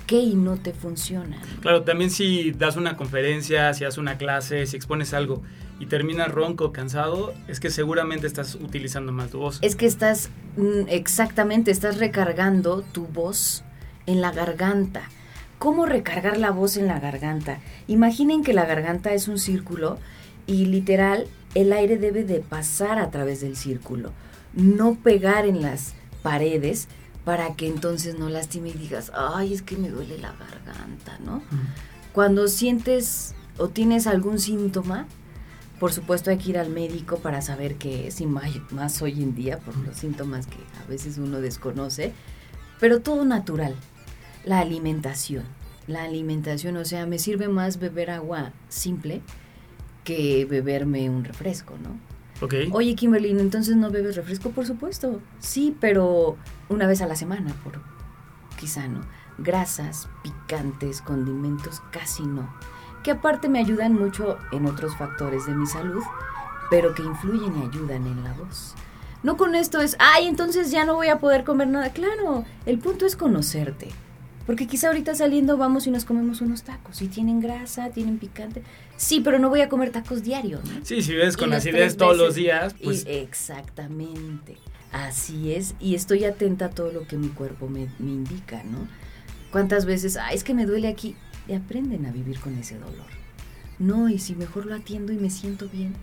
que 0.06 0.16
y 0.16 0.34
no 0.34 0.56
te 0.56 0.72
funciona. 0.72 1.40
Claro, 1.60 1.82
también 1.82 2.10
si 2.10 2.52
das 2.52 2.76
una 2.76 2.96
conferencia, 2.96 3.72
si 3.74 3.84
haces 3.84 3.98
una 3.98 4.18
clase, 4.18 4.66
si 4.66 4.76
expones 4.76 5.14
algo 5.14 5.42
y 5.80 5.86
terminas 5.86 6.30
ronco, 6.30 6.72
cansado, 6.72 7.34
es 7.48 7.60
que 7.60 7.70
seguramente 7.70 8.26
estás 8.26 8.54
utilizando 8.54 9.12
mal 9.12 9.28
tu 9.28 9.38
voz. 9.38 9.58
Es 9.62 9.76
que 9.76 9.86
estás, 9.86 10.30
mm, 10.56 10.88
exactamente, 10.88 11.70
estás 11.70 11.98
recargando 11.98 12.82
tu 12.82 13.06
voz 13.06 13.64
en 14.06 14.20
la 14.20 14.30
garganta. 14.30 15.02
¿Cómo 15.58 15.86
recargar 15.86 16.36
la 16.36 16.50
voz 16.50 16.76
en 16.76 16.86
la 16.86 17.00
garganta? 17.00 17.60
Imaginen 17.86 18.42
que 18.42 18.52
la 18.52 18.66
garganta 18.66 19.14
es 19.14 19.28
un 19.28 19.38
círculo 19.38 19.98
y 20.46 20.66
literal 20.66 21.26
el 21.54 21.72
aire 21.72 21.96
debe 21.96 22.24
de 22.24 22.40
pasar 22.40 22.98
a 22.98 23.10
través 23.10 23.40
del 23.40 23.56
círculo, 23.56 24.12
no 24.52 24.96
pegar 24.96 25.46
en 25.46 25.62
las 25.62 25.94
paredes 26.22 26.88
para 27.24 27.54
que 27.54 27.66
entonces 27.66 28.18
no 28.18 28.28
lastime 28.28 28.70
y 28.70 28.74
digas, 28.74 29.10
ay, 29.14 29.54
es 29.54 29.62
que 29.62 29.76
me 29.76 29.88
duele 29.88 30.18
la 30.18 30.32
garganta, 30.32 31.18
¿no? 31.24 31.42
Cuando 32.12 32.48
sientes 32.48 33.34
o 33.56 33.68
tienes 33.68 34.06
algún 34.06 34.38
síntoma, 34.38 35.06
por 35.80 35.92
supuesto 35.92 36.30
hay 36.30 36.38
que 36.38 36.50
ir 36.50 36.58
al 36.58 36.70
médico 36.70 37.18
para 37.18 37.42
saber 37.42 37.76
qué 37.76 38.08
es, 38.08 38.20
y 38.20 38.26
más, 38.26 38.50
más 38.70 39.00
hoy 39.02 39.22
en 39.22 39.34
día 39.34 39.58
por 39.58 39.76
los 39.76 39.96
síntomas 39.96 40.46
que 40.46 40.58
a 40.82 40.86
veces 40.88 41.18
uno 41.18 41.40
desconoce, 41.40 42.12
pero 42.78 43.00
todo 43.00 43.24
natural. 43.24 43.74
La 44.44 44.60
alimentación, 44.60 45.44
la 45.86 46.04
alimentación, 46.04 46.76
o 46.76 46.84
sea, 46.84 47.06
me 47.06 47.18
sirve 47.18 47.48
más 47.48 47.78
beber 47.78 48.10
agua 48.10 48.52
simple 48.68 49.22
que 50.04 50.44
beberme 50.44 51.08
un 51.08 51.24
refresco, 51.24 51.74
¿no? 51.82 51.98
Ok. 52.40 52.54
Oye, 52.72 52.94
Kimberly, 52.94 53.30
entonces 53.30 53.76
no 53.76 53.90
bebes 53.90 54.16
refresco, 54.16 54.50
por 54.50 54.66
supuesto. 54.66 55.20
Sí, 55.38 55.76
pero 55.80 56.36
una 56.68 56.86
vez 56.86 57.00
a 57.00 57.06
la 57.06 57.16
semana, 57.16 57.54
por 57.62 57.80
quizá 58.58 58.88
no. 58.88 59.00
Grasas, 59.38 60.08
picantes, 60.22 61.00
condimentos, 61.02 61.82
casi 61.90 62.24
no. 62.24 62.48
Que 63.02 63.12
aparte 63.12 63.48
me 63.48 63.58
ayudan 63.58 63.94
mucho 63.94 64.38
en 64.52 64.66
otros 64.66 64.96
factores 64.96 65.46
de 65.46 65.54
mi 65.54 65.66
salud, 65.66 66.02
pero 66.70 66.94
que 66.94 67.02
influyen 67.02 67.58
y 67.58 67.66
ayudan 67.66 68.06
en 68.06 68.24
la 68.24 68.32
voz. 68.32 68.74
No 69.22 69.36
con 69.36 69.54
esto 69.54 69.80
es, 69.80 69.96
ay, 69.98 70.26
entonces 70.26 70.70
ya 70.70 70.84
no 70.84 70.94
voy 70.94 71.08
a 71.08 71.18
poder 71.18 71.44
comer 71.44 71.68
nada. 71.68 71.90
Claro, 71.90 72.44
el 72.66 72.78
punto 72.78 73.06
es 73.06 73.16
conocerte. 73.16 73.90
Porque 74.46 74.66
quizá 74.66 74.88
ahorita 74.88 75.14
saliendo 75.14 75.56
vamos 75.56 75.86
y 75.86 75.90
nos 75.90 76.04
comemos 76.04 76.40
unos 76.42 76.62
tacos. 76.64 77.00
Y 77.02 77.08
tienen 77.08 77.40
grasa, 77.40 77.90
tienen 77.90 78.18
picante. 78.18 78.62
Sí, 78.96 79.20
pero 79.20 79.38
no 79.38 79.48
voy 79.48 79.62
a 79.62 79.68
comer 79.68 79.90
tacos 79.90 80.22
diario, 80.22 80.60
¿no? 80.64 80.84
Sí, 80.84 81.00
si 81.02 81.14
ves 81.14 81.34
Y 81.34 81.38
con 81.38 81.50
las 81.50 81.60
acidez 81.66 81.96
todos 81.96 82.16
los 82.18 82.34
días, 82.34 82.74
Y- 82.80 82.84
pues 82.84 83.04
exactamente. 83.06 84.56
Así 84.92 85.52
es. 85.52 85.74
Y 85.80 85.94
estoy 85.94 86.24
atenta 86.24 86.66
a 86.66 86.70
todo 86.70 86.92
lo 86.92 87.06
que 87.06 87.16
mi 87.16 87.28
cuerpo 87.28 87.68
me, 87.68 87.88
me 87.98 88.10
indica, 88.12 88.62
¿no? 88.64 88.86
¿Cuántas 89.50 89.86
veces, 89.86 90.16
ah, 90.16 90.32
es 90.32 90.44
que 90.44 90.54
me 90.54 90.66
duele 90.66 90.88
aquí? 90.88 91.16
Y 91.48 91.52
aprenden 91.54 92.06
a 92.06 92.12
vivir 92.12 92.38
con 92.40 92.56
ese 92.58 92.78
dolor. 92.78 93.06
No, 93.78 94.08
y 94.08 94.18
si 94.18 94.34
mejor 94.34 94.66
lo 94.66 94.74
atiendo 94.74 95.12
y 95.12 95.16
me 95.16 95.30
siento 95.30 95.68
bien. 95.68 95.94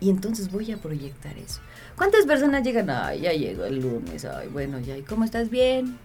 Y 0.00 0.10
entonces 0.10 0.50
voy 0.50 0.70
a 0.72 0.76
proyectar 0.76 1.38
eso. 1.38 1.60
¿Cuántas 1.96 2.26
personas 2.26 2.62
llegan? 2.64 2.90
Ay, 2.90 3.20
ya 3.22 3.32
llegó 3.32 3.64
el 3.64 3.80
lunes. 3.80 4.24
Ay, 4.24 4.48
bueno, 4.48 4.78
ya. 4.80 4.96
¿Y 4.98 5.02
cómo 5.02 5.24
estás? 5.24 5.48
Bien. 5.48 5.96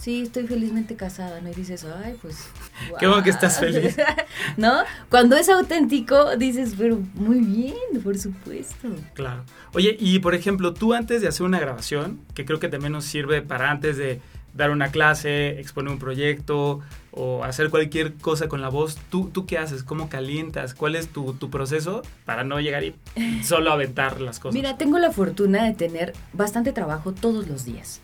Sí, 0.00 0.22
estoy 0.22 0.46
felizmente 0.46 0.96
casada, 0.96 1.42
¿no? 1.42 1.50
Y 1.50 1.54
dices, 1.54 1.84
ay, 1.84 2.16
pues... 2.22 2.48
Qué 2.98 3.06
bueno 3.06 3.22
que 3.22 3.30
estás 3.30 3.60
feliz. 3.60 3.96
¿No? 4.56 4.78
Cuando 5.10 5.36
es 5.36 5.48
auténtico, 5.50 6.36
dices, 6.36 6.74
pero 6.78 6.98
muy 7.14 7.40
bien, 7.40 8.02
por 8.02 8.16
supuesto. 8.16 8.88
claro. 9.12 9.44
Oye, 9.74 9.96
y 10.00 10.18
por 10.20 10.34
ejemplo, 10.34 10.72
tú 10.72 10.94
antes 10.94 11.20
de 11.20 11.28
hacer 11.28 11.44
una 11.44 11.60
grabación, 11.60 12.20
que 12.34 12.46
creo 12.46 12.58
que 12.58 12.68
también 12.68 12.92
nos 12.92 13.04
sirve 13.04 13.42
para 13.42 13.70
antes 13.70 13.98
de 13.98 14.22
dar 14.54 14.70
una 14.70 14.90
clase, 14.90 15.60
exponer 15.60 15.92
un 15.92 15.98
proyecto 15.98 16.80
o 17.12 17.44
hacer 17.44 17.70
cualquier 17.70 18.14
cosa 18.14 18.48
con 18.48 18.62
la 18.62 18.68
voz, 18.68 18.96
¿tú, 19.10 19.30
tú 19.32 19.44
qué 19.44 19.58
haces? 19.58 19.82
¿Cómo 19.82 20.08
calientas? 20.08 20.74
¿Cuál 20.74 20.96
es 20.96 21.08
tu, 21.08 21.34
tu 21.34 21.50
proceso 21.50 22.02
para 22.24 22.42
no 22.42 22.58
llegar 22.58 22.84
y 22.84 22.94
solo 23.44 23.70
aventar 23.70 24.20
las 24.20 24.38
cosas? 24.38 24.54
Mira, 24.54 24.78
tengo 24.78 24.98
la 24.98 25.10
fortuna 25.10 25.64
de 25.64 25.74
tener 25.74 26.14
bastante 26.32 26.72
trabajo 26.72 27.12
todos 27.12 27.46
los 27.48 27.64
días. 27.64 28.00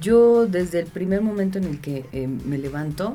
Yo 0.00 0.46
desde 0.46 0.80
el 0.80 0.86
primer 0.86 1.22
momento 1.22 1.58
en 1.58 1.64
el 1.64 1.80
que 1.80 2.06
eh, 2.12 2.26
me 2.26 2.58
levanto, 2.58 3.14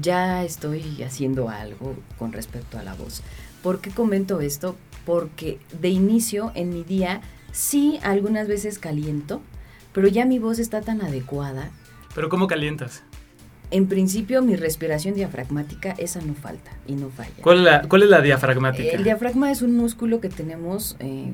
ya 0.00 0.44
estoy 0.44 1.02
haciendo 1.02 1.48
algo 1.48 1.96
con 2.18 2.32
respecto 2.32 2.78
a 2.78 2.82
la 2.82 2.94
voz. 2.94 3.22
¿Por 3.62 3.80
qué 3.80 3.90
comento 3.90 4.40
esto? 4.40 4.76
porque 5.04 5.58
de 5.80 5.88
inicio 5.88 6.52
en 6.54 6.70
mi 6.70 6.84
día 6.84 7.20
sí 7.52 7.98
algunas 8.02 8.48
veces 8.48 8.78
caliento, 8.78 9.40
pero 9.92 10.08
ya 10.08 10.24
mi 10.24 10.38
voz 10.38 10.58
está 10.58 10.82
tan 10.82 11.02
adecuada. 11.02 11.70
Pero 12.14 12.28
¿cómo 12.28 12.46
calientas? 12.46 13.02
En 13.70 13.86
principio 13.86 14.42
mi 14.42 14.56
respiración 14.56 15.14
diafragmática, 15.14 15.92
esa 15.98 16.20
no 16.20 16.34
falta 16.34 16.72
y 16.86 16.94
no 16.94 17.08
falla. 17.08 17.30
¿Cuál 17.40 17.58
es 17.58 17.64
la, 17.64 17.82
cuál 17.82 18.02
es 18.02 18.08
la 18.08 18.20
diafragmática? 18.20 18.90
El 18.90 19.04
diafragma 19.04 19.50
es 19.50 19.62
un 19.62 19.76
músculo 19.76 20.20
que 20.20 20.28
tenemos, 20.28 20.96
eh, 20.98 21.30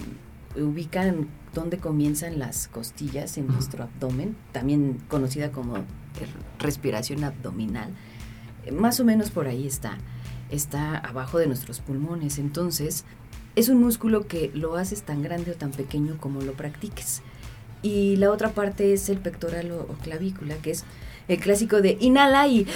ubica 0.54 1.12
en 1.57 1.62
donde 1.62 1.78
comienzan 1.78 2.38
las 2.38 2.68
costillas 2.68 3.38
en 3.38 3.46
nuestro 3.46 3.84
abdomen, 3.84 4.36
también 4.52 4.98
conocida 5.09 5.50
como 5.50 5.78
eh, 5.78 5.82
respiración 6.59 7.24
abdominal. 7.24 7.90
Más 8.72 9.00
o 9.00 9.04
menos 9.04 9.30
por 9.30 9.46
ahí 9.46 9.66
está, 9.66 9.98
está 10.50 10.98
abajo 10.98 11.38
de 11.38 11.46
nuestros 11.46 11.80
pulmones. 11.80 12.38
Entonces, 12.38 13.04
es 13.54 13.68
un 13.68 13.80
músculo 13.80 14.26
que 14.26 14.50
lo 14.54 14.76
haces 14.76 15.02
tan 15.02 15.22
grande 15.22 15.52
o 15.52 15.54
tan 15.54 15.70
pequeño 15.70 16.18
como 16.20 16.42
lo 16.42 16.52
practiques. 16.52 17.22
Y 17.82 18.16
la 18.16 18.30
otra 18.30 18.50
parte 18.50 18.92
es 18.92 19.09
el 19.09 19.18
pectoral 19.18 19.70
o, 19.70 19.80
o 19.80 19.94
clavícula, 20.02 20.57
que 20.57 20.72
es 20.72 20.84
el 21.28 21.38
clásico 21.38 21.80
de 21.80 21.96
inhala 22.00 22.46
y 22.48 22.66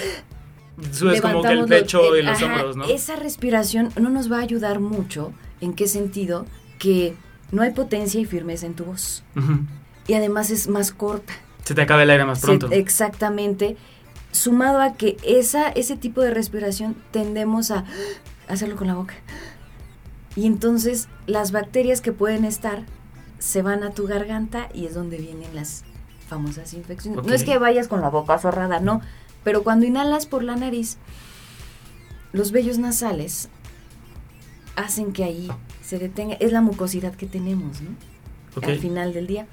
Subes 0.92 1.20
como 1.20 1.42
que 1.42 1.52
el 1.52 1.66
pecho 1.66 2.16
y 2.16 2.22
los 2.22 2.42
ajá, 2.42 2.54
hombros, 2.54 2.76
¿no? 2.76 2.84
Esa 2.84 3.16
respiración 3.16 3.90
no 4.00 4.08
nos 4.08 4.32
va 4.32 4.38
a 4.38 4.42
ayudar 4.42 4.80
mucho. 4.80 5.32
¿En 5.60 5.74
qué 5.74 5.86
sentido? 5.86 6.46
Que 6.78 7.14
no 7.52 7.62
hay 7.62 7.72
potencia 7.72 8.20
y 8.20 8.24
firmeza 8.24 8.66
en 8.66 8.74
tu 8.74 8.84
voz. 8.84 9.22
Y 10.06 10.14
además 10.14 10.50
es 10.50 10.68
más 10.68 10.92
corta. 10.92 11.32
Se 11.64 11.74
te 11.74 11.82
acaba 11.82 12.02
el 12.02 12.10
aire 12.10 12.24
más 12.24 12.40
Se- 12.40 12.46
pronto. 12.46 12.68
exactamente. 12.70 13.76
Sumado 14.32 14.80
a 14.80 14.94
que 14.94 15.16
esa, 15.24 15.68
ese 15.70 15.96
tipo 15.96 16.20
de 16.20 16.30
respiración 16.30 16.96
tendemos 17.10 17.70
a 17.70 17.84
hacerlo 18.48 18.76
con 18.76 18.86
la 18.86 18.94
boca. 18.94 19.14
Y 20.36 20.46
entonces 20.46 21.08
las 21.26 21.50
bacterias 21.52 22.00
que 22.00 22.12
pueden 22.12 22.44
estar 22.44 22.84
se 23.38 23.62
van 23.62 23.82
a 23.82 23.90
tu 23.90 24.06
garganta 24.06 24.68
y 24.72 24.86
es 24.86 24.94
donde 24.94 25.16
vienen 25.18 25.54
las 25.54 25.82
famosas 26.28 26.72
infecciones. 26.74 27.24
No 27.26 27.32
es 27.34 27.42
que 27.42 27.58
vayas 27.58 27.88
con 27.88 28.00
la 28.00 28.08
boca 28.08 28.38
cerrada, 28.38 28.78
no. 28.80 29.00
Pero 29.42 29.62
cuando 29.64 29.86
inhalas 29.86 30.26
por 30.26 30.44
la 30.44 30.54
nariz, 30.54 30.98
los 32.32 32.52
vellos 32.52 32.78
nasales 32.78 33.48
hacen 34.76 35.12
que 35.12 35.24
ahí 35.24 35.48
se 35.82 35.98
detenga. 35.98 36.34
Es 36.40 36.52
la 36.52 36.60
mucosidad 36.60 37.14
que 37.14 37.26
tenemos, 37.26 37.80
¿no? 37.80 37.90
Al 38.66 38.78
final 38.78 39.12
del 39.12 39.26
día. 39.26 39.46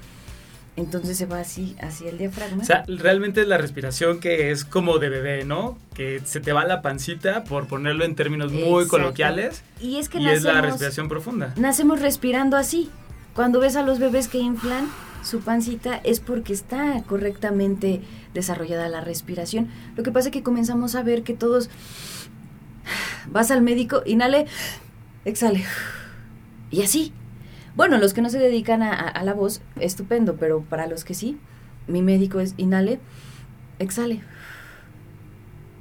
Entonces 0.76 1.16
se 1.18 1.26
va 1.26 1.40
así 1.40 1.74
hacia 1.80 2.08
el 2.08 2.18
diafragma. 2.18 2.62
O 2.62 2.64
sea, 2.64 2.84
realmente 2.86 3.40
es 3.40 3.48
la 3.48 3.58
respiración 3.58 4.20
que 4.20 4.52
es 4.52 4.64
como 4.64 4.98
de 4.98 5.08
bebé, 5.08 5.44
¿no? 5.44 5.76
Que 5.94 6.20
se 6.24 6.38
te 6.40 6.52
va 6.52 6.64
la 6.64 6.82
pancita, 6.82 7.42
por 7.42 7.66
ponerlo 7.66 8.04
en 8.04 8.14
términos 8.14 8.52
muy 8.52 8.62
Exacto. 8.84 8.88
coloquiales. 8.90 9.62
y 9.80 9.96
es 9.96 10.08
que 10.08 10.18
Y 10.20 10.28
es 10.28 10.44
la 10.44 10.60
respiración 10.60 11.08
profunda. 11.08 11.52
nacemos 11.56 12.00
respirando 12.00 12.56
así. 12.56 12.90
Cuando 13.34 13.58
ves 13.60 13.74
a 13.76 13.82
los 13.82 13.98
bebés 13.98 14.28
que 14.28 14.38
inflan 14.38 14.88
su 15.24 15.40
pancita 15.40 16.00
es 16.04 16.20
porque 16.20 16.52
está 16.52 17.02
correctamente 17.08 18.00
desarrollada 18.32 18.88
la 18.88 19.00
respiración. 19.00 19.68
Lo 19.96 20.04
que 20.04 20.12
pasa 20.12 20.28
es 20.28 20.32
que 20.32 20.44
comenzamos 20.44 20.94
a 20.94 21.02
ver 21.02 21.24
que 21.24 21.34
todos 21.34 21.70
vas 23.30 23.50
al 23.50 23.62
médico, 23.62 24.02
inhale, 24.06 24.46
exhale. 25.28 25.64
Y 26.70 26.82
así. 26.82 27.12
Bueno, 27.76 27.98
los 27.98 28.12
que 28.12 28.22
no 28.22 28.28
se 28.30 28.38
dedican 28.38 28.82
a, 28.82 28.92
a- 28.92 29.08
a 29.08 29.22
la 29.24 29.34
voz, 29.34 29.60
estupendo, 29.80 30.36
pero 30.36 30.62
para 30.62 30.86
los 30.86 31.04
que 31.04 31.14
sí, 31.14 31.38
mi 31.86 32.02
médico 32.02 32.40
es 32.40 32.54
inhale, 32.56 32.98
exhale. 33.78 34.20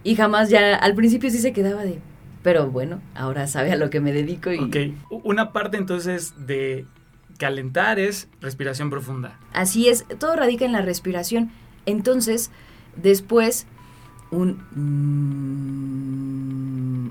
Y 0.04 0.16
jamás 0.16 0.50
ya, 0.50 0.76
al 0.76 0.94
principio 0.96 1.30
sí 1.32 1.40
se 1.40 1.52
quedaba 1.54 1.84
de, 1.84 2.00
pero 2.44 2.68
bueno, 2.70 3.02
ahora 3.16 3.48
sabe 3.48 3.72
a 3.72 3.76
lo 3.76 3.90
que 3.90 4.00
me 4.00 4.14
dedico 4.14 4.52
y... 4.52 4.60
Ok. 4.60 4.76
Una 5.26 5.52
parte 5.52 5.78
entonces 5.78 6.34
de 6.46 6.86
calentar 7.38 8.00
es 8.00 8.30
respiración 8.42 8.90
profunda. 8.90 9.40
Así 9.54 9.90
es, 9.90 10.06
todo 10.20 10.36
radica 10.36 10.64
en 10.66 10.72
la 10.72 10.82
respiración. 10.82 11.52
Entonces, 11.86 12.52
después, 12.96 13.66
un... 14.32 14.62
mm, 17.08 17.10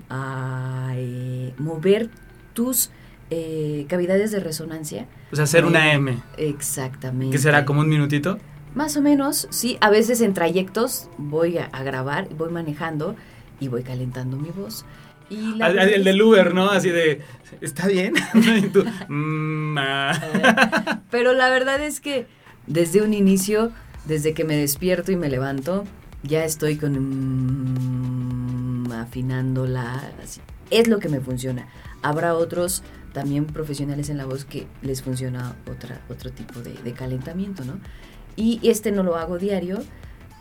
mover 1.59 2.11
tus 2.57 2.90
eh, 3.30 3.86
cavidades 3.88 4.32
de 4.32 4.40
resonancia. 4.40 5.07
O 5.30 5.36
sea, 5.36 5.44
hacer 5.44 5.64
una 5.64 5.92
Eh, 5.92 5.96
M, 5.96 6.18
Exactamente. 6.38 7.36
que 7.36 7.38
será 7.38 7.64
como 7.64 7.80
un 7.80 7.88
minutito. 7.88 8.38
Más 8.74 8.96
o 8.96 9.02
menos, 9.02 9.46
sí. 9.50 9.78
A 9.80 9.90
veces 9.90 10.20
en 10.20 10.34
trayectos 10.34 11.09
voy 11.18 11.59
a, 11.59 11.66
a 11.66 11.82
grabar, 11.82 12.28
voy 12.36 12.50
manejando 12.50 13.14
y 13.61 13.68
voy 13.68 13.82
calentando 13.82 14.36
mi 14.36 14.50
voz. 14.50 14.84
Y 15.30 15.54
la 15.57 15.66
Al- 15.66 15.74
verdad 15.74 15.92
El 15.94 16.04
del 16.04 16.22
Uber, 16.22 16.54
¿no? 16.54 16.70
Así 16.70 16.90
de, 16.90 17.22
¿está 17.61 17.86
bien? 17.88 18.14
tú, 18.72 18.84
"Mm, 19.09 19.76
ah". 19.78 21.00
Pero 21.11 21.32
la 21.32 21.48
verdad 21.50 21.80
es 21.80 22.00
que 22.00 22.26
desde 22.66 23.02
un 23.02 23.12
inicio, 23.14 23.72
desde 24.07 24.34
que 24.34 24.44
me 24.44 24.57
despierto 24.57 25.11
y 25.12 25.16
me 25.16 25.28
levanto, 25.28 25.84
ya 26.22 26.44
estoy 26.44 26.76
con 26.76 26.94
mm, 28.86 28.92
afinándola. 28.92 30.12
así. 30.22 30.40
Es 30.71 30.89
lo 30.89 30.99
que 30.99 31.09
me 31.09 31.21
funciona. 31.21 31.67
Habrá 32.03 32.35
otros 32.35 32.83
también 33.12 33.47
profesionales 33.47 34.11
en 34.11 34.19
la 34.19 34.27
voz 34.27 34.45
que 34.45 34.67
les 34.83 35.03
funciona 35.03 35.57
otra, 35.71 36.01
otro 36.09 36.31
tipo 36.31 36.61
de, 36.61 36.75
de 36.75 36.93
calentamiento, 36.93 37.64
¿no? 37.64 37.79
Y 38.37 38.61
este 38.62 38.93
no 38.93 39.03
lo 39.03 39.17
hago 39.17 39.39
diario 39.39 39.79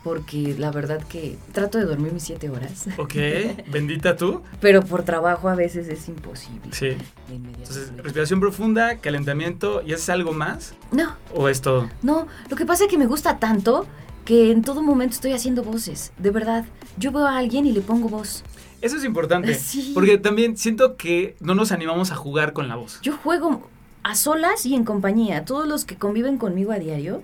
porque 0.04 0.54
la 0.56 0.70
verdad 0.70 1.02
que 1.02 1.36
trato 1.50 1.78
de 1.78 1.84
dormir 1.84 2.12
mis 2.12 2.22
siete 2.22 2.48
horas, 2.48 2.86
ok, 2.96 3.14
bendita 3.72 4.16
tú. 4.16 4.40
pero 4.60 4.80
por 4.82 5.02
trabajo 5.02 5.48
a 5.48 5.56
veces 5.56 5.88
es 5.88 6.06
imposible. 6.08 6.68
Sí. 6.70 6.90
De 6.90 7.34
Entonces, 7.34 7.92
respiración 7.96 8.38
profunda, 8.38 8.98
calentamiento, 8.98 9.82
¿y 9.84 9.94
es 9.94 10.08
algo 10.08 10.32
más? 10.32 10.74
No, 10.92 11.16
¿O 11.34 11.48
es 11.48 11.60
todo? 11.60 11.90
No, 12.02 12.28
lo 12.48 12.56
que 12.56 12.64
pasa 12.64 12.84
es 12.84 12.90
que 12.90 12.98
me 12.98 13.06
gusta 13.06 13.38
tanto 13.38 13.86
que 14.24 14.52
en 14.52 14.62
todo 14.62 14.80
momento 14.80 15.14
estoy 15.14 15.32
haciendo 15.32 15.64
voces, 15.64 16.12
de 16.18 16.30
verdad. 16.30 16.64
Yo 16.98 17.10
veo 17.10 17.26
a 17.26 17.36
alguien 17.38 17.66
y 17.66 17.72
le 17.72 17.80
pongo 17.80 18.08
voz. 18.08 18.44
Eso 18.80 18.96
es 18.96 19.04
importante. 19.04 19.54
Sí. 19.54 19.92
Porque 19.94 20.18
también 20.18 20.56
siento 20.56 20.96
que 20.96 21.36
no 21.40 21.54
nos 21.54 21.72
animamos 21.72 22.12
a 22.12 22.14
jugar 22.14 22.52
con 22.52 22.68
la 22.68 22.76
voz. 22.76 23.00
Yo 23.02 23.16
juego 23.16 23.68
a 24.02 24.14
solas 24.14 24.66
y 24.66 24.74
en 24.74 24.84
compañía. 24.84 25.44
Todos 25.44 25.66
los 25.66 25.84
que 25.84 25.96
conviven 25.96 26.38
conmigo 26.38 26.72
a 26.72 26.78
diario 26.78 27.22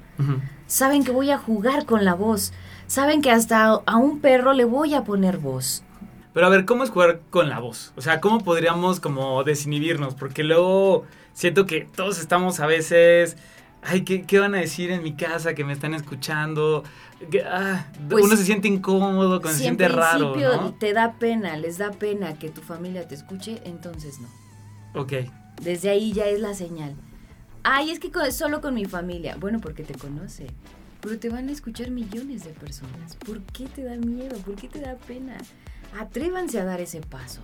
saben 0.67 1.05
que 1.05 1.13
voy 1.13 1.31
a 1.31 1.39
jugar 1.39 1.87
con 1.87 2.05
la 2.05 2.15
voz. 2.15 2.53
Saben 2.87 3.23
que 3.23 3.31
hasta 3.31 3.67
a 3.67 3.97
un 3.97 4.21
perro 4.21 4.53
le 4.53 4.65
voy 4.65 4.95
a 4.95 5.05
poner 5.05 5.39
voz. 5.39 5.83
Pero 6.35 6.47
a 6.47 6.51
ver, 6.51 6.65
¿cómo 6.65 6.83
es 6.83 6.91
jugar 6.91 7.21
con 7.31 7.49
la 7.49 7.59
voz? 7.59 7.93
O 7.97 8.01
sea, 8.01 8.21
¿cómo 8.21 8.43
podríamos 8.43 9.01
como 9.01 9.45
desinhibirnos? 9.45 10.15
Porque 10.15 10.43
luego 10.43 11.05
siento 11.35 11.67
que 11.67 11.87
todos 11.95 12.19
estamos 12.19 12.61
a 12.61 12.67
veces... 12.67 13.37
Ay, 13.83 14.05
¿qué, 14.05 14.23
qué 14.23 14.39
van 14.39 14.55
a 14.55 14.59
decir 14.59 14.91
en 14.93 15.03
mi 15.03 15.15
casa 15.15 15.55
que 15.55 15.65
me 15.65 15.73
están 15.73 15.93
escuchando? 15.95 16.85
Que, 17.31 17.43
ah, 17.43 17.87
Pues, 18.09 18.25
uno 18.25 18.37
se 18.37 18.45
siente 18.45 18.69
incómodo, 18.69 19.41
se 19.43 19.49
si 19.49 19.55
en 19.55 19.59
siente 19.59 19.89
raro, 19.89 20.33
principio 20.33 20.61
¿no? 20.61 20.75
te 20.75 20.93
da 20.93 21.15
pena, 21.15 21.57
les 21.57 21.79
da 21.79 21.91
pena 21.91 22.39
que 22.39 22.49
tu 22.49 22.61
familia 22.61 23.07
te 23.09 23.15
escuche, 23.17 23.61
entonces 23.65 24.21
no. 24.21 24.29
Ok. 25.01 25.13
Desde 25.61 25.91
ahí 25.91 26.13
ya 26.13 26.27
es 26.27 26.41
la 26.41 26.55
señal. 26.55 26.95
Ay, 27.65 27.91
es 27.91 27.99
que 28.01 28.11
solo 28.33 28.61
con 28.61 28.75
mi 28.75 28.85
familia. 28.85 29.37
Bueno, 29.39 29.61
porque 29.61 29.83
te 29.85 29.95
conoce. 29.95 30.47
Pero 31.01 31.19
te 31.19 31.29
van 31.29 31.49
a 31.49 31.53
escuchar 31.53 31.91
millones 31.91 32.45
de 32.45 32.51
personas. 32.51 33.17
¿Por 33.17 33.41
qué 33.43 33.67
te 33.67 33.83
da 33.83 33.97
miedo? 33.97 34.37
¿Por 34.39 34.55
qué 34.55 34.69
te 34.69 34.81
da 34.81 34.97
pena? 34.97 35.37
Atrévanse 35.99 36.61
a 36.61 36.65
dar 36.65 36.81
ese 36.81 37.01
paso. 37.01 37.41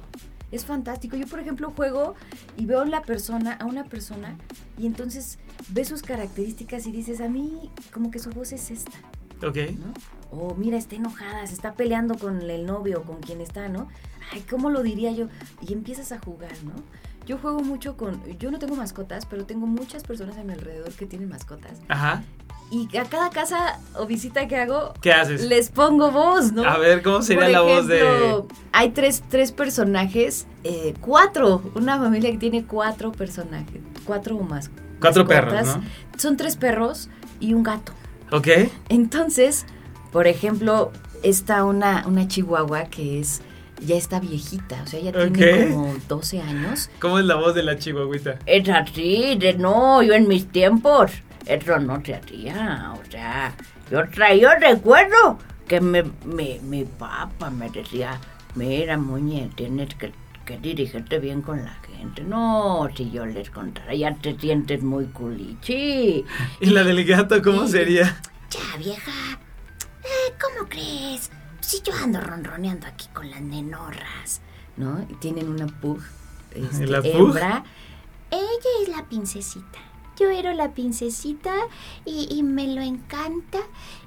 Es 0.50 0.64
fantástico. 0.64 1.16
Yo, 1.16 1.26
por 1.26 1.40
ejemplo, 1.40 1.70
juego 1.70 2.14
y 2.56 2.66
veo 2.66 2.80
a 2.80 2.86
la 2.86 3.02
persona, 3.02 3.52
a 3.54 3.66
una 3.66 3.84
persona, 3.84 4.36
y 4.78 4.86
entonces 4.86 5.38
ves 5.68 5.88
sus 5.88 6.02
características 6.02 6.86
y 6.86 6.92
dices, 6.92 7.20
a 7.20 7.28
mí 7.28 7.70
como 7.92 8.10
que 8.10 8.18
su 8.18 8.30
voz 8.30 8.52
es 8.52 8.70
esta. 8.70 8.98
Ok. 9.46 9.56
¿no? 9.78 9.92
O 10.30 10.54
mira, 10.54 10.76
está 10.76 10.96
enojada, 10.96 11.46
se 11.46 11.54
está 11.54 11.74
peleando 11.74 12.16
con 12.16 12.42
el 12.42 12.66
novio 12.66 13.00
o 13.00 13.02
con 13.02 13.20
quien 13.20 13.40
está, 13.40 13.68
¿no? 13.68 13.88
Ay, 14.32 14.44
¿cómo 14.48 14.70
lo 14.70 14.82
diría 14.82 15.10
yo? 15.12 15.28
Y 15.66 15.72
empiezas 15.72 16.12
a 16.12 16.18
jugar, 16.18 16.52
¿no? 16.64 16.72
Yo 17.26 17.38
juego 17.38 17.60
mucho 17.60 17.96
con, 17.96 18.22
yo 18.38 18.50
no 18.50 18.58
tengo 18.58 18.74
mascotas, 18.74 19.26
pero 19.26 19.44
tengo 19.44 19.66
muchas 19.66 20.02
personas 20.02 20.36
a 20.38 20.44
mi 20.44 20.52
alrededor 20.52 20.92
que 20.92 21.06
tienen 21.06 21.28
mascotas. 21.28 21.78
Ajá. 21.88 22.24
Y 22.70 22.94
a 22.98 23.04
cada 23.04 23.30
casa 23.30 23.80
o 23.94 24.06
visita 24.06 24.46
que 24.46 24.56
hago, 24.56 24.92
¿Qué 25.00 25.12
haces? 25.12 25.44
les 25.46 25.70
pongo 25.70 26.10
voz, 26.10 26.52
¿no? 26.52 26.64
A 26.64 26.76
ver, 26.76 27.02
¿cómo 27.02 27.22
sería 27.22 27.44
Por 27.44 27.50
la 27.52 27.60
voz 27.62 27.86
de...? 27.86 28.44
Hay 28.72 28.90
tres, 28.90 29.22
tres 29.28 29.52
personajes, 29.52 30.46
eh, 30.64 30.94
cuatro, 31.00 31.62
una 31.74 31.98
familia 31.98 32.30
que 32.30 32.38
tiene 32.38 32.64
cuatro 32.66 33.12
personajes, 33.12 33.80
cuatro 34.04 34.36
o 34.36 34.42
más. 34.42 34.70
Cuatro 35.00 35.24
mascotas. 35.24 35.54
perros, 35.54 35.76
¿no? 35.76 36.18
Son 36.18 36.36
tres 36.36 36.56
perros 36.56 37.08
y 37.40 37.54
un 37.54 37.62
gato. 37.62 37.92
Ok. 38.32 38.48
Entonces, 38.88 39.66
por 40.12 40.26
ejemplo, 40.26 40.92
está 41.22 41.64
una, 41.64 42.04
una 42.06 42.26
chihuahua 42.28 42.84
que 42.84 43.20
es 43.20 43.42
ya 43.80 43.94
está 43.94 44.18
viejita, 44.18 44.82
o 44.82 44.86
sea, 44.88 44.98
ya 45.00 45.12
tiene 45.12 45.68
como 45.70 45.94
12 46.08 46.40
años. 46.42 46.90
¿Cómo 47.00 47.20
es 47.20 47.24
la 47.24 47.36
voz 47.36 47.54
de 47.54 47.62
la 47.62 47.78
chihuahuita? 47.78 48.40
Es 48.44 48.68
así, 48.68 49.36
de 49.38 49.54
no, 49.54 50.02
yo 50.02 50.14
en 50.14 50.26
mis 50.26 50.48
tiempos, 50.48 51.12
eso 51.46 51.78
no 51.78 52.02
se 52.04 52.14
hacía, 52.16 52.92
o 53.00 53.10
sea, 53.10 53.54
yo 53.88 54.02
traía 54.10 54.56
recuerdo 54.56 55.38
que 55.68 55.80
me, 55.80 56.02
me- 56.24 56.58
mi 56.64 56.84
papá 56.86 57.50
me 57.50 57.70
decía, 57.70 58.18
mira, 58.56 58.96
muñe, 58.98 59.48
tienes 59.54 59.94
que 59.94 60.12
que 60.44 60.56
dirigirte 60.56 61.18
bien 61.18 61.42
con 61.42 61.62
la 61.62 61.76
gente. 61.98 62.22
No, 62.22 62.88
si 62.96 63.10
yo 63.10 63.26
les 63.26 63.50
contara, 63.50 63.94
ya 63.94 64.14
te 64.14 64.38
sientes 64.38 64.82
muy 64.82 65.06
culichi. 65.06 66.24
¿Y 66.60 66.66
la 66.70 66.84
del 66.84 67.04
gato 67.04 67.42
cómo 67.42 67.66
sería? 67.66 68.20
Ya, 68.50 68.76
vieja. 68.78 69.12
Eh, 70.02 70.34
¿Cómo 70.40 70.68
crees? 70.68 71.30
Si 71.60 71.82
yo 71.82 71.92
ando 72.02 72.20
ronroneando 72.20 72.86
aquí 72.86 73.08
con 73.12 73.28
las 73.30 73.42
nenorras. 73.42 74.40
¿no? 74.76 75.04
Y 75.10 75.14
tienen 75.14 75.48
una 75.48 75.66
pug 75.66 76.00
este, 76.54 76.86
¿La 76.86 77.02
pug? 77.02 77.10
hembra. 77.10 77.64
Ella 78.30 78.70
es 78.82 78.88
la 78.88 79.04
princesita. 79.06 79.78
Yo 80.18 80.30
era 80.30 80.54
la 80.54 80.72
princesita 80.72 81.52
y, 82.04 82.28
y 82.30 82.42
me 82.42 82.72
lo 82.74 82.80
encanta. 82.80 83.58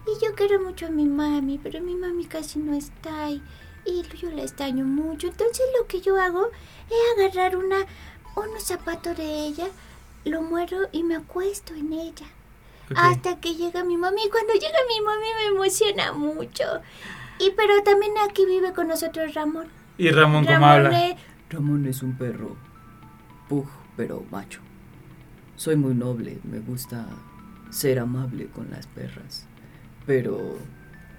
Y 0.07 0.25
yo 0.25 0.33
quiero 0.35 0.61
mucho 0.61 0.87
a 0.87 0.89
mi 0.89 1.05
mami, 1.05 1.57
pero 1.61 1.81
mi 1.81 1.95
mami 1.95 2.25
casi 2.25 2.59
no 2.59 2.73
está 2.73 3.29
y, 3.29 3.41
y 3.85 4.03
yo 4.17 4.31
la 4.31 4.43
extraño 4.43 4.85
mucho. 4.85 5.27
Entonces 5.27 5.65
lo 5.79 5.87
que 5.87 6.01
yo 6.01 6.17
hago 6.19 6.49
es 6.91 7.25
agarrar 7.35 7.55
una, 7.57 7.77
unos 8.35 8.63
zapatos 8.63 9.17
de 9.17 9.45
ella, 9.45 9.67
lo 10.25 10.41
muero 10.41 10.77
y 10.91 11.03
me 11.03 11.15
acuesto 11.15 11.73
en 11.73 11.93
ella. 11.93 12.25
Hasta 12.95 13.39
que 13.39 13.55
llega 13.55 13.83
mi 13.85 13.95
mami. 13.97 14.21
Y 14.25 14.29
cuando 14.29 14.53
llega 14.53 14.77
mi 14.89 15.01
mami 15.05 15.27
me 15.39 15.55
emociona 15.55 16.11
mucho. 16.11 16.63
Y 17.39 17.51
pero 17.51 17.81
también 17.83 18.11
aquí 18.29 18.45
vive 18.45 18.73
con 18.73 18.87
nosotros 18.89 19.33
Ramón. 19.33 19.67
¿Y 19.97 20.09
Ramón 20.09 20.43
cómo 20.45 20.53
Ramón 20.57 20.69
habla? 20.87 21.07
es- 21.07 21.15
Ramón 21.49 21.85
es 21.85 22.03
un 22.03 22.17
perro 22.17 22.55
pug, 23.47 23.67
pero 23.95 24.23
macho. 24.29 24.59
Soy 25.55 25.75
muy 25.75 25.93
noble, 25.93 26.39
me 26.43 26.59
gusta 26.59 27.07
ser 27.69 27.99
amable 27.99 28.47
con 28.47 28.69
las 28.71 28.87
perras, 28.87 29.45
pero 30.05 30.57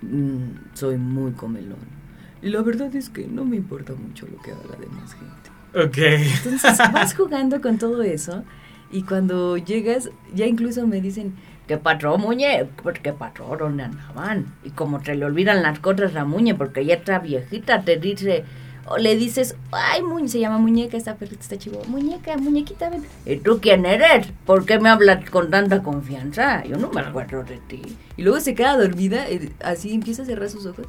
mm, 0.03 0.75
soy 0.75 0.97
muy 0.99 1.33
comelón. 1.33 2.03
Y 2.43 2.49
la 2.51 2.61
verdad 2.63 2.95
es 2.97 3.09
que 3.09 3.27
no 3.27 3.45
me 3.45 3.57
importa 3.57 3.95
mucho 3.95 4.27
lo 4.27 4.41
que 4.43 4.53
haga 4.53 4.63
la 4.71 4.77
demás 4.77 5.15
gente. 5.15 5.42
Ok. 5.75 5.99
Entonces 5.99 6.79
vas 6.93 7.15
jugando 7.15 7.61
con 7.61 7.79
todo 7.79 8.03
eso 8.03 8.45
y 8.91 9.03
cuando 9.03 9.57
llegas, 9.57 10.11
ya 10.35 10.47
incluso 10.47 10.87
me 10.87 11.01
dicen, 11.01 11.35
¿Qué 11.67 11.79
patrón, 11.79 12.21
Muñe? 12.21 12.69
¿Qué 13.03 13.13
patrón? 13.13 13.57
¿Dónde 13.59 13.85
andaban? 13.85 14.53
Y 14.65 14.71
como 14.71 15.01
te 15.01 15.15
le 15.15 15.25
olvidan 15.25 15.63
las 15.63 15.79
cosas 15.79 16.15
a 16.17 16.25
Muñe, 16.25 16.55
porque 16.55 16.85
ya 16.85 16.95
está 16.95 17.21
viejita, 17.21 17.83
te 17.83 17.97
dice... 17.97 18.45
o 18.87 18.99
le 18.99 19.15
dices, 19.17 19.55
ay, 19.71 20.03
Muñe, 20.03 20.29
se 20.29 20.41
llama 20.41 20.59
muñeca, 20.59 20.97
esta 20.97 21.15
perrita 21.15 21.41
está 21.41 21.57
chivo, 21.57 21.81
muñeca, 21.87 22.37
muñequita, 22.37 22.91
ven. 22.91 23.05
¿Y 23.25 23.37
tú 23.37 23.61
quién 23.63 23.87
eres? 23.87 24.27
¿Por 24.45 24.67
qué 24.67 24.81
me 24.81 24.89
hablas 24.89 25.31
con 25.31 25.51
tanta 25.51 25.85
confianza? 25.85 26.65
Yo 26.65 26.77
no 26.77 26.91
me 26.91 27.01
acuerdo 27.01 27.45
de 27.45 27.59
ti. 27.69 27.97
Y 28.17 28.23
luego 28.23 28.41
se 28.41 28.57
queda 28.57 28.77
dormida, 28.77 29.29
eh, 29.29 29.53
así 29.65 29.95
empieza 29.95 30.23
a 30.23 30.27
cerrar 30.27 30.51
sus 30.51 30.67
ojos. 30.67 30.87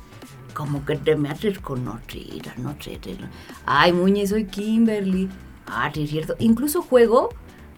Como 0.54 0.86
que 0.86 0.96
te 0.96 1.16
me 1.16 1.30
haces 1.30 1.60
conocida, 1.60 2.54
no 2.58 2.76
sé. 2.80 2.98
te- 2.98 3.18
Ay, 3.66 3.92
Muñe, 3.94 4.26
soy 4.28 4.46
Kimberly. 4.46 5.30
Ah, 5.68 5.90
sí, 5.94 6.04
es 6.04 6.10
cierto. 6.10 6.36
Incluso 6.40 6.82
juego, 6.82 7.30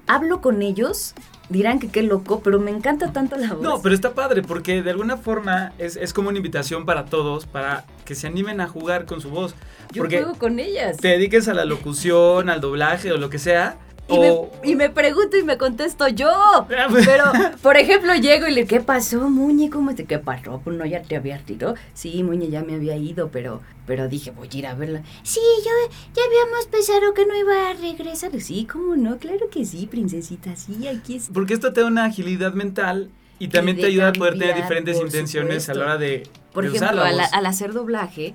hablo 0.07 0.41
con 0.41 0.61
ellos, 0.61 1.13
dirán 1.49 1.79
que 1.79 1.89
qué 1.89 2.03
loco, 2.03 2.41
pero 2.43 2.59
me 2.59 2.71
encanta 2.71 3.13
tanto 3.13 3.37
la 3.37 3.53
voz. 3.53 3.61
No, 3.61 3.81
pero 3.81 3.93
está 3.95 4.13
padre 4.13 4.41
porque 4.41 4.81
de 4.81 4.91
alguna 4.91 5.17
forma 5.17 5.73
es, 5.77 5.95
es 5.95 6.11
como 6.13 6.29
una 6.29 6.37
invitación 6.37 6.85
para 6.85 7.05
todos 7.05 7.45
para 7.45 7.85
que 8.03 8.15
se 8.15 8.27
animen 8.27 8.59
a 8.61 8.67
jugar 8.67 9.05
con 9.05 9.21
su 9.21 9.29
voz. 9.29 9.53
Yo 9.91 10.01
Porque 10.01 10.17
juego 10.23 10.37
con 10.37 10.59
ellas. 10.59 10.97
te 10.97 11.09
dediques 11.09 11.47
a 11.47 11.53
la 11.53 11.63
locución, 11.65 12.49
al 12.49 12.59
doblaje 12.61 13.11
o 13.11 13.17
lo 13.17 13.29
que 13.29 13.39
sea. 13.39 13.77
Y, 14.07 14.19
me, 14.19 14.33
y 14.63 14.75
me 14.75 14.89
pregunto 14.91 15.35
y 15.37 15.43
me 15.43 15.57
contesto 15.57 16.07
yo. 16.07 16.31
Pero, 16.69 17.25
por 17.61 17.75
ejemplo, 17.77 18.13
llego 18.15 18.47
y 18.47 18.53
le, 18.53 18.67
¿qué 18.67 18.79
pasó, 18.79 19.29
Muñe? 19.29 19.69
¿Cómo 19.69 19.95
te 19.95 20.05
¿Qué 20.05 20.19
pasó? 20.19 20.61
Pues 20.63 20.77
no, 20.77 20.85
ya 20.85 21.01
te 21.01 21.15
habías 21.15 21.41
ido. 21.49 21.75
Sí, 21.93 22.21
Muñe 22.23 22.49
ya 22.49 22.61
me 22.63 22.75
había 22.75 22.95
ido, 22.97 23.29
pero, 23.31 23.61
pero 23.87 24.07
dije, 24.07 24.29
voy 24.31 24.47
a 24.53 24.57
ir 24.57 24.67
a 24.67 24.75
verla. 24.75 25.01
Sí, 25.23 25.39
yo 25.63 25.71
ya 26.15 26.21
habíamos 26.27 26.67
pensado 26.67 27.13
que 27.15 27.25
no 27.25 27.35
iba 27.35 27.69
a 27.69 27.73
regresar. 27.73 28.39
Sí, 28.39 28.67
¿cómo 28.71 28.95
no? 28.95 29.17
Claro 29.17 29.49
que 29.49 29.65
sí, 29.65 29.87
princesita, 29.87 30.55
sí, 30.55 30.87
aquí 30.87 31.15
es. 31.15 31.29
Porque 31.33 31.53
esto 31.55 31.73
te 31.73 31.81
da 31.81 31.87
una 31.87 32.05
agilidad 32.05 32.53
mental 32.53 33.09
y 33.39 33.47
también 33.49 33.77
te 33.77 33.87
ayuda 33.87 34.09
a 34.09 34.13
poder 34.13 34.37
tener 34.37 34.55
diferentes 34.55 34.97
intenciones 34.99 35.63
supuesto. 35.63 35.71
a 35.71 35.75
la 35.87 35.93
hora 35.95 35.97
de, 35.97 36.23
Por 36.53 36.63
de 36.63 36.69
ejemplo, 36.69 36.87
usar 36.87 36.95
la 36.95 37.07
al, 37.09 37.15
voz. 37.21 37.33
al 37.33 37.45
hacer 37.47 37.73
doblaje, 37.73 38.33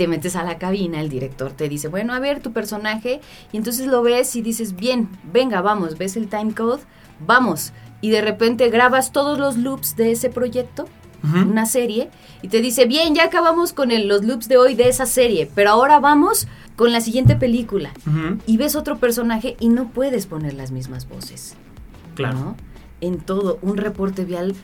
te 0.00 0.08
metes 0.08 0.34
a 0.34 0.44
la 0.44 0.56
cabina, 0.56 0.98
el 1.02 1.10
director 1.10 1.52
te 1.52 1.68
dice, 1.68 1.88
bueno, 1.88 2.14
a 2.14 2.20
ver 2.20 2.40
tu 2.40 2.52
personaje, 2.54 3.20
y 3.52 3.58
entonces 3.58 3.86
lo 3.86 4.00
ves 4.00 4.34
y 4.34 4.40
dices, 4.40 4.74
bien, 4.74 5.10
venga, 5.30 5.60
vamos, 5.60 5.98
ves 5.98 6.16
el 6.16 6.26
time 6.28 6.54
code, 6.54 6.80
vamos. 7.26 7.74
Y 8.00 8.08
de 8.08 8.22
repente 8.22 8.70
grabas 8.70 9.12
todos 9.12 9.38
los 9.38 9.58
loops 9.58 9.96
de 9.96 10.12
ese 10.12 10.30
proyecto, 10.30 10.86
una 11.22 11.66
serie, 11.66 12.08
y 12.40 12.48
te 12.48 12.62
dice, 12.62 12.86
bien, 12.86 13.14
ya 13.14 13.24
acabamos 13.24 13.74
con 13.74 13.90
el- 13.90 14.08
los 14.08 14.24
loops 14.24 14.48
de 14.48 14.56
hoy 14.56 14.74
de 14.74 14.88
esa 14.88 15.04
serie, 15.04 15.50
pero 15.54 15.68
ahora 15.72 16.00
vamos 16.00 16.48
con 16.76 16.92
la 16.92 17.02
siguiente 17.02 17.36
película. 17.36 17.90
Y 18.46 18.56
ves 18.56 18.76
otro 18.76 18.96
personaje 18.96 19.54
y 19.60 19.68
no 19.68 19.90
puedes 19.90 20.24
poner 20.24 20.54
las 20.54 20.70
mismas 20.70 21.06
voces. 21.06 21.56
Claro. 22.14 22.38
¿no? 22.38 22.56
En 23.02 23.18
todo, 23.18 23.58
un 23.60 23.76
reporte 23.76 24.24
vial, 24.24 24.54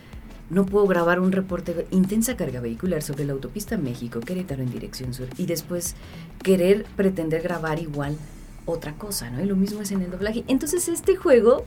no 0.51 0.65
puedo 0.67 0.87
grabar 0.87 1.21
un 1.21 1.33
reporte, 1.33 1.87
intensa 1.91 2.37
carga 2.37 2.61
vehicular 2.61 3.03
sobre 3.03 3.25
la 3.25 3.33
autopista 3.33 3.77
México, 3.77 4.21
Querétaro 4.21 4.63
en 4.63 4.71
dirección 4.71 5.13
sur, 5.13 5.29
y 5.37 5.47
después 5.47 5.95
querer 6.43 6.85
pretender 6.97 7.43
grabar 7.43 7.81
igual 7.81 8.17
otra 8.65 8.93
cosa, 8.95 9.31
¿no? 9.31 9.43
Y 9.43 9.47
lo 9.47 9.57
mismo 9.57 9.83
es 9.83 9.91
en 9.93 10.03
el 10.03 10.11
doblaje. 10.11 10.45
Entonces 10.49 10.89
este 10.89 11.17
juego 11.17 11.65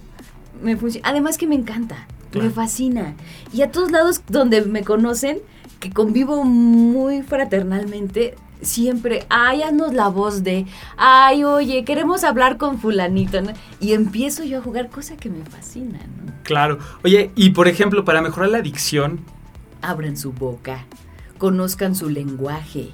me 0.61 0.77
funciona, 0.77 1.09
además 1.09 1.37
que 1.37 1.47
me 1.47 1.55
encanta, 1.55 2.07
Claro. 2.31 2.47
me 2.47 2.53
fascina. 2.53 3.15
Y 3.53 3.61
a 3.63 3.71
todos 3.71 3.91
lados 3.91 4.21
donde 4.27 4.61
me 4.61 4.83
conocen, 4.83 5.39
que 5.79 5.91
convivo 5.91 6.43
muy 6.43 7.21
fraternalmente, 7.21 8.35
siempre, 8.61 9.25
ay, 9.29 9.61
haznos 9.61 9.93
la 9.93 10.07
voz 10.07 10.43
de, 10.43 10.65
ay, 10.97 11.43
oye, 11.43 11.83
queremos 11.85 12.23
hablar 12.23 12.57
con 12.57 12.79
fulanito, 12.79 13.41
¿no? 13.41 13.51
Y 13.79 13.93
empiezo 13.93 14.43
yo 14.43 14.59
a 14.59 14.61
jugar, 14.61 14.89
cosa 14.89 15.17
que 15.17 15.29
me 15.29 15.43
fascina, 15.45 15.99
¿no? 15.99 16.33
Claro. 16.43 16.79
Oye, 17.03 17.31
y 17.35 17.51
por 17.51 17.67
ejemplo, 17.67 18.05
para 18.05 18.21
mejorar 18.21 18.49
la 18.49 18.61
dicción, 18.61 19.21
Abran 19.81 20.17
su 20.17 20.33
boca, 20.33 20.85
conozcan 21.37 21.95
su 21.95 22.09
lenguaje, 22.09 22.89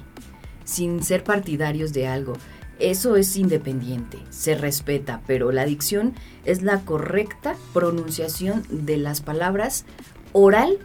sin 0.64 1.02
ser 1.02 1.24
partidarios 1.24 1.92
de 1.92 2.06
algo. 2.06 2.34
Eso 2.78 3.16
es 3.16 3.36
independiente, 3.36 4.18
se 4.30 4.54
respeta, 4.54 5.20
pero 5.26 5.50
la 5.50 5.64
dicción 5.64 6.14
es 6.44 6.62
la 6.62 6.80
correcta 6.80 7.56
pronunciación 7.72 8.62
de 8.70 8.98
las 8.98 9.20
palabras 9.20 9.84
oral, 10.32 10.78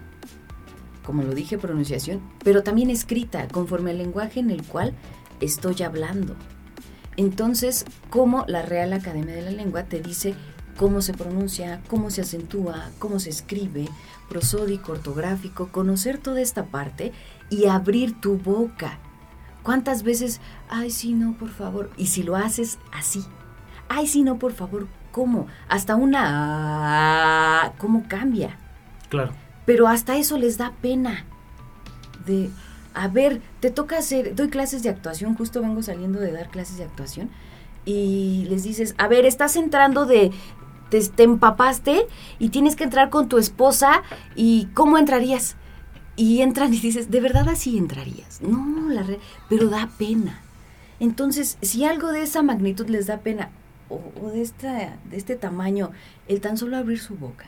como 1.06 1.24
lo 1.24 1.34
dije, 1.34 1.58
pronunciación, 1.58 2.22
pero 2.43 2.64
también 2.64 2.89
escrita, 2.89 3.47
conforme 3.47 3.91
al 3.91 3.97
lenguaje 3.97 4.39
en 4.39 4.49
el 4.52 4.64
cual 4.64 4.93
estoy 5.39 5.82
hablando. 5.84 6.36
Entonces, 7.18 7.86
como 8.10 8.45
la 8.47 8.62
Real 8.62 8.93
Academia 8.93 9.36
de 9.36 9.41
la 9.41 9.52
Lengua 9.52 9.84
te 9.84 10.02
dice 10.02 10.36
cómo 10.78 11.02
se 11.02 11.14
pronuncia, 11.14 11.82
cómo 11.88 12.10
se 12.10 12.22
acentúa, 12.22 12.89
cómo 12.99 13.20
se 13.20 13.30
escribe, 13.30 13.89
prosódico, 14.30 14.93
ortográfico, 14.93 15.68
conocer 15.68 16.18
toda 16.18 16.41
esta 16.41 16.66
parte 16.66 17.12
y 17.49 17.66
abrir 17.68 18.20
tu 18.20 18.38
boca. 18.38 18.99
¿Cuántas 19.64 20.04
veces, 20.04 20.39
ay, 20.70 20.89
sí, 20.89 21.14
no, 21.14 21.38
por 21.38 21.49
favor? 21.49 21.91
Y 21.97 22.08
si 22.08 22.24
lo 22.24 22.36
haces 22.36 22.80
así, 22.91 23.24
ay, 23.89 24.08
sí, 24.08 24.24
no, 24.24 24.39
por 24.39 24.54
favor, 24.54 24.88
¿cómo? 25.12 25.47
Hasta 25.68 25.95
una, 25.95 27.74
¿cómo 27.78 28.06
cambia? 28.08 28.58
claro. 29.10 29.34
Pero 29.66 29.88
hasta 29.88 30.18
eso 30.18 30.38
les 30.38 30.57
da 30.57 30.74
pena. 30.82 31.26
De, 32.26 32.49
a 32.93 33.07
ver, 33.07 33.41
te 33.59 33.72
toca 33.72 33.97
hacer, 33.97 34.36
doy 34.36 34.49
clases 34.49 34.84
de 34.84 34.89
actuación, 34.89 35.36
justo 35.36 35.62
vengo 35.62 35.82
saliendo 35.82 36.20
de 36.20 36.32
dar 36.32 36.49
clases 36.49 36.78
de 36.78 36.84
actuación, 36.84 37.30
y 37.86 38.45
les 38.49 38.64
dices, 38.64 38.93
a 38.97 39.07
ver, 39.07 39.26
estás 39.26 39.55
entrando 39.55 40.05
de, 40.05 40.32
te, 40.89 41.01
te 41.09 41.24
empapaste 41.24 42.05
y 42.38 42.49
tienes 42.49 42.76
que 42.76 42.84
entrar 42.84 43.09
con 43.09 43.28
tu 43.28 43.38
esposa, 43.39 44.03
¿y 44.36 44.66
cómo 44.76 44.97
entrarías? 44.99 45.55
Y 46.16 46.41
entran 46.41 46.72
y 46.74 46.80
dices, 46.80 47.09
¿de 47.09 47.22
verdad 47.22 47.49
así 47.49 47.78
entrarías? 47.78 48.41
No, 48.41 48.89
la 48.89 49.01
re- 49.01 49.20
pero 49.49 49.70
da 49.70 49.89
pena. 49.97 50.41
Entonces, 50.99 51.57
si 51.64 51.86
algo 51.86 52.12
de 52.12 52.22
esa 52.22 52.43
magnitud 52.43 52.88
les 52.88 53.07
da 53.07 53.18
pena, 53.18 53.49
o, 53.89 53.99
o 54.22 54.30
de, 54.30 54.43
esta, 54.43 54.97
de 55.09 55.18
este 55.18 55.36
tamaño, 55.36 55.89
el 56.28 56.39
tan 56.39 56.57
solo 56.57 56.78
abrir 56.78 56.99
su 56.99 57.16
boca, 57.16 57.47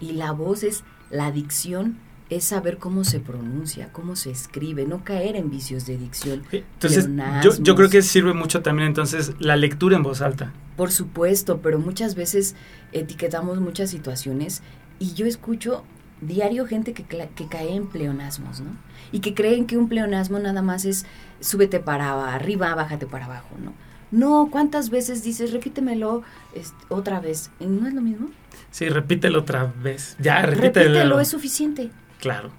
y 0.00 0.12
la 0.12 0.32
voz 0.32 0.62
es 0.62 0.84
la 1.10 1.30
dicción, 1.30 1.98
es 2.30 2.44
saber 2.44 2.78
cómo 2.78 3.04
se 3.04 3.20
pronuncia, 3.20 3.90
cómo 3.92 4.14
se 4.14 4.30
escribe, 4.30 4.86
no 4.86 5.02
caer 5.02 5.36
en 5.36 5.50
vicios 5.50 5.86
de 5.86 5.96
dicción. 5.96 6.42
Entonces, 6.52 7.08
yo, 7.42 7.52
yo 7.58 7.74
creo 7.74 7.88
que 7.88 8.02
sirve 8.02 8.34
mucho 8.34 8.60
también 8.62 8.88
entonces 8.88 9.32
la 9.38 9.56
lectura 9.56 9.96
en 9.96 10.02
voz 10.02 10.20
alta. 10.20 10.52
Por 10.76 10.92
supuesto, 10.92 11.60
pero 11.62 11.78
muchas 11.78 12.14
veces 12.14 12.54
etiquetamos 12.92 13.60
muchas 13.60 13.90
situaciones 13.90 14.62
y 14.98 15.14
yo 15.14 15.26
escucho 15.26 15.84
diario 16.20 16.66
gente 16.66 16.92
que, 16.92 17.04
que 17.04 17.48
cae 17.48 17.74
en 17.74 17.86
pleonasmos, 17.86 18.60
¿no? 18.60 18.70
Y 19.12 19.20
que 19.20 19.34
creen 19.34 19.66
que 19.66 19.76
un 19.76 19.88
pleonasmo 19.88 20.38
nada 20.38 20.62
más 20.62 20.84
es 20.84 21.06
súbete 21.40 21.80
para 21.80 22.34
arriba, 22.34 22.74
bájate 22.74 23.06
para 23.06 23.26
abajo, 23.26 23.56
¿no? 23.62 23.72
No, 24.10 24.48
¿cuántas 24.50 24.90
veces 24.90 25.22
dices, 25.22 25.52
repítemelo 25.52 26.22
este, 26.54 26.76
otra 26.88 27.20
vez? 27.20 27.50
¿No 27.60 27.86
es 27.86 27.94
lo 27.94 28.00
mismo? 28.00 28.30
Sí, 28.70 28.88
repítelo 28.88 29.40
otra 29.40 29.72
vez. 29.82 30.16
Ya, 30.18 30.42
repítelo. 30.42 30.86
Repítelo, 30.90 31.20
es 31.20 31.28
suficiente. 31.28 31.90
Claro. 32.20 32.50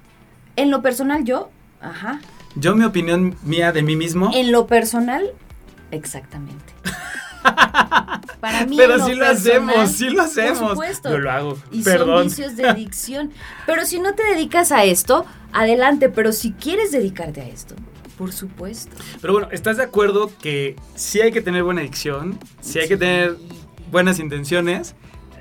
En 0.56 0.72
lo 0.72 0.82
personal, 0.82 1.24
yo, 1.24 1.50
ajá, 1.82 2.20
Yo 2.56 2.76
mi 2.76 2.84
opinión 2.84 3.36
mía 3.44 3.72
de 3.72 3.84
mí 3.84 3.96
mismo, 3.96 4.32
En 4.34 4.52
lo 4.52 4.68
personal, 4.68 5.32
Exactamente. 5.92 6.74
Para 8.42 8.66
mí 8.66 8.78
Pero 8.78 9.06
sí 9.06 9.14
lo 9.16 9.26
personal, 9.26 9.36
hacemos, 9.36 9.92
sí 9.92 10.10
lo 10.10 10.16
por 10.18 10.26
hacemos. 10.26 10.70
supuesto. 10.72 11.10
Yo 11.10 11.18
lo 11.18 11.32
hago. 11.32 11.58
Y 11.72 11.84
Perdón. 11.84 12.08
son 12.18 12.24
vicios 12.28 12.56
de 12.56 12.68
adicción. 12.68 13.32
Pero 13.66 13.86
si 13.86 14.00
no 14.00 14.14
te 14.14 14.24
dedicas 14.24 14.72
a 14.72 14.84
esto, 14.84 15.26
adelante. 15.52 16.10
Pero 16.10 16.32
si 16.32 16.52
quieres 16.54 16.92
dedicarte 16.92 17.42
a 17.42 17.48
esto, 17.48 17.76
por 18.18 18.32
supuesto. 18.32 18.96
Pero 19.22 19.34
bueno, 19.34 19.48
¿estás 19.52 19.78
de 19.78 19.84
acuerdo 19.84 20.32
que 20.42 20.76
sí 20.96 21.22
hay 21.22 21.32
que 21.32 21.42
tener 21.42 21.64
buena 21.64 21.82
adicción? 21.82 22.38
Sí 22.62 22.80
hay 22.80 22.88
que 22.88 22.98
tener 22.98 23.36
buenas 23.92 24.20
intenciones, 24.20 24.96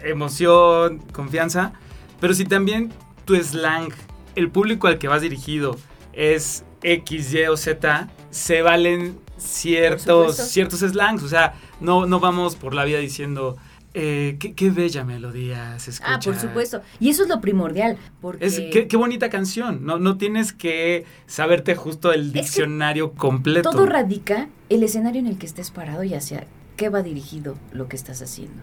emoción, 0.04 0.98
confianza, 1.12 1.72
pero 2.20 2.34
si 2.34 2.44
también 2.44 2.92
tu 3.24 3.36
slang, 3.36 3.92
el 4.34 4.50
público 4.50 4.86
al 4.86 4.98
que 4.98 5.08
vas 5.08 5.22
dirigido 5.22 5.76
es 6.12 6.64
X, 6.82 7.32
Y 7.32 7.44
o 7.46 7.56
Z, 7.56 8.08
se 8.30 8.62
valen 8.62 9.18
ciertos, 9.36 10.36
ciertos 10.36 10.80
slangs. 10.80 11.22
O 11.22 11.28
sea, 11.28 11.54
no, 11.80 12.06
no 12.06 12.20
vamos 12.20 12.56
por 12.56 12.74
la 12.74 12.84
vida 12.84 12.98
diciendo, 12.98 13.56
eh, 13.94 14.36
qué, 14.38 14.54
qué 14.54 14.70
bella 14.70 15.04
melodía 15.04 15.78
se 15.78 15.90
escucha. 15.90 16.14
Ah, 16.14 16.20
por 16.22 16.38
supuesto. 16.38 16.82
Y 17.00 17.10
eso 17.10 17.22
es 17.22 17.28
lo 17.28 17.40
primordial. 17.40 17.96
Porque 18.20 18.46
Es, 18.46 18.60
qué, 18.72 18.86
qué 18.88 18.96
bonita 18.96 19.30
canción. 19.30 19.84
No, 19.84 19.98
no 19.98 20.18
tienes 20.18 20.52
que 20.52 21.04
saberte 21.26 21.74
justo 21.74 22.12
el 22.12 22.32
que 22.32 22.40
diccionario 22.40 23.12
completo. 23.12 23.70
todo 23.70 23.86
radica 23.86 24.48
el 24.68 24.82
escenario 24.82 25.20
en 25.20 25.26
el 25.26 25.38
que 25.38 25.46
estés 25.46 25.70
parado 25.70 26.04
y 26.04 26.14
hacia 26.14 26.46
qué 26.76 26.88
va 26.88 27.02
dirigido 27.02 27.56
lo 27.72 27.88
que 27.88 27.96
estás 27.96 28.22
haciendo. 28.22 28.62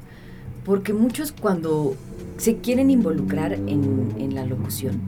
Porque 0.66 0.94
muchos 0.94 1.32
cuando 1.32 1.96
se 2.38 2.58
quieren 2.58 2.90
involucrar 2.90 3.54
en, 3.54 4.14
en 4.18 4.36
la 4.36 4.46
locución, 4.46 5.00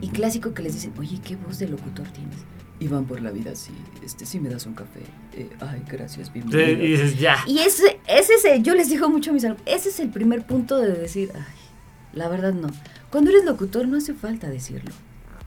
y 0.00 0.08
clásico 0.08 0.54
que 0.54 0.62
les 0.62 0.74
dicen, 0.74 0.92
oye, 0.98 1.18
¿qué 1.22 1.36
voz 1.36 1.58
de 1.58 1.68
locutor 1.68 2.06
tienes? 2.08 2.36
Y 2.80 2.86
van 2.86 3.04
por 3.06 3.20
la 3.20 3.32
vida 3.32 3.50
así, 3.50 3.72
este, 4.04 4.24
si 4.24 4.38
me 4.38 4.48
das 4.48 4.64
un 4.66 4.74
café, 4.74 5.00
eh, 5.34 5.50
ay, 5.60 5.82
gracias, 5.90 6.28
Sí, 6.28 6.32
bienvenido. 6.34 6.84
y 6.84 6.90
dices, 6.92 7.18
ya. 7.18 7.36
Y 7.46 7.58
ese, 7.58 7.98
ese 8.06 8.34
es 8.34 8.44
el- 8.44 8.62
yo 8.62 8.74
les 8.76 8.88
digo 8.88 9.08
mucho 9.10 9.30
a 9.30 9.34
mis 9.34 9.44
alumnos, 9.44 9.66
ese 9.66 9.88
es 9.88 9.98
el 9.98 10.10
primer 10.10 10.46
punto 10.46 10.78
de 10.78 10.92
decir, 10.94 11.30
ay, 11.34 11.42
la 12.12 12.28
verdad 12.28 12.52
no. 12.54 12.68
Cuando 13.10 13.30
eres 13.30 13.44
locutor 13.44 13.88
no 13.88 13.96
hace 13.96 14.14
falta 14.14 14.48
decirlo. 14.48 14.92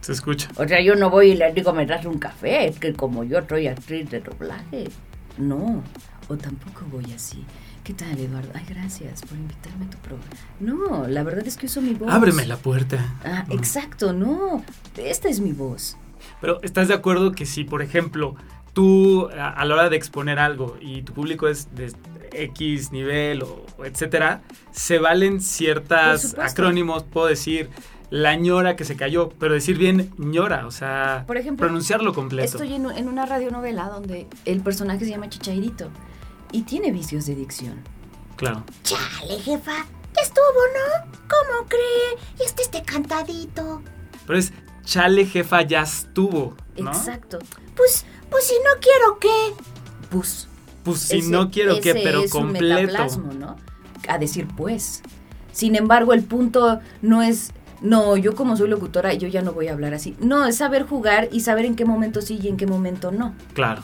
Se 0.02 0.12
escucha. 0.12 0.50
O 0.56 0.68
sea, 0.68 0.82
yo 0.82 0.94
no 0.94 1.08
voy 1.08 1.30
y 1.30 1.36
le 1.36 1.50
digo, 1.54 1.72
me 1.72 1.86
das 1.86 2.04
un 2.04 2.18
café, 2.18 2.66
es 2.68 2.78
que 2.78 2.92
como 2.92 3.24
yo 3.24 3.38
soy 3.48 3.68
actriz 3.68 4.10
de 4.10 4.20
doblaje. 4.20 4.88
No, 5.38 5.82
o 6.28 6.36
tampoco 6.36 6.84
voy 6.92 7.06
así. 7.14 7.44
¿Qué 7.84 7.94
tal, 7.94 8.16
Eduardo? 8.18 8.50
Ay, 8.54 8.64
gracias 8.68 9.22
por 9.22 9.36
invitarme 9.36 9.86
a 9.86 9.90
tu 9.90 9.98
programa. 9.98 10.30
No, 10.60 11.08
la 11.08 11.24
verdad 11.24 11.46
es 11.46 11.56
que 11.56 11.66
uso 11.66 11.80
mi 11.80 11.94
voz. 11.94 12.12
Ábreme 12.12 12.46
la 12.46 12.56
puerta. 12.56 13.14
Ah, 13.24 13.44
No. 13.48 13.54
exacto, 13.54 14.12
no. 14.12 14.64
Esta 14.96 15.28
es 15.28 15.40
mi 15.40 15.52
voz. 15.52 15.96
Pero 16.40 16.62
¿estás 16.62 16.86
de 16.88 16.94
acuerdo 16.94 17.32
que 17.32 17.44
si, 17.44 17.64
por 17.64 17.82
ejemplo, 17.82 18.36
tú 18.72 19.28
a, 19.36 19.48
a 19.50 19.64
la 19.64 19.74
hora 19.74 19.88
de 19.90 19.96
exponer 19.96 20.38
algo 20.38 20.76
y 20.80 21.02
tu 21.02 21.12
público 21.12 21.48
es 21.48 21.74
de 21.74 21.92
X 22.32 22.92
nivel 22.92 23.42
o, 23.42 23.66
o 23.76 23.84
etcétera, 23.84 24.42
se 24.70 24.98
valen 24.98 25.40
ciertas 25.40 26.36
acrónimos, 26.38 27.02
puedo 27.02 27.26
decir 27.26 27.68
la 28.10 28.36
ñora 28.36 28.76
que 28.76 28.84
se 28.84 28.94
cayó, 28.94 29.30
pero 29.40 29.54
decir 29.54 29.76
bien 29.76 30.12
ñora, 30.18 30.66
o 30.66 30.70
sea, 30.70 31.24
Por 31.26 31.36
ejemplo, 31.36 31.66
pronunciarlo 31.66 32.12
completo. 32.14 32.44
Estoy 32.58 32.74
en, 32.74 32.86
en 32.90 33.08
una 33.08 33.26
radionovela 33.26 33.88
donde 33.88 34.28
el 34.44 34.60
personaje 34.60 35.04
se 35.04 35.10
llama 35.10 35.28
Chichairito 35.28 35.88
y 36.52 36.62
tiene 36.62 36.90
vicios 36.92 37.26
de 37.26 37.34
dicción. 37.34 37.80
Claro. 38.36 38.64
Chale, 38.82 39.38
jefa, 39.40 39.72
ya 40.14 40.22
estuvo, 40.22 40.42
¿no? 40.74 41.10
¿Cómo 41.28 41.68
cree? 41.68 42.24
Y 42.40 42.44
este 42.44 42.62
este 42.62 42.82
cantadito. 42.82 43.82
Pero 44.26 44.38
es 44.38 44.52
chale 44.84 45.26
jefa 45.26 45.62
ya 45.62 45.82
estuvo, 45.82 46.56
¿no? 46.78 46.90
Exacto. 46.92 47.38
Pues, 47.76 48.04
pues 48.30 48.44
si 48.44 48.54
no 48.54 48.80
quiero, 48.80 49.18
¿qué? 49.18 49.62
Pues. 50.10 50.48
Pues 50.84 50.98
si 51.00 51.18
ese- 51.18 51.30
no 51.30 51.50
quiero 51.50 51.80
que, 51.80 51.94
pero 51.94 52.22
es 52.22 52.30
completo. 52.30 53.06
¿no? 53.38 53.56
A 54.08 54.18
decir 54.18 54.48
pues. 54.56 55.02
Sin 55.52 55.76
embargo, 55.76 56.12
el 56.12 56.24
punto 56.24 56.80
no 57.02 57.22
es, 57.22 57.52
no, 57.82 58.16
yo 58.16 58.34
como 58.34 58.56
soy 58.56 58.68
locutora, 58.68 59.12
yo 59.14 59.28
ya 59.28 59.42
no 59.42 59.52
voy 59.52 59.68
a 59.68 59.72
hablar 59.72 59.94
así. 59.94 60.16
No, 60.18 60.46
es 60.46 60.56
saber 60.56 60.84
jugar 60.84 61.28
y 61.30 61.40
saber 61.40 61.66
en 61.66 61.76
qué 61.76 61.84
momento 61.84 62.22
sí 62.22 62.38
y 62.42 62.48
en 62.48 62.56
qué 62.56 62.66
momento 62.66 63.12
no. 63.12 63.34
Claro. 63.54 63.82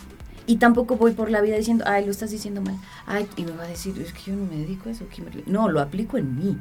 Y 0.48 0.56
tampoco 0.56 0.96
voy 0.96 1.12
por 1.12 1.30
la 1.30 1.40
vida 1.42 1.56
diciendo, 1.56 1.84
ay, 1.86 2.04
lo 2.04 2.10
estás 2.10 2.30
diciendo 2.32 2.60
mal. 2.60 2.76
Ay, 3.06 3.28
y 3.36 3.44
me 3.44 3.52
va 3.52 3.62
a 3.64 3.68
decir, 3.68 3.96
es 4.00 4.12
que 4.12 4.30
yo 4.32 4.36
no 4.36 4.46
me 4.46 4.56
dedico 4.56 4.88
a 4.88 4.92
eso. 4.92 5.06
Kimberly". 5.08 5.44
No, 5.46 5.68
lo 5.68 5.80
aplico 5.80 6.16
en 6.18 6.34
mí. 6.36 6.56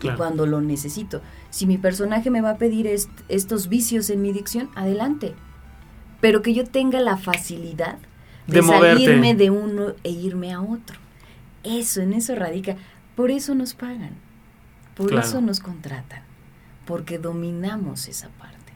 Claro. 0.00 0.14
Y 0.14 0.18
cuando 0.18 0.44
lo 0.46 0.60
necesito. 0.60 1.22
Si 1.50 1.64
mi 1.66 1.78
personaje 1.78 2.30
me 2.30 2.40
va 2.40 2.50
a 2.50 2.56
pedir 2.58 2.86
est- 2.86 3.08
estos 3.28 3.68
vicios 3.68 4.10
en 4.10 4.20
mi 4.22 4.32
dicción, 4.32 4.68
adelante. 4.74 5.34
Pero 6.20 6.42
que 6.42 6.52
yo 6.52 6.64
tenga 6.66 7.00
la 7.00 7.16
facilidad 7.16 7.96
de, 8.48 8.62
salirme 8.62 9.34
de 9.34 9.50
uno 9.50 9.94
e 10.02 10.10
irme 10.10 10.52
a 10.52 10.60
otro. 10.60 10.98
Eso, 11.64 12.00
en 12.00 12.12
eso 12.12 12.34
radica. 12.34 12.76
Por 13.14 13.30
eso 13.30 13.54
nos 13.54 13.74
pagan. 13.74 14.10
Por 14.96 15.08
Claro. 15.10 15.26
eso 15.26 15.40
nos 15.40 15.60
contratan. 15.60 16.22
Porque 16.86 17.18
dominamos 17.18 18.08
esa 18.08 18.28
parte. 18.30 18.72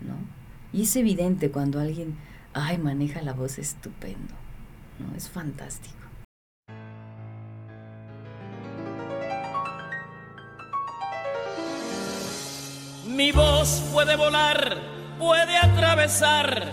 ¿No? 0.00 0.14
Y 0.72 0.82
es 0.82 0.94
evidente 0.96 1.50
cuando 1.50 1.80
alguien, 1.80 2.14
ay, 2.56 2.78
maneja 2.78 3.20
la 3.22 3.34
voz 3.34 3.58
estupendo. 3.58 4.34
¿No? 4.98 5.14
Es 5.14 5.28
fantástico. 5.28 5.94
Mi 13.06 13.30
voz 13.32 13.82
puede 13.92 14.16
volar, 14.16 14.78
puede 15.18 15.56
atravesar 15.56 16.70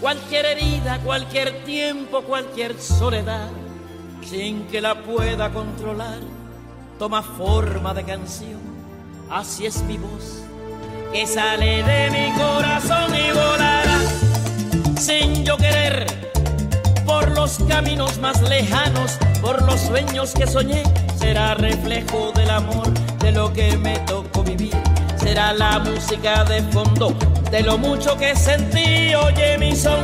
cualquier 0.00 0.46
herida, 0.46 0.98
cualquier 1.00 1.64
tiempo, 1.64 2.22
cualquier 2.22 2.80
soledad, 2.80 3.48
sin 4.22 4.66
que 4.68 4.80
la 4.80 5.02
pueda 5.02 5.52
controlar. 5.52 6.18
Toma 6.98 7.22
forma 7.22 7.94
de 7.94 8.04
canción, 8.04 8.60
así 9.30 9.66
es 9.66 9.82
mi 9.82 9.98
voz, 9.98 10.42
que 11.12 11.26
sale 11.26 11.82
de 11.82 12.10
mi 12.10 12.32
corazón 12.40 13.14
y 13.14 13.32
volará, 13.32 13.85
sin 14.96 15.44
yo 15.44 15.56
querer, 15.56 16.06
por 17.04 17.30
los 17.32 17.58
caminos 17.68 18.18
más 18.18 18.40
lejanos, 18.42 19.18
por 19.40 19.62
los 19.62 19.80
sueños 19.80 20.32
que 20.34 20.46
soñé, 20.46 20.82
será 21.18 21.54
reflejo 21.54 22.32
del 22.34 22.50
amor, 22.50 22.88
de 23.20 23.32
lo 23.32 23.52
que 23.52 23.76
me 23.76 23.98
tocó 24.00 24.42
vivir. 24.42 24.74
Será 25.16 25.52
la 25.52 25.78
música 25.80 26.44
de 26.44 26.62
fondo, 26.64 27.14
de 27.50 27.62
lo 27.62 27.78
mucho 27.78 28.16
que 28.16 28.34
sentí, 28.36 29.14
oye 29.14 29.58
mi 29.58 29.74
son, 29.74 30.00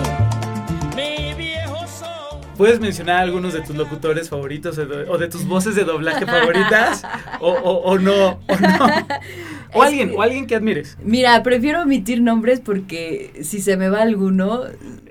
mi 0.96 1.32
viejo 1.34 1.76
son. 1.86 2.40
¿Puedes 2.56 2.80
mencionar 2.80 3.20
algunos 3.22 3.52
de 3.52 3.60
tus 3.60 3.76
locutores 3.76 4.28
favoritos 4.28 4.78
o 4.78 4.84
de, 4.86 5.08
o 5.10 5.18
de 5.18 5.28
tus 5.28 5.46
voces 5.46 5.74
de 5.74 5.84
doblaje 5.84 6.26
favoritas? 6.26 7.02
O, 7.44 7.50
o- 7.50 7.82
o 7.90 7.98
no, 7.98 8.38
o 8.46 8.56
no. 8.60 8.86
O 9.74 9.82
alguien, 9.82 10.10
que- 10.10 10.16
o 10.16 10.22
alguien 10.22 10.46
que 10.46 10.54
admires. 10.56 10.96
Mira, 11.02 11.42
prefiero 11.42 11.82
omitir 11.82 12.20
nombres 12.22 12.60
porque 12.60 13.40
si 13.42 13.60
se 13.60 13.76
me 13.76 13.88
va 13.88 14.02
alguno, 14.02 14.62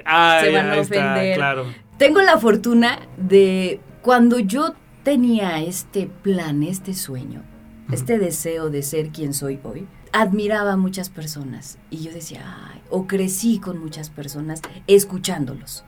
Ah, 0.05 0.39
Se 0.43 0.51
van 0.51 0.69
a 0.71 0.77
está, 0.77 0.95
ofender. 1.13 1.35
claro. 1.37 1.65
Tengo 1.97 2.21
la 2.21 2.37
fortuna 2.39 2.99
de 3.17 3.79
cuando 4.01 4.39
yo 4.39 4.73
tenía 5.03 5.61
este 5.61 6.07
plan, 6.07 6.63
este 6.63 6.93
sueño, 6.95 7.43
este 7.91 8.17
deseo 8.17 8.69
de 8.71 8.81
ser 8.81 9.09
quien 9.09 9.33
soy 9.35 9.59
hoy, 9.63 9.87
admiraba 10.11 10.73
a 10.73 10.77
muchas 10.77 11.09
personas 11.09 11.77
y 11.91 11.97
yo 12.03 12.11
decía, 12.11 12.41
"Ay", 12.73 12.81
o 12.89 13.05
crecí 13.07 13.59
con 13.59 13.79
muchas 13.79 14.09
personas 14.09 14.61
escuchándolos. 14.87 15.83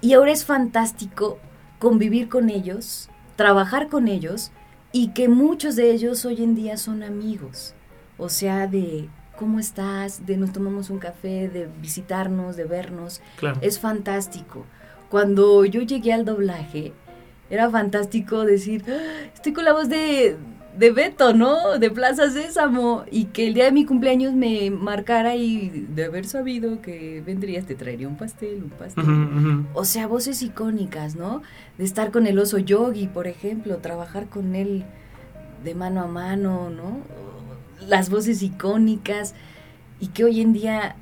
Y 0.00 0.12
ahora 0.12 0.32
es 0.32 0.44
fantástico 0.44 1.38
convivir 1.78 2.28
con 2.28 2.50
ellos, 2.50 3.08
trabajar 3.36 3.88
con 3.88 4.08
ellos 4.08 4.52
y 4.92 5.08
que 5.08 5.28
muchos 5.28 5.76
de 5.76 5.90
ellos 5.92 6.24
hoy 6.24 6.42
en 6.42 6.54
día 6.54 6.76
son 6.76 7.02
amigos. 7.02 7.74
O 8.18 8.28
sea, 8.28 8.66
de 8.66 9.08
cómo 9.36 9.58
estás, 9.60 10.26
de 10.26 10.36
nos 10.36 10.52
tomamos 10.52 10.90
un 10.90 10.98
café, 10.98 11.48
de 11.48 11.68
visitarnos, 11.80 12.56
de 12.56 12.64
vernos. 12.64 13.20
Claro. 13.36 13.58
Es 13.60 13.78
fantástico. 13.78 14.64
Cuando 15.10 15.64
yo 15.64 15.82
llegué 15.82 16.12
al 16.12 16.24
doblaje, 16.24 16.92
era 17.50 17.70
fantástico 17.70 18.44
decir, 18.44 18.84
"Ah, 18.88 19.28
estoy 19.34 19.52
con 19.52 19.64
la 19.64 19.72
voz 19.72 19.88
de, 19.88 20.36
de 20.76 20.90
Beto, 20.90 21.32
¿no? 21.32 21.78
De 21.78 21.90
Plaza 21.90 22.30
Sésamo. 22.30 23.04
Y 23.10 23.26
que 23.26 23.46
el 23.46 23.54
día 23.54 23.64
de 23.64 23.72
mi 23.72 23.84
cumpleaños 23.84 24.34
me 24.34 24.70
marcara 24.70 25.34
y 25.36 25.86
de 25.94 26.04
haber 26.04 26.26
sabido 26.26 26.80
que 26.82 27.22
vendrías, 27.24 27.66
te 27.66 27.74
traería 27.74 28.08
un 28.08 28.16
pastel, 28.16 28.62
un 28.64 28.70
pastel. 28.70 29.04
O 29.74 29.84
sea, 29.84 30.06
voces 30.06 30.42
icónicas, 30.42 31.14
¿no? 31.16 31.42
De 31.78 31.84
estar 31.84 32.10
con 32.10 32.26
el 32.26 32.38
oso 32.38 32.58
yogi, 32.58 33.06
por 33.06 33.26
ejemplo, 33.26 33.78
trabajar 33.78 34.26
con 34.26 34.54
él 34.54 34.84
de 35.64 35.74
mano 35.74 36.02
a 36.02 36.06
mano, 36.06 36.70
¿no? 36.70 36.98
Las 37.86 38.10
voces 38.10 38.42
icónicas 38.42 39.34
y 40.00 40.08
que 40.08 40.24
hoy 40.24 40.40
en 40.40 40.52
día 40.52 40.96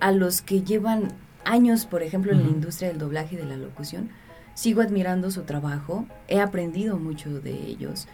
a 0.00 0.12
los 0.12 0.42
que 0.42 0.62
llevan 0.62 1.12
años, 1.44 1.86
por 1.86 2.02
ejemplo, 2.02 2.32
en 2.32 2.42
la 2.42 2.48
industria 2.48 2.88
del 2.88 2.98
doblaje 2.98 3.34
y 3.34 3.38
de 3.38 3.44
la 3.46 3.56
locución, 3.56 4.10
sigo 4.54 4.82
admirando 4.82 5.30
su 5.30 5.42
trabajo, 5.42 6.06
he 6.28 6.40
aprendido 6.40 6.98
mucho 6.98 7.40
de 7.40 7.52
ellos. 7.52 8.08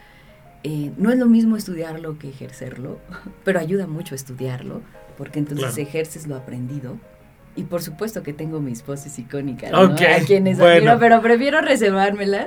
Eh, 0.65 0.93
no 0.97 1.11
es 1.11 1.19
lo 1.19 1.27
mismo 1.27 1.57
estudiarlo 1.57 2.19
que 2.19 2.29
ejercerlo, 2.29 2.99
pero 3.45 3.59
ayuda 3.61 3.87
mucho 3.87 4.15
estudiarlo, 4.15 4.83
porque 5.17 5.39
entonces 5.39 5.67
Claro. 5.75 5.83
ejerces 5.89 6.27
lo 6.27 6.37
aprendido. 6.37 6.97
Y 7.57 7.65
por 7.65 7.83
supuesto 7.83 8.23
que 8.23 8.33
tengo 8.33 8.61
mis 8.61 8.87
voces 8.87 9.19
icónicas, 9.19 9.73
¿no? 9.73 9.81
A 9.81 9.95
quienes 10.27 10.59
bueno. 10.59 10.75
admiro, 10.93 10.99
pero 11.01 11.21
prefiero 11.21 11.61
reservármelas. 11.61 12.47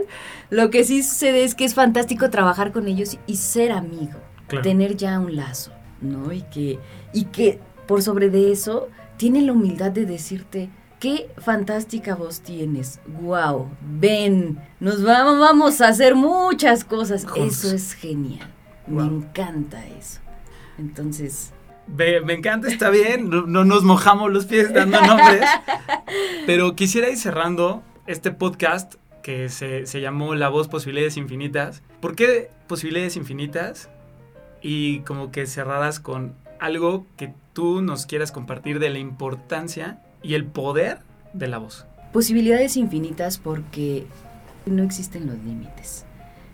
Lo 0.50 0.70
que 0.70 0.86
sí 0.86 1.04
sucede 1.04 1.44
es 1.44 1.54
que 1.54 1.66
es 1.66 1.74
fantástico 1.74 2.30
trabajar 2.30 2.72
con 2.72 2.88
ellos 2.88 3.18
y 3.28 3.36
ser 3.36 3.74
amigo. 3.74 4.20
Claro. 4.52 4.64
Tener 4.64 4.98
ya 4.98 5.18
un 5.18 5.38
lazo, 5.38 5.72
¿no? 6.02 6.34
Y 6.34 6.42
que, 6.42 6.78
y 7.14 7.26
que 7.26 7.60
por 7.88 8.04
sobre 8.04 8.30
de 8.30 8.52
eso 8.52 8.90
tienen 9.16 9.46
la 9.46 9.54
humildad 9.54 9.92
de 9.92 10.06
decirte, 10.06 10.70
qué 11.00 11.30
fantástica 11.38 12.16
voz 12.16 12.42
tienes. 12.42 13.00
Wow, 13.22 13.70
ven, 13.82 14.60
nos 14.82 15.04
vamos, 15.04 15.40
vamos 15.40 15.80
a 15.80 15.88
hacer 15.88 16.16
muchas 16.16 16.84
cosas. 16.84 17.26
Juntos. 17.26 17.64
Eso 17.64 17.76
es 17.76 17.94
genial. 17.94 18.50
Me 18.88 19.04
encanta 19.04 19.86
eso. 19.88 20.20
Entonces, 20.78 21.54
Me, 21.88 22.20
me 22.20 22.34
encanta, 22.34 22.68
está 22.68 22.90
bien, 22.90 23.30
no, 23.30 23.44
no 23.44 23.64
nos 23.64 23.84
mojamos 23.84 24.32
los 24.32 24.46
pies 24.46 24.74
dando 24.74 25.00
nombres, 25.02 25.48
pero 26.46 26.76
quisiera 26.76 27.10
ir 27.10 27.18
cerrando 27.18 27.84
este 28.06 28.32
podcast 28.32 28.96
que 29.24 29.48
se, 29.50 29.86
se 29.86 30.02
llamó 30.02 30.36
La 30.36 30.50
Voz 30.50 30.68
Posibilidades 30.68 31.16
Infinitas. 31.16 31.84
¿Por 32.02 32.16
qué 32.16 32.50
Posibilidades 32.68 33.16
Infinitas? 33.16 33.90
Y 34.62 35.00
como 35.02 35.32
que 35.32 35.48
cerraras 35.48 36.00
con 36.00 36.36
algo 36.60 37.06
que 37.18 37.34
tú 37.54 37.82
nos 37.82 38.06
quieras 38.06 38.32
compartir 38.32 38.80
de 38.80 38.90
la 38.90 39.00
importancia 39.00 40.02
y 40.24 40.36
el 40.36 40.46
poder 40.46 41.00
de 41.34 41.48
la 41.48 41.58
voz. 41.58 41.86
posibilidades 42.14 42.78
infinitas 42.78 43.38
porque 43.38 44.06
no 44.66 44.84
existen 44.84 45.28
los 45.28 45.38
límites. 45.40 46.06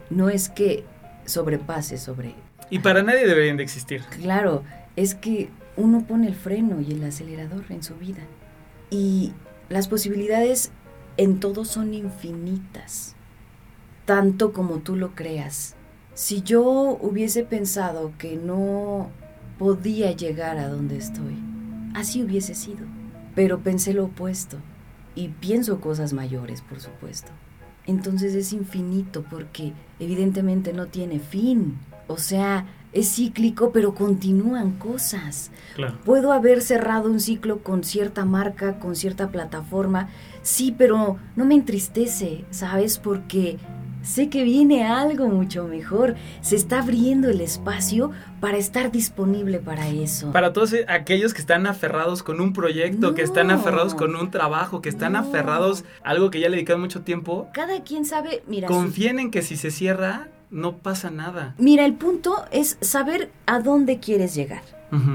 No 0.10 0.30
es 0.30 0.50
que 0.50 0.86
sobrepase 1.26 1.98
sobre... 1.98 2.36
Y 2.70 2.80
para 2.80 3.04
nadie 3.04 3.26
deberían 3.26 3.58
de 3.58 3.64
existir. 3.64 4.04
Claro, 4.22 4.64
es 4.96 5.16
que 5.16 5.50
uno 5.76 6.06
pone 6.06 6.28
el 6.28 6.36
freno 6.36 6.82
y 6.82 6.92
el 6.92 7.04
acelerador 7.04 7.66
en 7.70 7.84
su 7.84 7.96
vida. 7.96 8.24
Y 8.90 9.34
las 9.70 9.88
posibilidades 9.88 10.72
en 11.18 11.40
todo 11.40 11.66
son 11.66 11.94
infinitas, 11.94 13.16
tanto 14.06 14.54
como 14.54 14.80
tú 14.80 14.96
lo 14.96 15.16
creas. 15.16 15.76
Si 16.18 16.42
yo 16.42 16.98
hubiese 17.00 17.44
pensado 17.44 18.12
que 18.18 18.38
no 18.38 19.12
podía 19.60 20.14
llegar 20.14 20.58
a 20.58 20.68
donde 20.68 20.98
estoy, 20.98 21.38
así 21.94 22.24
hubiese 22.24 22.56
sido. 22.56 22.88
Pero 23.36 23.60
pensé 23.60 23.94
lo 23.94 24.06
opuesto 24.06 24.58
y 25.14 25.28
pienso 25.28 25.80
cosas 25.80 26.14
mayores, 26.14 26.64
por 26.64 26.80
supuesto. 26.80 27.32
Entonces 27.86 28.34
es 28.34 28.52
infinito 28.52 29.26
porque 29.30 29.74
evidentemente 30.00 30.74
no 30.74 30.88
tiene 30.88 31.20
fin. 31.20 31.78
O 32.08 32.18
sea, 32.18 32.66
es 32.94 33.14
cíclico, 33.14 33.72
pero 33.72 33.94
continúan 33.94 34.72
cosas. 34.72 35.52
Claro. 35.76 36.00
Puedo 36.04 36.32
haber 36.32 36.64
cerrado 36.64 37.12
un 37.12 37.20
ciclo 37.20 37.62
con 37.62 37.84
cierta 37.84 38.26
marca, 38.26 38.80
con 38.80 38.96
cierta 38.96 39.30
plataforma, 39.30 40.10
sí, 40.42 40.74
pero 40.76 41.18
no 41.36 41.46
me 41.46 41.54
entristece, 41.54 42.44
¿sabes? 42.50 42.98
Porque 42.98 43.60
sé 44.08 44.30
que 44.30 44.44
viene 44.44 44.86
algo 44.86 45.28
mucho 45.28 45.66
mejor. 45.66 46.16
Se 46.42 46.56
está 46.56 46.80
abriendo 46.80 47.30
el 47.30 47.42
espacio 47.42 48.12
para 48.40 48.58
estar 48.58 48.92
disponible 48.92 49.60
para 49.60 49.88
eso. 49.90 50.32
Para 50.32 50.54
todos 50.54 50.74
eh, 50.74 50.86
aquellos 50.88 51.34
que 51.34 51.42
están 51.42 51.68
aferrados 51.68 52.24
con 52.24 52.40
un 52.42 52.54
proyecto, 52.54 53.14
que 53.16 53.22
están 53.22 53.52
aferrados 53.52 53.94
con 53.96 54.16
un 54.16 54.32
trabajo, 54.32 54.82
que 54.82 54.90
están 54.90 55.14
No. 55.14 55.20
aferrados 55.20 55.84
a 56.04 56.10
algo 56.12 56.30
que 56.32 56.40
ya 56.40 56.50
le 56.50 56.56
dedicaron 56.56 56.82
mucho 56.82 57.02
tiempo, 57.02 57.48
Cada 57.54 57.84
quien 57.84 58.06
sabe, 58.06 58.44
mira, 58.48 58.68
confíen 58.68 59.20
en 59.20 59.32
que 59.32 59.42
si 59.42 59.58
se 59.58 59.72
cierra, 59.72 60.28
no 60.50 60.78
pasa 60.78 61.10
nada. 61.12 61.54
mira, 61.58 61.86
el 61.86 61.94
punto 61.96 62.46
es 62.52 62.78
saber 62.82 63.32
a 63.46 63.60
dónde 63.60 64.00
quieres 64.00 64.34
llegar. 64.36 64.62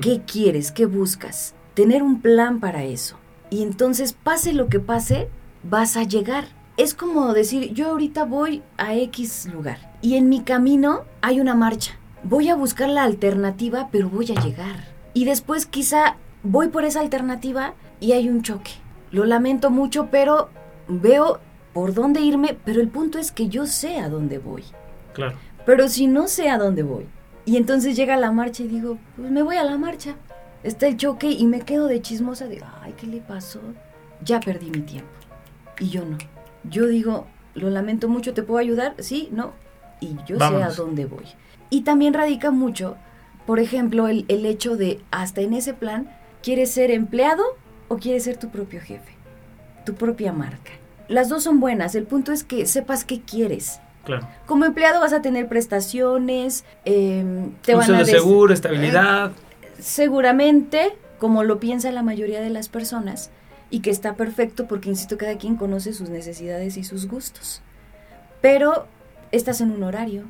¿Qué 0.02 0.20
quieres? 0.30 0.70
¿Qué 0.70 0.84
buscas? 0.84 1.54
Tener 1.72 2.02
un 2.02 2.20
plan 2.20 2.60
para 2.60 2.84
eso. 2.84 3.16
Y 3.48 3.62
entonces, 3.62 4.12
pase 4.12 4.52
lo 4.52 4.68
que 4.68 4.80
pase, 4.80 5.28
vas 5.62 5.96
a 5.96 6.02
llegar. 6.04 6.44
Es 6.76 6.94
como 6.94 7.34
decir, 7.34 7.74
yo 7.74 7.88
ahorita 7.88 8.24
voy 8.24 8.62
a 8.78 8.94
X 8.94 9.48
lugar 9.52 9.92
y 10.00 10.16
en 10.16 10.28
mi 10.28 10.40
camino 10.40 11.02
hay 11.20 11.40
una 11.40 11.54
marcha. 11.54 11.92
Voy 12.24 12.48
a 12.48 12.54
buscar 12.54 12.88
la 12.88 13.02
alternativa, 13.02 13.88
pero 13.92 14.08
voy 14.08 14.32
a 14.32 14.40
llegar. 14.40 14.88
Y 15.12 15.26
después 15.26 15.66
quizá 15.66 16.16
voy 16.42 16.68
por 16.68 16.84
esa 16.84 17.00
alternativa 17.00 17.74
y 18.00 18.12
hay 18.12 18.28
un 18.28 18.42
choque. 18.42 18.70
Lo 19.10 19.26
lamento 19.26 19.70
mucho, 19.70 20.08
pero 20.10 20.48
veo 20.88 21.40
por 21.74 21.92
dónde 21.92 22.20
irme, 22.20 22.56
pero 22.64 22.80
el 22.80 22.88
punto 22.88 23.18
es 23.18 23.32
que 23.32 23.48
yo 23.48 23.66
sé 23.66 23.98
a 23.98 24.08
dónde 24.08 24.38
voy. 24.38 24.64
Claro. 25.12 25.36
Pero 25.66 25.88
si 25.88 26.06
no 26.06 26.26
sé 26.26 26.48
a 26.48 26.58
dónde 26.58 26.82
voy, 26.82 27.06
y 27.44 27.56
entonces 27.56 27.96
llega 27.96 28.16
la 28.16 28.32
marcha 28.32 28.62
y 28.62 28.68
digo, 28.68 28.98
pues 29.16 29.30
me 29.30 29.42
voy 29.42 29.56
a 29.56 29.64
la 29.64 29.76
marcha. 29.76 30.14
Está 30.62 30.86
el 30.86 30.96
choque 30.96 31.30
y 31.30 31.44
me 31.46 31.60
quedo 31.60 31.86
de 31.88 32.00
chismosa 32.00 32.46
de, 32.46 32.62
ay, 32.80 32.94
¿qué 32.96 33.06
le 33.06 33.20
pasó? 33.20 33.60
Ya 34.24 34.40
perdí 34.40 34.70
mi 34.70 34.80
tiempo. 34.80 35.10
Y 35.80 35.88
yo 35.88 36.04
no. 36.04 36.16
Yo 36.64 36.86
digo, 36.86 37.26
lo 37.54 37.70
lamento 37.70 38.08
mucho, 38.08 38.34
¿te 38.34 38.42
puedo 38.42 38.58
ayudar? 38.58 38.94
Sí, 38.98 39.28
no. 39.32 39.52
Y 40.00 40.16
yo 40.26 40.38
sé 40.38 40.44
a 40.62 40.70
dónde 40.70 41.06
voy. 41.06 41.24
Y 41.70 41.82
también 41.82 42.14
radica 42.14 42.50
mucho, 42.50 42.96
por 43.46 43.60
ejemplo, 43.60 44.08
el, 44.08 44.24
el 44.28 44.46
hecho 44.46 44.76
de, 44.76 45.00
hasta 45.10 45.40
en 45.40 45.54
ese 45.54 45.74
plan, 45.74 46.08
¿quieres 46.42 46.70
ser 46.72 46.90
empleado 46.90 47.42
o 47.88 47.96
quieres 47.96 48.24
ser 48.24 48.36
tu 48.36 48.50
propio 48.50 48.80
jefe? 48.80 49.12
Tu 49.86 49.94
propia 49.94 50.32
marca. 50.32 50.72
Las 51.08 51.28
dos 51.28 51.42
son 51.44 51.60
buenas, 51.60 51.94
el 51.94 52.04
punto 52.04 52.32
es 52.32 52.44
que 52.44 52.66
sepas 52.66 53.04
qué 53.04 53.20
quieres. 53.20 53.80
Claro. 54.04 54.26
Como 54.46 54.64
empleado 54.64 55.00
vas 55.00 55.12
a 55.12 55.22
tener 55.22 55.48
prestaciones, 55.48 56.64
em, 56.84 57.52
te 57.62 57.74
van 57.74 57.92
a 57.94 57.98
des- 57.98 58.10
seguro, 58.10 58.52
estabilidad. 58.52 59.32
seguramente, 59.78 60.92
como 61.18 61.44
lo 61.44 61.60
piensa 61.60 61.90
la 61.92 62.02
mayoría 62.02 62.40
de 62.40 62.50
las 62.50 62.68
personas, 62.68 63.30
y 63.72 63.80
que 63.80 63.90
está 63.90 64.16
perfecto 64.16 64.68
porque, 64.68 64.90
insisto, 64.90 65.16
cada 65.16 65.38
quien 65.38 65.56
conoce 65.56 65.94
sus 65.94 66.10
necesidades 66.10 66.76
y 66.76 66.84
sus 66.84 67.08
gustos. 67.08 67.62
Pero 68.42 68.86
estás 69.32 69.62
en 69.62 69.70
un 69.70 69.82
horario, 69.82 70.24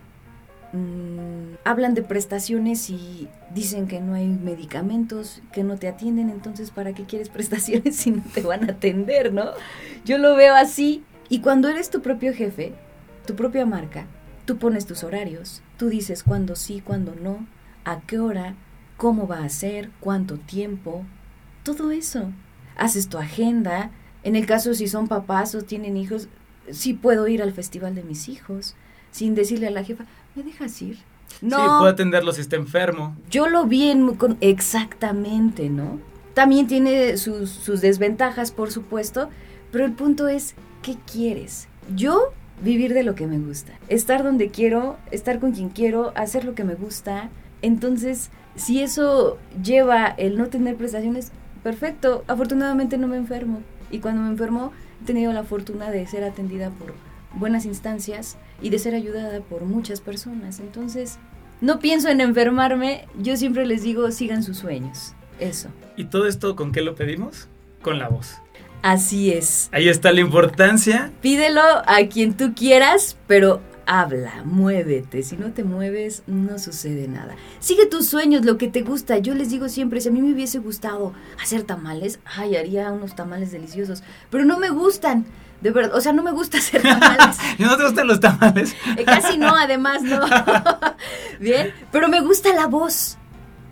mm, 0.73 1.57
hablan 1.65 1.95
de 1.95 2.03
prestaciones 2.03 2.89
y 2.89 3.29
dicen 3.53 3.89
que 3.89 4.01
no 4.01 4.15
hay 4.15 4.29
medicamentos, 4.29 5.43
que 5.51 5.65
no 5.65 5.77
te 5.77 5.89
atienden, 5.89 6.31
entonces 6.31 6.71
¿para 6.71 6.93
qué 6.93 7.05
quieres 7.05 7.29
prestaciones 7.31 7.97
si 7.97 8.13
no 8.13 8.23
te 8.33 8.43
van 8.43 8.63
a 8.71 8.75
atender, 8.75 9.33
no? 9.33 9.51
Yo 10.05 10.19
lo 10.19 10.37
veo 10.37 10.55
así. 10.55 11.03
Y 11.29 11.41
cuando 11.41 11.69
eres 11.69 11.91
tu 11.91 12.01
propio 12.01 12.33
jefe, 12.33 12.73
tu 13.27 13.35
propia 13.35 13.67
marca, 13.67 14.07
tú 14.45 14.59
pones 14.59 14.87
tus 14.87 15.03
horarios, 15.03 15.63
tú 15.79 15.89
dices 15.89 16.23
cuándo 16.23 16.55
sí, 16.55 16.81
cuándo 16.81 17.17
no, 17.17 17.45
a 17.85 18.03
qué 18.03 18.21
hora, 18.21 18.55
cómo 18.97 19.27
va 19.27 19.43
a 19.43 19.49
ser, 19.49 19.91
cuánto 19.99 20.37
tiempo, 20.39 21.05
todo 21.65 21.91
eso. 21.91 22.31
Haces 22.77 23.09
tu 23.09 23.19
agenda. 23.19 23.91
En 24.23 24.37
el 24.37 24.47
caso 24.47 24.75
si 24.75 24.87
son 24.89 25.09
papás 25.09 25.55
o 25.55 25.63
tienen 25.63 25.97
hijos, 25.97 26.29
sí 26.71 26.95
puedo 26.95 27.27
ir 27.29 27.43
al 27.43 27.53
festival 27.53 27.95
de 27.95 28.03
mis 28.05 28.29
hijos 28.29 28.75
sin 29.11 29.35
decirle 29.35 29.67
a 29.67 29.71
la 29.71 29.85
jefa, 29.85 30.05
¿me 30.35 30.43
dejas 30.43 30.81
ir? 30.81 30.99
No, 31.41 31.57
Sí, 31.57 31.63
puede 31.81 31.93
atenderlo 31.93 32.33
si 32.33 32.41
está 32.41 32.57
enfermo. 32.57 33.17
yo 33.31 33.49
lo 33.49 33.65
vi 33.67 33.91
en, 33.91 34.15
con, 34.15 34.39
exactamente, 34.41 35.69
¿no? 35.69 35.99
También 36.35 36.67
tiene 36.67 37.17
sus, 37.19 37.51
sus 37.51 37.81
desventajas, 37.81 38.53
por 38.53 38.71
supuesto, 38.71 39.29
pero 39.71 39.85
el 39.85 39.93
punto 39.93 40.29
es, 40.29 40.55
¿qué 40.83 40.97
quieres? 41.11 41.69
Yo 41.95 42.33
vivir 42.63 42.95
de 42.95 43.03
lo 43.03 43.15
que 43.15 43.27
me 43.27 43.39
gusta, 43.39 43.73
estar 43.89 44.23
donde 44.23 44.49
quiero, 44.51 44.97
estar 45.11 45.41
con 45.41 45.53
quien 45.53 45.69
quiero, 45.69 46.13
hacer 46.15 46.45
lo 46.45 46.55
que 46.55 46.65
me 46.65 46.75
gusta. 46.75 47.29
Entonces, 47.61 48.31
si 48.57 48.81
eso 48.83 49.39
lleva 49.63 50.07
el 50.07 50.39
no 50.39 50.47
tener 50.47 50.77
prestaciones, 50.77 51.33
perfecto. 51.63 52.25
Afortunadamente 52.29 52.99
no 52.99 53.09
me 53.09 53.17
enfermo. 53.17 53.63
Y 53.91 53.99
cuando 53.99 54.23
me 54.23 54.29
enfermo, 54.29 54.73
he 55.03 55.07
tenido 55.07 55.33
la 55.33 55.45
fortuna 55.45 55.91
de 55.91 56.07
ser 56.07 56.25
atendida 56.25 56.71
por 56.71 56.95
buenas 57.35 57.65
instancias 57.65 58.37
y 58.61 58.71
de 58.71 58.79
ser 58.79 58.95
ayudada 58.95 59.41
por 59.41 59.63
muchas 59.63 60.01
personas. 60.01 60.61
Entonces, 60.61 61.19
no 61.61 61.79
pienso 61.79 62.09
en 62.09 62.21
enfermarme, 62.21 63.07
yo 63.19 63.37
siempre 63.37 63.67
les 63.67 63.83
digo, 63.83 64.11
sigan 64.11 64.43
sus 64.43 64.59
sueños. 64.59 65.15
Eso. 65.39 65.69
¿Y 65.97 66.05
todo 66.05 66.27
esto 66.27 66.57
con 66.57 66.73
qué 66.73 66.83
lo 66.83 66.95
pedimos? 66.95 67.49
Con 67.83 67.99
la 67.99 68.09
voz. 68.09 68.37
Así 68.83 69.33
es. 69.33 69.69
Ahí 69.73 69.89
está 69.89 70.13
la 70.13 70.21
importancia. 70.21 71.13
Pídelo 71.21 71.63
a 71.87 72.07
quien 72.11 72.37
tú 72.37 72.53
quieras, 72.55 73.17
pero 73.27 73.61
habla, 73.87 74.43
muévete. 74.45 75.23
Si 75.23 75.37
no 75.37 75.53
te 75.53 75.65
mueves, 75.65 76.23
no 76.27 76.59
sucede 76.59 77.09
nada. 77.09 77.35
Sigue 77.61 77.87
tus 77.87 78.07
sueños, 78.07 78.45
lo 78.45 78.59
que 78.59 78.69
te 78.69 78.83
gusta. 78.83 79.19
Yo 79.19 79.35
les 79.35 79.51
digo 79.51 79.69
siempre, 79.69 80.01
si 80.01 80.09
a 80.09 80.13
mí 80.13 80.21
me 80.23 80.33
hubiese 80.33 80.59
gustado 80.59 81.13
hacer 81.43 81.63
tamales, 81.63 82.21
ay, 82.25 82.57
haría 82.57 82.91
unos 82.93 83.15
tamales 83.15 83.53
deliciosos, 83.53 84.03
pero 84.31 84.45
no 84.45 84.59
me 84.59 84.71
gustan. 84.71 85.25
De 85.61 85.71
verdad, 85.71 85.95
o 85.95 86.01
sea, 86.01 86.13
no 86.13 86.23
me 86.23 86.33
gusta 86.33 86.59
hacer 86.59 86.83
tamales. 86.83 87.37
¿Y 87.59 87.63
no 87.63 87.77
te 87.77 87.85
gustan 87.85 88.07
los 88.09 88.21
tamales? 88.21 88.75
Eh, 88.97 89.05
Casi 89.05 89.39
no, 89.39 89.55
además 89.55 90.03
no. 90.03 90.21
Bien, 91.41 91.73
pero 91.91 92.09
me 92.09 92.21
gusta 92.21 92.53
la 92.55 92.67
voz. 92.67 93.17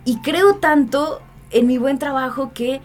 Y 0.05 0.21
creo 0.21 0.55
tanto 0.55 1.21
en 1.51 1.67
mi 1.67 1.77
buen 1.77 1.99
trabajo 1.99 2.51
que 2.53 2.81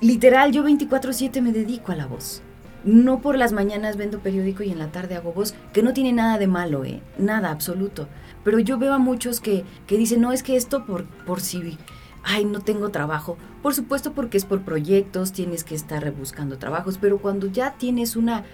literal 0.00 0.52
yo 0.52 0.62
24/7 0.64 1.42
me 1.42 1.52
dedico 1.52 1.92
a 1.92 1.96
la 1.96 2.06
voz. 2.06 2.42
No 2.86 3.20
por 3.20 3.36
las 3.36 3.52
mañanas 3.52 3.96
vendo 3.96 4.20
periódico 4.20 4.62
y 4.62 4.70
en 4.70 4.78
la 4.78 4.92
tarde 4.92 5.16
hago 5.16 5.32
voz, 5.32 5.54
que 5.72 5.82
no 5.82 5.92
tiene 5.92 6.12
nada 6.12 6.38
de 6.38 6.46
malo, 6.46 6.84
¿eh? 6.84 7.02
Nada, 7.18 7.50
absoluto. 7.50 8.08
Pero 8.44 8.60
yo 8.60 8.78
veo 8.78 8.94
a 8.94 8.98
muchos 8.98 9.40
que, 9.40 9.64
que 9.88 9.98
dicen, 9.98 10.20
no, 10.20 10.30
es 10.32 10.44
que 10.44 10.56
esto 10.56 10.86
por, 10.86 11.04
por 11.04 11.40
si 11.40 11.76
ay, 12.22 12.44
no 12.44 12.60
tengo 12.60 12.90
trabajo. 12.90 13.36
Por 13.62 13.74
supuesto 13.74 14.12
porque 14.12 14.36
es 14.36 14.44
por 14.44 14.62
proyectos, 14.62 15.32
tienes 15.32 15.64
que 15.64 15.74
estar 15.74 16.02
rebuscando 16.02 16.58
trabajos, 16.58 16.98
pero 16.98 17.18
cuando 17.18 17.48
ya 17.48 17.72
tienes 17.72 18.14
una, 18.14 18.44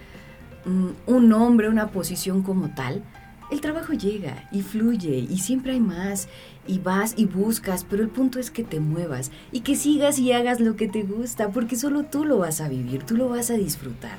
mm, 0.65 0.89
un 1.07 1.29
nombre, 1.29 1.69
una 1.69 1.87
posición 1.87 2.41
como 2.41 2.73
tal, 2.73 3.03
el 3.51 3.61
trabajo 3.61 3.93
llega 3.93 4.49
y 4.51 4.63
fluye 4.63 5.27
y 5.29 5.37
siempre 5.37 5.73
hay 5.73 5.79
más 5.79 6.27
y 6.67 6.79
vas 6.79 7.13
y 7.17 7.25
buscas, 7.25 7.83
pero 7.83 8.03
el 8.03 8.09
punto 8.09 8.39
es 8.39 8.51
que 8.51 8.63
te 8.63 8.79
muevas 8.79 9.31
y 9.51 9.61
que 9.61 9.75
sigas 9.75 10.19
y 10.19 10.31
hagas 10.31 10.59
lo 10.59 10.75
que 10.75 10.87
te 10.87 11.03
gusta, 11.03 11.49
porque 11.49 11.75
solo 11.75 12.03
tú 12.03 12.25
lo 12.25 12.37
vas 12.37 12.61
a 12.61 12.69
vivir, 12.69 13.03
tú 13.03 13.17
lo 13.17 13.29
vas 13.29 13.49
a 13.49 13.55
disfrutar. 13.55 14.17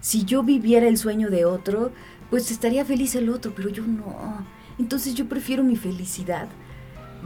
Si 0.00 0.24
yo 0.24 0.42
viviera 0.42 0.86
el 0.86 0.98
sueño 0.98 1.30
de 1.30 1.44
otro, 1.44 1.92
pues 2.30 2.50
estaría 2.50 2.84
feliz 2.84 3.14
el 3.14 3.28
otro, 3.30 3.52
pero 3.54 3.68
yo 3.68 3.86
no. 3.86 4.44
Entonces 4.78 5.14
yo 5.14 5.28
prefiero 5.28 5.62
mi 5.62 5.76
felicidad, 5.76 6.48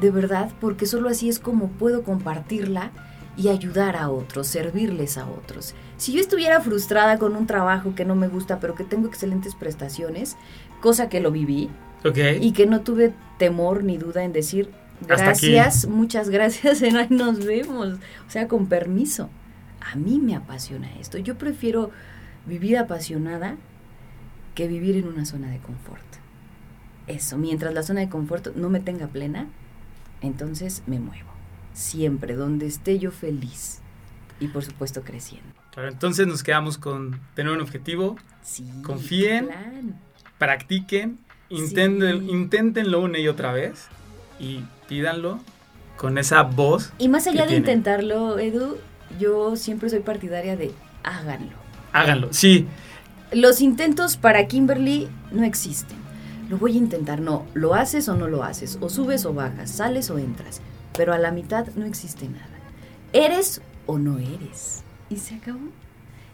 de 0.00 0.10
verdad, 0.10 0.52
porque 0.60 0.86
solo 0.86 1.08
así 1.08 1.28
es 1.28 1.38
como 1.38 1.68
puedo 1.68 2.02
compartirla 2.02 2.92
y 3.36 3.48
ayudar 3.48 3.96
a 3.96 4.10
otros, 4.10 4.48
servirles 4.48 5.16
a 5.16 5.26
otros. 5.28 5.74
Si 5.96 6.12
yo 6.12 6.20
estuviera 6.20 6.60
frustrada 6.60 7.18
con 7.18 7.36
un 7.36 7.46
trabajo 7.46 7.94
que 7.94 8.04
no 8.04 8.16
me 8.16 8.28
gusta, 8.28 8.60
pero 8.60 8.74
que 8.74 8.84
tengo 8.84 9.06
excelentes 9.06 9.54
prestaciones, 9.54 10.36
cosa 10.80 11.08
que 11.08 11.20
lo 11.20 11.30
viví, 11.30 11.70
Ok. 12.04 12.18
y 12.40 12.52
que 12.52 12.66
no 12.66 12.80
tuve 12.82 13.12
temor 13.38 13.84
ni 13.84 13.96
duda 13.98 14.24
en 14.24 14.32
decir 14.32 14.70
gracias, 15.06 15.86
muchas 15.86 16.28
gracias, 16.30 16.82
en 16.82 16.96
ahí 16.96 17.06
nos 17.10 17.44
vemos. 17.44 17.98
O 18.26 18.30
sea, 18.30 18.48
con 18.48 18.66
permiso. 18.66 19.30
A 19.80 19.96
mí 19.96 20.18
me 20.18 20.34
apasiona 20.34 20.92
esto. 20.98 21.18
Yo 21.18 21.38
prefiero 21.38 21.90
vivir 22.46 22.76
apasionada 22.78 23.56
que 24.54 24.66
vivir 24.66 24.96
en 24.96 25.06
una 25.06 25.24
zona 25.24 25.50
de 25.50 25.58
confort. 25.58 26.02
Eso, 27.06 27.38
mientras 27.38 27.72
la 27.72 27.82
zona 27.82 28.00
de 28.00 28.08
confort 28.08 28.54
no 28.56 28.68
me 28.68 28.80
tenga 28.80 29.06
plena, 29.06 29.46
entonces 30.20 30.82
me 30.86 30.98
muevo. 30.98 31.28
Siempre, 31.72 32.34
donde 32.34 32.66
esté 32.66 32.98
yo 32.98 33.12
feliz. 33.12 33.80
Y 34.40 34.48
por 34.48 34.64
supuesto 34.64 35.02
creciendo. 35.02 35.48
Claro, 35.72 35.88
entonces 35.88 36.26
nos 36.26 36.42
quedamos 36.42 36.76
con 36.76 37.20
tener 37.34 37.52
un 37.52 37.60
objetivo, 37.60 38.16
Sí. 38.42 38.68
Confíen. 38.82 39.46
plan. 39.46 40.00
practiquen, 40.38 41.18
intenten, 41.50 42.20
Sí. 42.20 42.30
inténtenlo 42.30 43.00
una 43.00 43.18
y 43.18 43.28
otra 43.28 43.52
vez 43.52 43.86
y 44.38 44.60
pídanlo 44.88 45.40
con 45.96 46.18
esa 46.18 46.42
voz. 46.42 46.92
Y 46.98 47.08
más 47.08 47.26
allá 47.26 47.42
de 47.42 47.48
tienen. 47.48 47.62
intentarlo, 47.64 48.38
Edu, 48.38 48.76
yo 49.18 49.56
siempre 49.56 49.88
soy 49.90 50.00
partidaria 50.00 50.56
de 50.56 50.72
háganlo. 51.02 51.56
Háganlo. 51.92 52.28
Sí, 52.32 52.66
Los 53.30 53.60
intentos 53.60 54.16
para 54.16 54.46
Kimberly 54.46 55.06
no 55.32 55.44
existen. 55.44 55.98
Lo 56.48 56.56
voy 56.56 56.72
a 56.72 56.78
intentar, 56.78 57.20
no, 57.20 57.44
lo 57.52 57.74
haces 57.74 58.08
o 58.08 58.14
no 58.16 58.26
lo 58.26 58.42
haces, 58.42 58.78
o 58.80 58.88
subes 58.88 59.26
o 59.26 59.34
bajas, 59.34 59.70
sales 59.70 60.08
o 60.10 60.16
entras, 60.18 60.62
pero 60.96 61.12
a 61.12 61.18
la 61.18 61.30
mitad 61.30 61.66
no 61.76 61.84
existe 61.84 62.26
nada. 62.26 62.48
Eres 63.12 63.60
o 63.84 63.98
no 63.98 64.18
eres. 64.18 64.82
Y 65.10 65.16
se 65.16 65.34
acabó. 65.34 65.58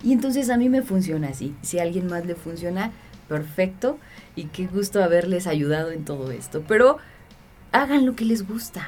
Y 0.05 0.13
entonces 0.13 0.51
a 0.51 0.57
mí 0.57 0.69
me 0.69 0.83
funciona 0.83 1.29
así. 1.31 1.53
Si 1.63 1.81
a 1.81 1.83
alguien 1.83 2.07
más 2.07 2.27
le 2.27 2.37
funciona, 2.37 2.93
perfecto. 3.29 3.99
Y 4.37 4.45
qué 4.45 4.67
gusto 4.67 5.03
haberles 5.03 5.47
ayudado 5.47 5.91
en 5.91 6.05
todo 6.05 6.31
esto. 6.31 6.63
Pero 6.67 6.99
hagan 7.73 8.07
lo 8.07 8.17
que 8.17 8.25
les 8.25 8.47
gusta. 8.47 8.87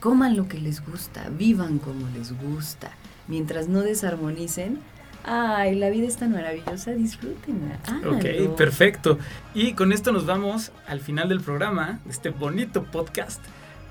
Coman 0.00 0.36
lo 0.36 0.48
que 0.48 0.58
les 0.58 0.84
gusta. 0.84 1.28
Vivan 1.30 1.78
como 1.78 2.08
les 2.16 2.32
gusta. 2.40 2.90
Mientras 3.28 3.68
no 3.68 3.80
desarmonicen. 3.80 4.78
Ay, 5.24 5.74
la 5.74 5.90
vida 5.90 6.06
es 6.06 6.16
tan 6.16 6.32
maravillosa. 6.32 6.92
Disfrútenla. 6.92 7.80
ok, 8.06 8.24
háganlo. 8.24 8.56
perfecto. 8.56 9.18
Y 9.54 9.72
con 9.72 9.92
esto 9.92 10.12
nos 10.12 10.24
vamos 10.24 10.70
al 10.86 11.00
final 11.00 11.28
del 11.28 11.40
programa, 11.40 11.98
este 12.08 12.30
bonito 12.30 12.84
podcast, 12.84 13.42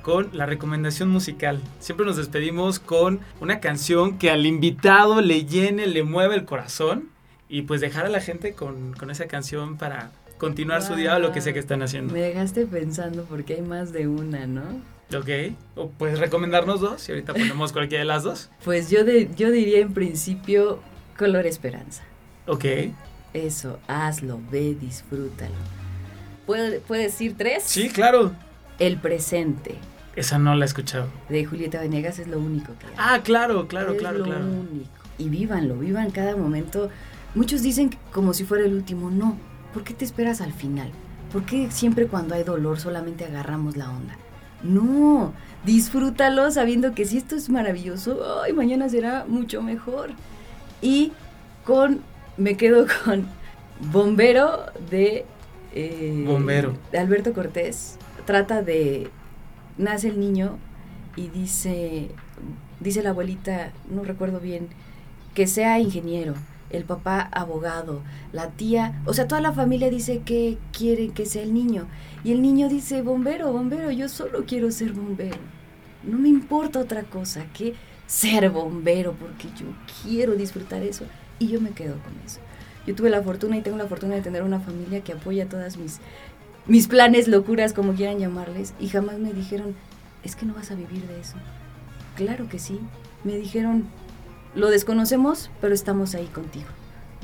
con 0.01 0.29
la 0.31 0.45
recomendación 0.45 1.09
musical. 1.09 1.59
Siempre 1.79 2.05
nos 2.05 2.15
despedimos 2.15 2.79
con 2.79 3.19
una 3.41 3.59
canción 3.59 4.17
que 4.17 4.31
al 4.31 4.45
invitado 4.45 5.19
le 5.19 5.45
llene, 5.45 5.87
le 5.87 6.03
mueva 6.03 6.35
el 6.35 6.45
corazón 6.45 7.09
y 7.49 7.63
pues 7.63 7.81
dejar 7.81 8.05
a 8.05 8.09
la 8.09 8.21
gente 8.21 8.53
con, 8.53 8.93
con 8.93 9.11
esa 9.11 9.25
canción 9.27 9.77
para 9.77 10.11
continuar 10.37 10.81
su 10.81 10.95
día 10.95 11.15
o 11.15 11.19
lo 11.19 11.31
que 11.31 11.41
sea 11.41 11.53
que 11.53 11.59
están 11.59 11.81
haciendo. 11.81 12.13
Me 12.13 12.19
dejaste 12.21 12.65
pensando 12.65 13.23
porque 13.23 13.55
hay 13.55 13.61
más 13.61 13.93
de 13.93 14.07
una, 14.07 14.47
¿no? 14.47 14.63
Ok, 15.15 15.29
o 15.75 15.89
puedes 15.89 16.17
recomendarnos 16.19 16.81
dos 16.81 17.07
y 17.07 17.11
ahorita 17.11 17.33
ponemos 17.33 17.71
cualquiera 17.71 18.01
de 18.01 18.07
las 18.07 18.23
dos. 18.23 18.49
Pues 18.63 18.89
yo, 18.89 19.03
de, 19.05 19.29
yo 19.35 19.51
diría 19.51 19.79
en 19.79 19.93
principio 19.93 20.79
Color 21.17 21.45
Esperanza. 21.45 22.03
Ok, 22.47 22.65
Eso, 23.33 23.79
hazlo, 23.87 24.39
ve, 24.51 24.75
disfrútalo. 24.79 25.53
¿Puedo, 26.45 26.79
¿Puedes 26.81 27.11
decir 27.13 27.35
tres? 27.37 27.63
sí, 27.63 27.89
claro. 27.89 28.31
El 28.77 28.97
presente 28.97 29.75
Esa 30.15 30.37
no 30.37 30.53
la 30.55 30.65
he 30.65 30.67
escuchado. 30.67 31.07
de 31.29 31.45
Julieta 31.45 31.79
Venegas 31.79 32.19
es 32.19 32.27
lo 32.27 32.39
único 32.39 32.73
que 32.79 32.87
hay. 32.87 32.93
Ah, 32.97 33.21
claro, 33.23 33.67
claro, 33.67 33.93
es 33.93 33.99
claro, 33.99 34.17
lo 34.19 34.25
claro. 34.25 34.45
único. 34.45 34.89
Y 35.17 35.29
vívanlo, 35.29 35.75
vivan 35.77 36.11
cada 36.11 36.35
momento. 36.35 36.89
Muchos 37.35 37.61
dicen 37.61 37.89
que 37.89 37.97
como 38.11 38.33
si 38.33 38.45
fuera 38.45 38.65
el 38.65 38.73
último. 38.73 39.09
No. 39.11 39.37
¿Por 39.73 39.83
qué 39.83 39.93
te 39.93 40.05
esperas 40.05 40.41
al 40.41 40.53
final? 40.53 40.89
¿Por 41.31 41.43
qué 41.43 41.69
siempre 41.69 42.07
cuando 42.07 42.33
hay 42.35 42.43
dolor 42.43 42.79
solamente 42.79 43.25
agarramos 43.25 43.75
la 43.75 43.89
onda? 43.91 44.15
No. 44.63 45.33
Disfrútalo 45.65 46.49
sabiendo 46.51 46.93
que 46.95 47.05
si 47.05 47.17
esto 47.17 47.35
es 47.35 47.49
maravilloso, 47.49 48.41
ay, 48.41 48.53
mañana 48.53 48.87
será 48.89 49.25
mucho 49.27 49.61
mejor. 49.61 50.11
Y 50.81 51.11
con. 51.65 52.01
Me 52.37 52.55
quedo 52.57 52.85
con 53.05 53.25
Bombero 53.91 54.65
de. 54.89 55.25
eh, 55.73 56.23
Bombero. 56.25 56.77
De 56.91 56.99
Alberto 56.99 57.33
Cortés. 57.33 57.97
Trata 58.25 58.61
de. 58.61 59.09
Nace 59.77 60.07
el 60.07 60.19
niño 60.19 60.57
y 61.17 61.27
dice. 61.27 62.09
Dice 62.79 63.01
la 63.01 63.11
abuelita, 63.11 63.71
no 63.89 64.03
recuerdo 64.03 64.39
bien, 64.41 64.67
que 65.33 65.47
sea 65.47 65.79
ingeniero, 65.79 66.33
el 66.69 66.83
papá 66.83 67.21
abogado, 67.31 68.01
la 68.31 68.49
tía, 68.49 69.01
o 69.05 69.13
sea, 69.13 69.27
toda 69.27 69.41
la 69.41 69.53
familia 69.53 69.89
dice 69.89 70.21
que 70.25 70.57
quiere 70.71 71.09
que 71.09 71.25
sea 71.25 71.43
el 71.43 71.53
niño. 71.53 71.87
Y 72.23 72.31
el 72.31 72.41
niño 72.41 72.69
dice, 72.69 73.01
bombero, 73.01 73.51
bombero, 73.51 73.91
yo 73.91 74.09
solo 74.09 74.45
quiero 74.45 74.71
ser 74.71 74.93
bombero. 74.93 75.37
No 76.03 76.17
me 76.17 76.29
importa 76.29 76.79
otra 76.79 77.03
cosa 77.03 77.45
que 77.53 77.75
ser 78.07 78.49
bombero, 78.49 79.13
porque 79.13 79.47
yo 79.57 79.67
quiero 80.03 80.35
disfrutar 80.35 80.83
eso. 80.83 81.05
Y 81.39 81.47
yo 81.47 81.61
me 81.61 81.71
quedo 81.71 81.95
con 81.99 82.13
eso. 82.25 82.39
Yo 82.87 82.95
tuve 82.95 83.09
la 83.09 83.21
fortuna 83.21 83.57
y 83.57 83.61
tengo 83.61 83.77
la 83.77 83.87
fortuna 83.87 84.15
de 84.15 84.21
tener 84.21 84.43
una 84.43 84.59
familia 84.59 85.01
que 85.01 85.13
apoya 85.13 85.49
todas 85.49 85.77
mis, 85.77 85.99
mis 86.67 86.87
planes, 86.87 87.27
locuras, 87.27 87.73
como 87.73 87.93
quieran 87.93 88.19
llamarles, 88.19 88.73
y 88.79 88.87
jamás 88.87 89.17
me 89.17 89.33
dijeron, 89.33 89.75
es 90.23 90.35
que 90.35 90.45
no 90.45 90.53
vas 90.53 90.71
a 90.71 90.75
vivir 90.75 91.07
de 91.07 91.19
eso. 91.19 91.35
Claro 92.15 92.47
que 92.47 92.59
sí. 92.59 92.79
Me 93.23 93.35
dijeron, 93.35 93.85
lo 94.55 94.69
desconocemos, 94.69 95.49
pero 95.61 95.73
estamos 95.73 96.15
ahí 96.15 96.27
contigo. 96.27 96.67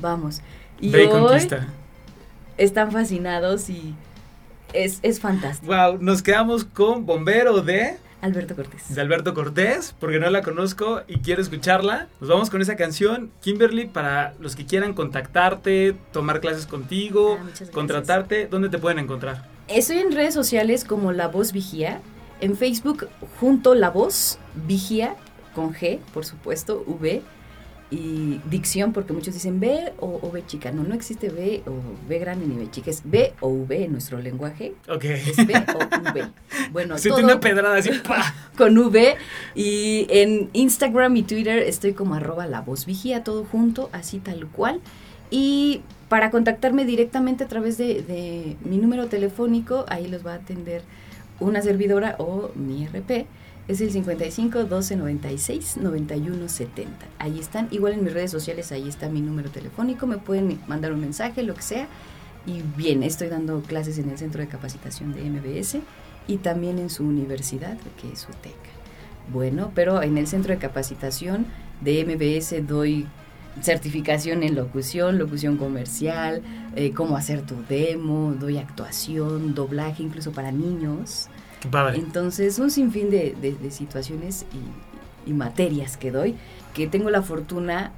Vamos. 0.00 0.40
Y 0.80 0.90
Ve 0.90 1.06
hoy 1.06 1.08
conquista. 1.10 1.68
están 2.58 2.92
fascinados 2.92 3.68
y 3.70 3.94
es, 4.72 4.98
es 5.02 5.20
fantástico. 5.20 5.72
Wow, 5.72 5.98
nos 6.00 6.22
quedamos 6.22 6.64
con 6.64 7.06
Bombero 7.06 7.60
de, 7.62 7.96
Alberto 8.20 8.54
Cortés. 8.56 8.94
de 8.94 9.00
Alberto 9.00 9.34
Cortés, 9.34 9.94
porque 9.98 10.18
no 10.18 10.28
la 10.30 10.42
conozco 10.42 11.02
y 11.08 11.18
quiero 11.18 11.42
escucharla. 11.42 12.08
Nos 12.20 12.30
vamos 12.30 12.50
con 12.50 12.62
esa 12.62 12.76
canción, 12.76 13.30
Kimberly, 13.42 13.86
para 13.86 14.34
los 14.40 14.56
que 14.56 14.64
quieran 14.66 14.94
contactarte, 14.94 15.94
tomar 16.12 16.40
clases 16.40 16.66
contigo, 16.66 17.38
Ah, 17.40 17.64
contratarte, 17.72 18.46
¿dónde 18.46 18.68
te 18.68 18.78
pueden 18.78 18.98
encontrar? 18.98 19.46
Estoy 19.68 19.98
en 19.98 20.12
redes 20.12 20.34
sociales 20.34 20.84
como 20.84 21.12
La 21.12 21.28
Voz 21.28 21.52
Vigía. 21.52 22.00
En 22.40 22.56
Facebook, 22.56 23.08
junto 23.40 23.74
La 23.76 23.90
Voz 23.90 24.38
Vigía, 24.66 25.14
con 25.54 25.74
G, 25.74 25.98
por 26.12 26.24
supuesto, 26.24 26.84
V. 26.86 27.22
Y 27.90 28.40
dicción, 28.48 28.94
porque 28.94 29.12
muchos 29.12 29.34
dicen 29.34 29.60
B 29.60 29.92
o, 29.98 30.18
o 30.22 30.30
B 30.30 30.42
chica. 30.46 30.72
No, 30.72 30.82
no 30.82 30.94
existe 30.94 31.28
B 31.28 31.62
o 31.66 31.72
B 32.08 32.18
grande 32.18 32.46
ni 32.46 32.56
B 32.56 32.70
chica. 32.70 32.90
Es 32.90 33.02
B 33.04 33.34
o 33.40 33.48
V 33.48 33.84
en 33.84 33.92
nuestro 33.92 34.18
lenguaje. 34.18 34.72
Ok. 34.88 35.04
Es 35.04 35.36
B 35.46 35.52
o 35.74 35.78
V. 35.78 36.28
Bueno, 36.72 36.96
Siento 36.96 37.20
todo 37.20 37.26
una 37.26 37.38
pedrada 37.40 37.76
así, 37.76 37.90
¡pa! 38.06 38.34
con 38.56 38.78
V. 38.78 39.16
Y 39.54 40.06
en 40.08 40.48
Instagram 40.54 41.14
y 41.18 41.22
Twitter 41.22 41.58
estoy 41.58 41.92
como 41.92 42.14
arroba 42.14 42.46
La 42.46 42.62
Voz 42.62 42.86
Vigía, 42.86 43.24
todo 43.24 43.44
junto, 43.44 43.90
así 43.92 44.20
tal 44.20 44.46
cual. 44.46 44.80
Y 45.30 45.82
para 46.08 46.30
contactarme 46.30 46.86
directamente 46.86 47.44
a 47.44 47.48
través 47.48 47.76
de, 47.76 48.00
de 48.00 48.56
mi 48.64 48.78
número 48.78 49.08
telefónico, 49.08 49.84
ahí 49.88 50.08
los 50.08 50.24
va 50.24 50.32
a 50.32 50.36
atender 50.36 50.82
una 51.40 51.60
servidora 51.60 52.16
o 52.18 52.50
mi 52.54 52.86
RP. 52.86 53.26
Es 53.68 53.80
el 53.80 53.92
55 53.92 54.64
12 54.64 54.96
96 54.96 55.76
91 55.76 56.48
70. 56.48 57.06
Ahí 57.18 57.38
están. 57.38 57.68
Igual 57.70 57.94
en 57.94 58.04
mis 58.04 58.12
redes 58.12 58.30
sociales, 58.30 58.72
ahí 58.72 58.88
está 58.88 59.08
mi 59.08 59.20
número 59.20 59.50
telefónico. 59.50 60.06
Me 60.06 60.18
pueden 60.18 60.60
mandar 60.66 60.92
un 60.92 61.00
mensaje, 61.00 61.42
lo 61.42 61.54
que 61.54 61.62
sea. 61.62 61.86
Y 62.44 62.62
bien, 62.76 63.04
estoy 63.04 63.28
dando 63.28 63.62
clases 63.62 63.98
en 63.98 64.10
el 64.10 64.18
Centro 64.18 64.40
de 64.40 64.48
Capacitación 64.48 65.14
de 65.14 65.22
MBS 65.30 65.78
y 66.26 66.38
también 66.38 66.80
en 66.80 66.90
su 66.90 67.04
universidad, 67.04 67.76
que 68.00 68.12
es 68.12 68.24
UTECA. 68.28 68.56
Bueno, 69.32 69.70
pero 69.76 70.02
en 70.02 70.18
el 70.18 70.26
Centro 70.26 70.52
de 70.52 70.58
Capacitación 70.58 71.46
de 71.80 72.04
MBS 72.04 72.66
doy 72.66 73.06
certificación 73.60 74.42
en 74.42 74.54
locución, 74.56 75.18
locución 75.18 75.56
comercial, 75.56 76.42
eh, 76.74 76.92
cómo 76.92 77.16
hacer 77.16 77.42
tu 77.42 77.56
demo, 77.68 78.34
doy 78.38 78.58
actuación, 78.58 79.54
doblaje 79.54 80.02
incluso 80.02 80.32
para 80.32 80.50
niños. 80.50 81.28
Entonces, 81.94 82.58
un 82.58 82.70
sinfín 82.70 83.10
de, 83.10 83.34
de- 83.40 83.70
situaciones 83.70 84.44
y, 85.26 85.32
materias 85.32 85.96
que 85.96 86.10
doy, 86.10 86.34
que 86.74 86.88
tengo 86.88 87.08
la 87.08 87.22
fortuna 87.22 87.92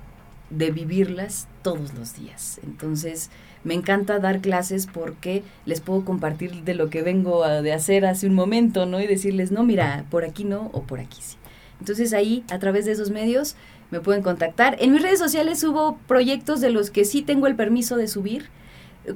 de 0.50 0.70
vivirlas 0.70 1.48
todos 1.62 1.94
los 1.94 2.14
días. 2.14 2.60
Entonces, 2.62 3.30
me 3.64 3.72
encanta 3.74 4.18
dar 4.18 4.40
clases 4.40 4.86
porque 4.86 5.42
les 5.64 5.80
puedo 5.80 6.04
compartir 6.04 6.64
de 6.64 6.74
lo 6.74 6.90
que 6.90 7.02
vengo 7.02 7.42
de 7.62 7.72
hacer 7.72 8.04
hace 8.04 8.26
un 8.26 8.34
momento, 8.34 8.84
¿no? 8.84 9.00
Y 9.00 9.06
decirles, 9.06 9.50
no, 9.52 9.64
mira, 9.64 10.04
por 10.10 10.24
aquí 10.24 10.44
no 10.44 10.68
o 10.72 10.82
por 10.82 11.00
aquí 11.00 11.18
sí. 11.22 11.36
Entonces 11.80 12.12
ahí, 12.12 12.44
a 12.50 12.58
través 12.58 12.84
de 12.84 12.92
esos 12.92 13.10
medios, 13.10 13.56
me 13.90 14.00
pueden 14.00 14.22
contactar. 14.22 14.76
En 14.80 14.92
mis 14.92 15.02
redes 15.02 15.18
sociales 15.18 15.60
subo 15.60 15.98
proyectos 16.06 16.60
de 16.60 16.70
los 16.70 16.90
que 16.90 17.04
sí 17.04 17.22
tengo 17.22 17.46
el 17.46 17.56
permiso 17.56 17.96
de 17.96 18.06
subir. 18.06 18.48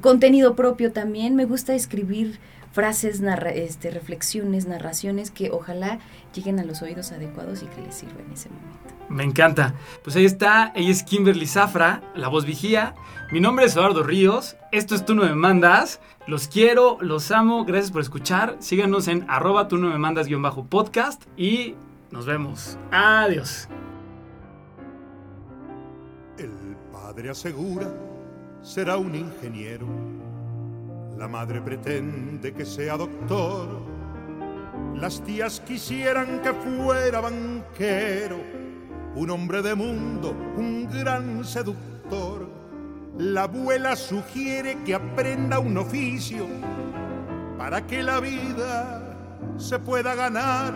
Contenido 0.00 0.56
propio 0.56 0.92
también. 0.92 1.34
Me 1.36 1.44
gusta 1.44 1.74
escribir 1.74 2.38
frases, 2.78 3.20
narra- 3.20 3.50
este, 3.50 3.90
reflexiones, 3.90 4.68
narraciones 4.68 5.32
que 5.32 5.50
ojalá 5.50 5.98
lleguen 6.32 6.60
a 6.60 6.64
los 6.64 6.80
oídos 6.80 7.10
adecuados 7.10 7.64
y 7.64 7.66
que 7.66 7.80
les 7.80 7.92
sirva 7.96 8.20
en 8.24 8.30
ese 8.30 8.50
momento. 8.50 8.94
Me 9.08 9.24
encanta. 9.24 9.74
Pues 10.04 10.14
ahí 10.14 10.24
está, 10.24 10.70
ella 10.76 10.90
es 10.92 11.02
Kimberly 11.02 11.48
Zafra, 11.48 12.02
la 12.14 12.28
voz 12.28 12.44
vigía. 12.46 12.94
Mi 13.32 13.40
nombre 13.40 13.64
es 13.66 13.74
Eduardo 13.74 14.04
Ríos, 14.04 14.54
esto 14.70 14.94
es 14.94 15.04
Tú 15.04 15.16
no 15.16 15.24
me 15.24 15.34
mandas. 15.34 15.98
Los 16.28 16.46
quiero, 16.46 16.98
los 17.00 17.32
amo, 17.32 17.64
gracias 17.64 17.90
por 17.90 18.00
escuchar. 18.00 18.54
Síganos 18.60 19.08
en 19.08 19.24
arroba 19.28 19.66
tú 19.66 19.76
no 19.76 19.88
me 19.88 19.98
mandas 19.98 20.28
guion 20.28 20.42
bajo 20.42 20.64
podcast 20.64 21.24
y 21.36 21.74
nos 22.12 22.26
vemos. 22.26 22.78
Adiós. 22.92 23.66
El 26.38 26.76
padre 26.92 27.30
asegura 27.30 27.88
será 28.62 28.98
un 28.98 29.16
ingeniero. 29.16 29.86
La 31.18 31.26
madre 31.26 31.60
pretende 31.60 32.54
que 32.54 32.64
sea 32.64 32.96
doctor. 32.96 33.66
Las 34.94 35.20
tías 35.24 35.58
quisieran 35.58 36.40
que 36.40 36.52
fuera 36.52 37.20
banquero. 37.20 38.36
Un 39.16 39.28
hombre 39.28 39.60
de 39.60 39.74
mundo, 39.74 40.30
un 40.56 40.88
gran 40.88 41.44
seductor. 41.44 42.48
La 43.16 43.42
abuela 43.42 43.96
sugiere 43.96 44.78
que 44.84 44.94
aprenda 44.94 45.58
un 45.58 45.76
oficio 45.78 46.46
para 47.58 47.84
que 47.84 48.00
la 48.04 48.20
vida 48.20 49.16
se 49.56 49.80
pueda 49.80 50.14
ganar. 50.14 50.72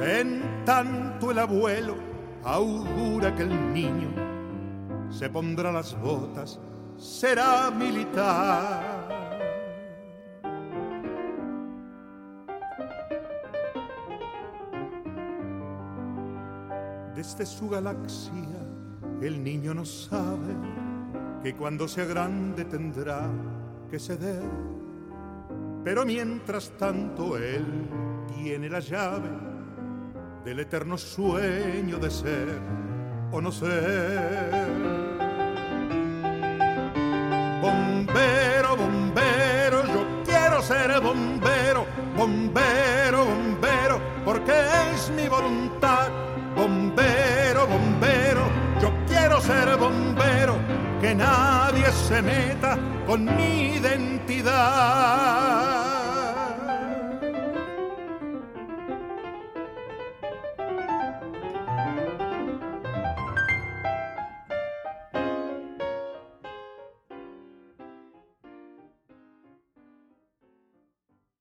En 0.00 0.64
tanto 0.64 1.30
el 1.30 1.38
abuelo 1.38 1.94
augura 2.42 3.32
que 3.36 3.42
el 3.42 3.72
niño 3.72 4.08
se 5.08 5.30
pondrá 5.30 5.70
las 5.70 5.96
botas, 6.00 6.58
será 6.96 7.70
militar. 7.70 9.23
Desde 17.24 17.46
su 17.46 17.70
galaxia 17.70 18.60
el 19.22 19.42
niño 19.42 19.72
no 19.72 19.86
sabe 19.86 20.54
que 21.42 21.54
cuando 21.54 21.88
sea 21.88 22.04
grande 22.04 22.66
tendrá 22.66 23.22
que 23.90 23.98
ceder. 23.98 24.42
Pero 25.82 26.04
mientras 26.04 26.70
tanto 26.72 27.38
él 27.38 27.64
tiene 28.36 28.68
la 28.68 28.80
llave 28.80 29.30
del 30.44 30.60
eterno 30.60 30.98
sueño 30.98 31.96
de 31.96 32.10
ser 32.10 32.58
o 33.32 33.40
no 33.40 33.50
ser. 33.50 34.68
Bombero, 37.62 38.76
bombero, 38.76 39.86
yo 39.86 40.22
quiero 40.26 40.60
ser 40.60 41.00
bombero, 41.00 41.86
bombero, 42.18 43.24
bombero, 43.24 43.98
porque 44.26 44.52
es 44.92 45.10
mi 45.16 45.26
voluntad. 45.26 46.33
Bombero, 46.64 47.66
bombero, 47.66 48.48
yo 48.80 48.90
quiero 49.06 49.38
ser 49.42 49.76
bombero, 49.76 50.56
que 50.98 51.14
nadie 51.14 51.92
se 51.92 52.22
meta 52.22 52.78
con 53.06 53.26
mi 53.36 53.74
identidad. 53.76 55.14